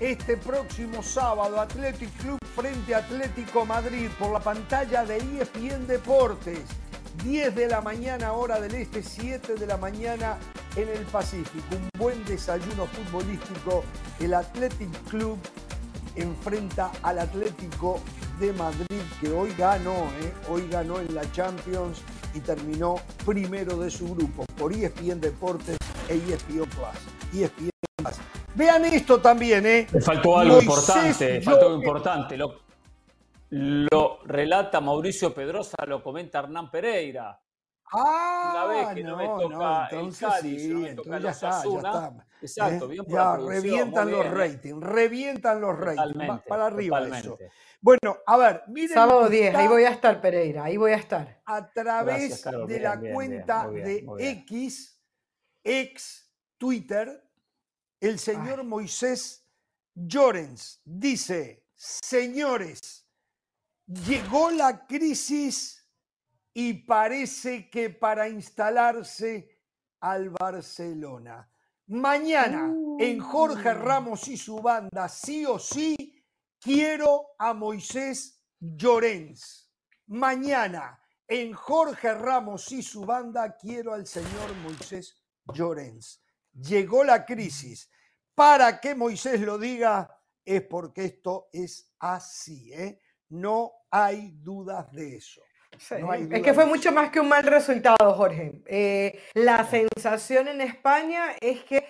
[0.00, 6.60] Este próximo sábado, Athletic Club frente a Atlético Madrid por la pantalla de ESPN Deportes.
[7.24, 10.36] 10 de la mañana hora del este, 7 de la mañana
[10.76, 11.66] en el Pacífico.
[11.72, 13.84] Un buen desayuno futbolístico.
[14.20, 15.38] El Athletic Club
[16.16, 18.00] enfrenta al Atlético
[18.40, 19.92] de Madrid que hoy ganó,
[20.22, 20.32] ¿eh?
[20.48, 22.00] hoy ganó en la Champions
[22.34, 25.76] y terminó primero de su grupo por ESPN Deportes
[26.08, 27.42] e ESPN Plus.
[27.42, 28.14] ESPN Plus.
[28.54, 29.86] Vean esto también, ¿eh?
[29.92, 32.36] Le faltó algo importante, faltó algo importante.
[32.36, 32.67] Lo,
[33.50, 37.40] lo relata Mauricio Pedrosa, lo comenta Hernán Pereira.
[37.90, 41.64] Ah, una vez que no, me toca el Cádiz, sí, no me toca ya está,
[41.64, 42.26] ya está.
[42.42, 42.88] Exacto, ¿eh?
[42.88, 47.38] bien por ya, revientan los ratings, revientan los ratings, para arriba eso.
[47.80, 48.94] Bueno, a ver, miren.
[48.94, 51.40] Sábado 10, ahí voy a estar, Pereira, ahí voy a estar.
[51.46, 55.02] A través de la cuenta de X,
[55.64, 57.24] ex Twitter,
[58.00, 59.48] el señor Moisés
[59.94, 62.97] Llorens dice: Señores,
[63.88, 65.88] Llegó la crisis
[66.52, 69.62] y parece que para instalarse
[70.00, 71.50] al Barcelona.
[71.86, 73.74] Mañana en Jorge uh.
[73.74, 76.22] Ramos y su banda, sí o sí,
[76.60, 79.72] quiero a Moisés Llorens.
[80.06, 85.16] Mañana en Jorge Ramos y su banda, quiero al señor Moisés
[85.54, 86.22] Llorens.
[86.52, 87.90] Llegó la crisis.
[88.34, 92.72] Para que Moisés lo diga, es porque esto es así.
[92.72, 93.00] ¿eh?
[93.30, 95.42] No hay dudas de eso.
[96.30, 98.62] es que fue mucho más que un mal resultado, Jorge.
[98.66, 101.86] Eh, la sensación en España es que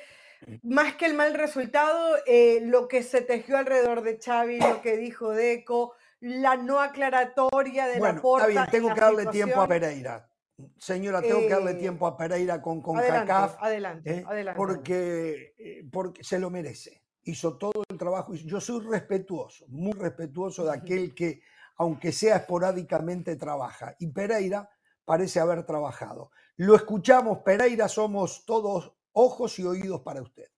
[0.62, 4.96] más que el mal resultado, eh, lo que se tejió alrededor de Xavi, lo que
[4.96, 8.48] dijo Deco, la no aclaratoria de la porta.
[8.48, 10.28] Está bien, tengo que darle tiempo a Pereira.
[10.76, 14.56] Señora, tengo que darle eh, tiempo a Pereira con, con adelante, Adelante, adelante.
[14.56, 17.07] Porque, porque se lo merece.
[17.28, 18.34] Hizo todo el trabajo.
[18.34, 21.42] Yo soy respetuoso, muy respetuoso de aquel que
[21.76, 23.94] aunque sea esporádicamente, trabaja.
[23.98, 24.68] Y Pereira
[25.04, 26.30] parece haber trabajado.
[26.56, 30.48] Lo escuchamos, Pereira, somos todos ojos y oídos para usted.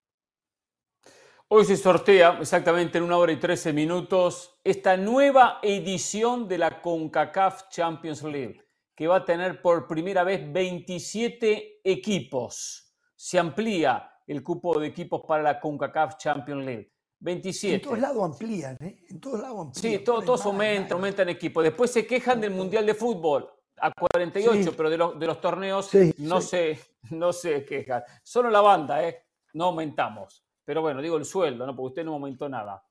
[1.49, 6.81] Hoy se sortea exactamente en una hora y trece minutos esta nueva edición de la
[6.81, 8.63] CONCACAF Champions League,
[8.95, 12.95] que va a tener por primera vez 27 equipos.
[13.17, 16.93] Se amplía el cupo de equipos para la CONCACAF Champions League.
[17.19, 17.75] 27.
[17.75, 19.05] En todos lados amplían, ¿eh?
[19.11, 19.99] En todos lados amplían.
[19.99, 21.65] Sí, todos, todos aumentan, aumentan equipos.
[21.65, 25.91] Después se quejan del Mundial de Fútbol a 48, pero de los, de los torneos
[26.19, 26.79] no, Se,
[27.11, 28.03] no se quejan.
[28.23, 29.27] Solo la banda, ¿eh?
[29.55, 30.45] No aumentamos.
[30.65, 31.75] Pero bueno, digo el sueldo, ¿no?
[31.75, 32.83] Porque usted no aumentó nada.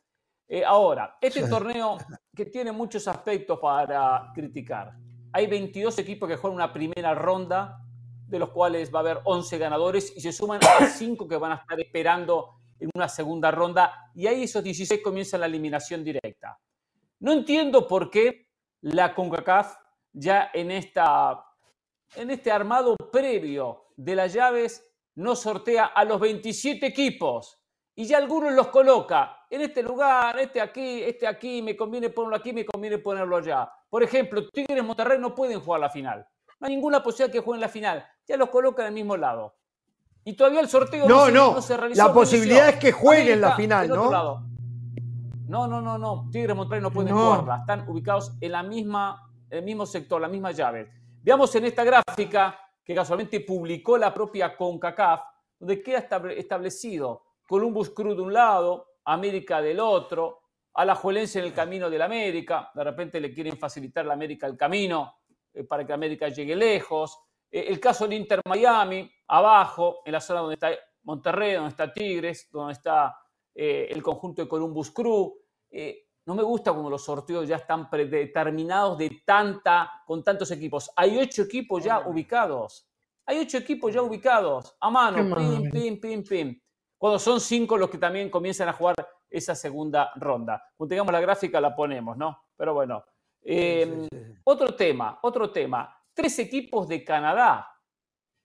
[0.48, 1.98] Eh, ahora, este torneo
[2.36, 4.94] que tiene muchos aspectos para criticar.
[5.32, 7.82] Hay 22 equipos que juegan una primera ronda,
[8.30, 11.54] de los cuales va a haber 11 ganadores y se suman a 5 que van
[11.54, 16.60] a estar esperando en una segunda ronda y ahí esos 16 comienzan la eliminación directa.
[17.20, 18.48] No entiendo por qué
[18.82, 19.76] la CONCACAF
[20.14, 21.44] ya en, esta,
[22.16, 24.86] en este armado previo de las llaves
[25.16, 27.60] no sortea a los 27 equipos
[27.96, 32.36] y ya algunos los coloca en este lugar, este aquí, este aquí, me conviene ponerlo
[32.36, 33.70] aquí, me conviene ponerlo allá.
[33.90, 36.26] Por ejemplo, Tigres Monterrey no pueden jugar la final.
[36.60, 38.06] No hay ninguna posibilidad que jueguen la final.
[38.28, 39.56] Ya los coloca en el mismo lado.
[40.26, 42.06] Y todavía el sorteo no, no, se, realizó.
[42.06, 44.46] La posibilidad es que jueguen la final, ¿no?
[45.48, 46.30] No, no, no, no.
[46.32, 47.60] Tigres Monterrey no pueden jugarla.
[47.62, 50.92] Están ubicados en la misma, el mismo sector, la misma llave.
[51.24, 55.22] Veamos en esta gráfica que casualmente publicó la propia CONCACAF,
[55.60, 56.08] donde queda
[56.38, 60.42] establecido Columbus Crew de un lado, América del otro,
[60.74, 64.46] Alajuelense en el camino de la América, de repente le quieren facilitar a la América
[64.48, 65.19] el camino
[65.64, 67.20] para que América llegue lejos.
[67.52, 70.72] Eh, el caso del Inter Miami, abajo, en la zona donde está
[71.04, 73.16] Monterrey, donde está Tigres, donde está
[73.56, 75.34] eh, el conjunto de Columbus Crew.
[76.26, 80.92] no me gusta cuando los sorteos ya están predeterminados de tanta, con tantos equipos.
[80.96, 82.88] Hay ocho equipos ya ubicados.
[83.26, 86.60] Hay ocho equipos ya ubicados, a mano, pim, pim, pim, pim
[87.00, 88.96] cuando son cinco los que también comienzan a jugar
[89.30, 90.62] esa segunda ronda.
[90.76, 92.38] Cuando tengamos la gráfica la ponemos, ¿no?
[92.58, 93.04] Pero bueno.
[93.42, 94.08] Em,
[94.44, 95.96] otro tema, otro tema.
[96.14, 97.68] Tres equipos de Canadá.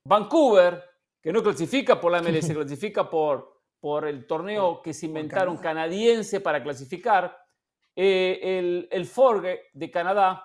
[0.07, 0.83] Vancouver,
[1.21, 6.41] que no clasifica por la MLS, clasifica por, por el torneo que se inventaron canadiense
[6.41, 7.37] para clasificar.
[7.97, 10.45] Eh, el, el Forge de Canadá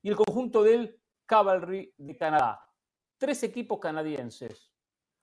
[0.00, 2.64] y el conjunto del Cavalry de Canadá.
[3.18, 4.72] Tres equipos canadienses.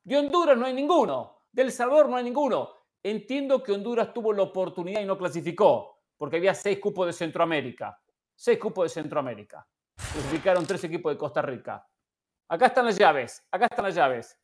[0.03, 1.47] De Honduras no hay ninguno.
[1.51, 2.71] Del Salvador no hay ninguno.
[3.01, 7.99] Entiendo que Honduras tuvo la oportunidad y no clasificó, porque había seis cupos de Centroamérica.
[8.35, 9.65] Seis cupos de Centroamérica.
[9.95, 11.87] Clasificaron tres equipos de Costa Rica.
[12.47, 13.43] Acá están las llaves.
[13.49, 14.37] Acá están las llaves.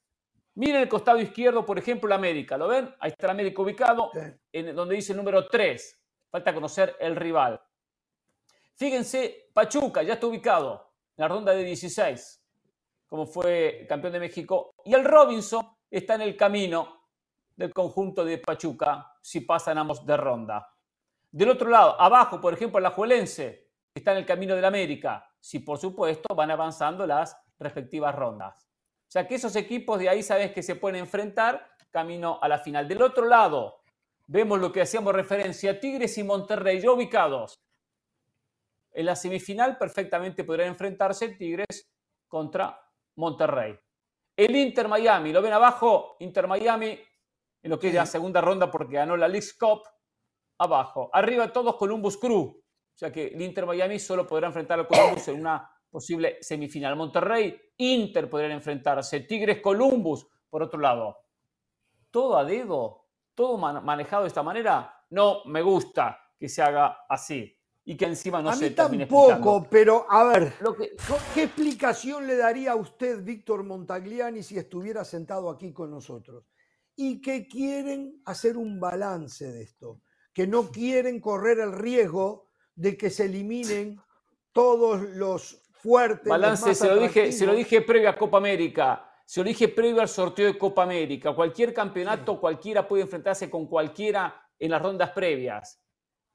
[0.56, 2.58] Miren el costado izquierdo, por ejemplo, la América.
[2.58, 2.94] ¿Lo ven?
[3.00, 4.12] Ahí está la América ubicado,
[4.52, 6.02] en donde dice el número 3.
[6.30, 7.62] Falta conocer el rival.
[8.76, 12.44] Fíjense, Pachuca ya está ubicado en la ronda de 16,
[13.08, 14.74] como fue campeón de México.
[14.86, 17.10] Y el Robinson está en el camino
[17.56, 20.68] del conjunto de Pachuca si pasan ambos de ronda.
[21.30, 25.28] Del otro lado, abajo, por ejemplo, la Juelense está en el camino de la América,
[25.40, 28.66] si por supuesto van avanzando las respectivas rondas.
[28.66, 32.60] O sea que esos equipos de ahí sabes que se pueden enfrentar camino a la
[32.60, 32.88] final.
[32.88, 33.82] Del otro lado,
[34.28, 37.62] vemos lo que hacíamos referencia, Tigres y Monterrey ya ubicados.
[38.92, 41.92] En la semifinal perfectamente podrían enfrentarse Tigres
[42.28, 42.80] contra
[43.16, 43.78] Monterrey.
[44.36, 46.98] El Inter Miami, lo ven abajo, Inter Miami
[47.64, 49.84] en lo que es la segunda ronda porque ganó la League Cup,
[50.58, 51.10] abajo.
[51.14, 52.61] Arriba todos Columbus Crew,
[53.02, 56.96] sea que el Inter Miami solo podrá enfrentar al Columbus en una posible semifinal.
[56.96, 61.18] Monterrey, Inter podrían enfrentarse, Tigres, Columbus, por otro lado.
[62.10, 67.58] Todo a dedo, todo manejado de esta manera, no me gusta que se haga así
[67.84, 70.54] y que encima no a se mí tampoco, pero a ver,
[71.34, 76.46] ¿qué explicación le daría a usted, Víctor Montagliani, si estuviera sentado aquí con nosotros?
[76.96, 80.02] y que quieren hacer un balance de esto,
[80.34, 84.02] que no quieren correr el riesgo de que se eliminen
[84.52, 86.30] todos los fuertes.
[86.30, 90.02] Balance, se, lo dije, se lo dije previo a Copa América, se lo dije previo
[90.02, 91.34] al sorteo de Copa América.
[91.34, 95.82] Cualquier campeonato, cualquiera puede enfrentarse con cualquiera en las rondas previas.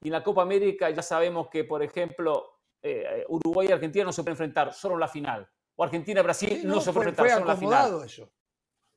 [0.01, 4.11] Y en la Copa América ya sabemos que, por ejemplo, eh, Uruguay y Argentina no
[4.11, 5.49] se pueden enfrentar solo en la final.
[5.75, 8.03] O Argentina y Brasil no, se pueden enfrentar solo en la final.
[8.03, 8.29] Eso.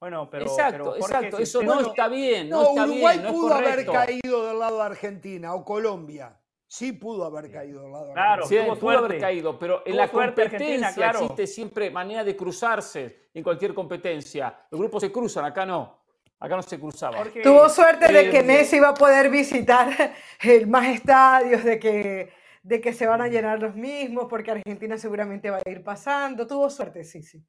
[0.00, 0.46] Bueno, pero.
[0.46, 1.38] Exacto, exacto.
[1.38, 2.48] Eso no está bien.
[2.48, 6.39] No, Uruguay pudo haber caído del lado de Argentina o Colombia.
[6.70, 8.36] Sí pudo haber caído del lado de Argentina.
[8.36, 13.42] Claro, sí, pudo haber caído, pero en la competencia existe siempre manera de cruzarse en
[13.42, 14.56] cualquier competencia.
[14.70, 15.98] Los grupos se cruzan, acá no.
[16.38, 17.24] Acá no se cruzaba.
[17.42, 19.88] Tuvo suerte de que eh, Messi iba a poder visitar
[20.68, 22.32] más estadios, de que,
[22.62, 26.46] de que se van a llenar los mismos, porque Argentina seguramente va a ir pasando.
[26.46, 27.44] Tuvo suerte, sí, sí.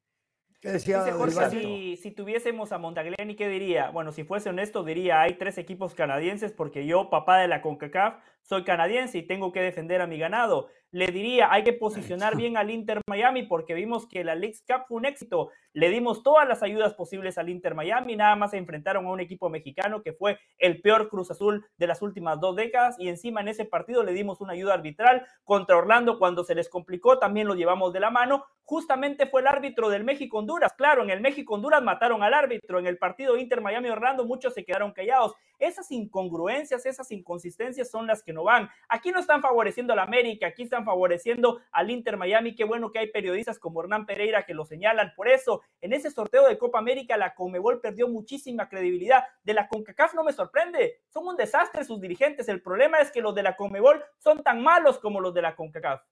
[0.62, 3.90] Dice Jorge, si, tuviésemos a Montagliani, ¿qué diría?
[3.90, 8.14] Bueno, si fuese honesto, diría, hay tres equipos canadienses porque yo, papá de la CONCACAF,
[8.42, 12.58] soy canadiense y tengo que defender a mi ganado le diría, hay que posicionar bien
[12.58, 15.48] al Inter Miami porque vimos que la League Cup fue un éxito.
[15.72, 19.18] Le dimos todas las ayudas posibles al Inter Miami, nada más se enfrentaron a un
[19.18, 23.40] equipo mexicano que fue el peor Cruz Azul de las últimas dos décadas y encima
[23.40, 27.46] en ese partido le dimos una ayuda arbitral contra Orlando cuando se les complicó, también
[27.46, 28.44] lo llevamos de la mano.
[28.64, 30.74] Justamente fue el árbitro del México-Honduras.
[30.74, 34.92] Claro, en el México-Honduras mataron al árbitro, en el partido Inter Miami-Orlando muchos se quedaron
[34.92, 35.32] callados.
[35.58, 38.70] Esas incongruencias, esas inconsistencias son las que no van.
[38.88, 42.54] Aquí no están favoreciendo a la América, aquí están favoreciendo al Inter Miami.
[42.54, 45.12] Qué bueno que hay periodistas como Hernán Pereira que lo señalan.
[45.16, 49.24] Por eso, en ese sorteo de Copa América, la Comebol perdió muchísima credibilidad.
[49.42, 51.00] De la CONCACAF no me sorprende.
[51.08, 52.48] Son un desastre sus dirigentes.
[52.48, 55.54] El problema es que los de la Comebol son tan malos como los de la
[55.54, 56.02] CONCACAF.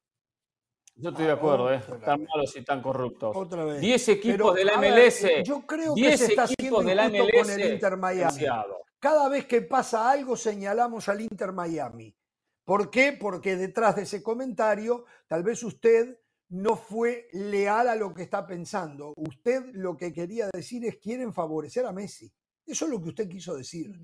[0.96, 1.80] Yo estoy de acuerdo, ¿eh?
[2.04, 3.34] tan malos y tan corruptos.
[3.34, 3.80] Otra vez.
[3.80, 5.26] 10 equipos de la MLS.
[5.44, 8.44] yo creo que se está haciendo de la MLS con el Inter Miami.
[9.00, 12.14] Cada vez que pasa algo señalamos al Inter Miami.
[12.64, 13.16] ¿Por qué?
[13.18, 16.20] Porque detrás de ese comentario, tal vez usted
[16.50, 19.14] no fue leal a lo que está pensando.
[19.16, 22.30] Usted lo que quería decir es quieren favorecer a Messi.
[22.66, 23.98] Eso es lo que usted quiso decir.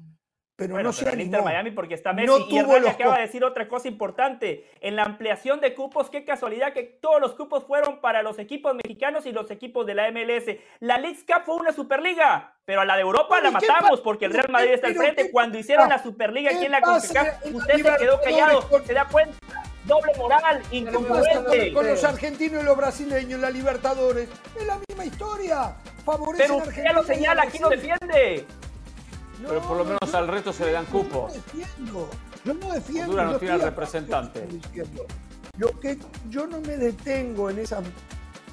[0.56, 3.68] Pero no se el Inter Miami porque está Messi y Hernán acaba de decir otra
[3.68, 4.64] cosa importante.
[4.80, 8.74] En la ampliación de cupos, qué casualidad que todos los cupos fueron para los equipos
[8.74, 10.56] mexicanos y los equipos de la MLS.
[10.80, 14.32] La League Cup fue una Superliga, pero a la de Europa la matamos porque el
[14.32, 15.30] Real Madrid está al frente.
[15.30, 18.66] Cuando hicieron la Superliga aquí en la CONCACAF, usted se quedó callado.
[18.86, 19.36] ¿Se da cuenta?
[19.84, 21.74] Doble moral, incongruente.
[21.74, 25.76] Con los argentinos y los brasileños, la Libertadores, es la misma historia.
[26.02, 28.46] Favorece pero usted ya lo señala, aquí no defiende
[29.46, 31.28] pero por lo menos al resto se le dan cupo.
[31.28, 32.10] Yo no defiendo.
[32.44, 33.10] Yo no defiendo.
[33.10, 34.48] Honduras no tiene representante.
[35.58, 35.98] Lo que
[36.28, 37.80] yo no me detengo en esa.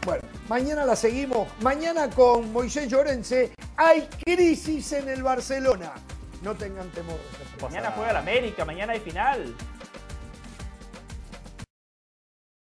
[0.06, 1.48] Bueno, mañana la seguimos.
[1.62, 5.92] Mañana con Moisés Llorense hay crisis en el Barcelona.
[6.42, 7.18] No tengan temor.
[7.62, 9.56] Mañana juega el América, mañana hay final.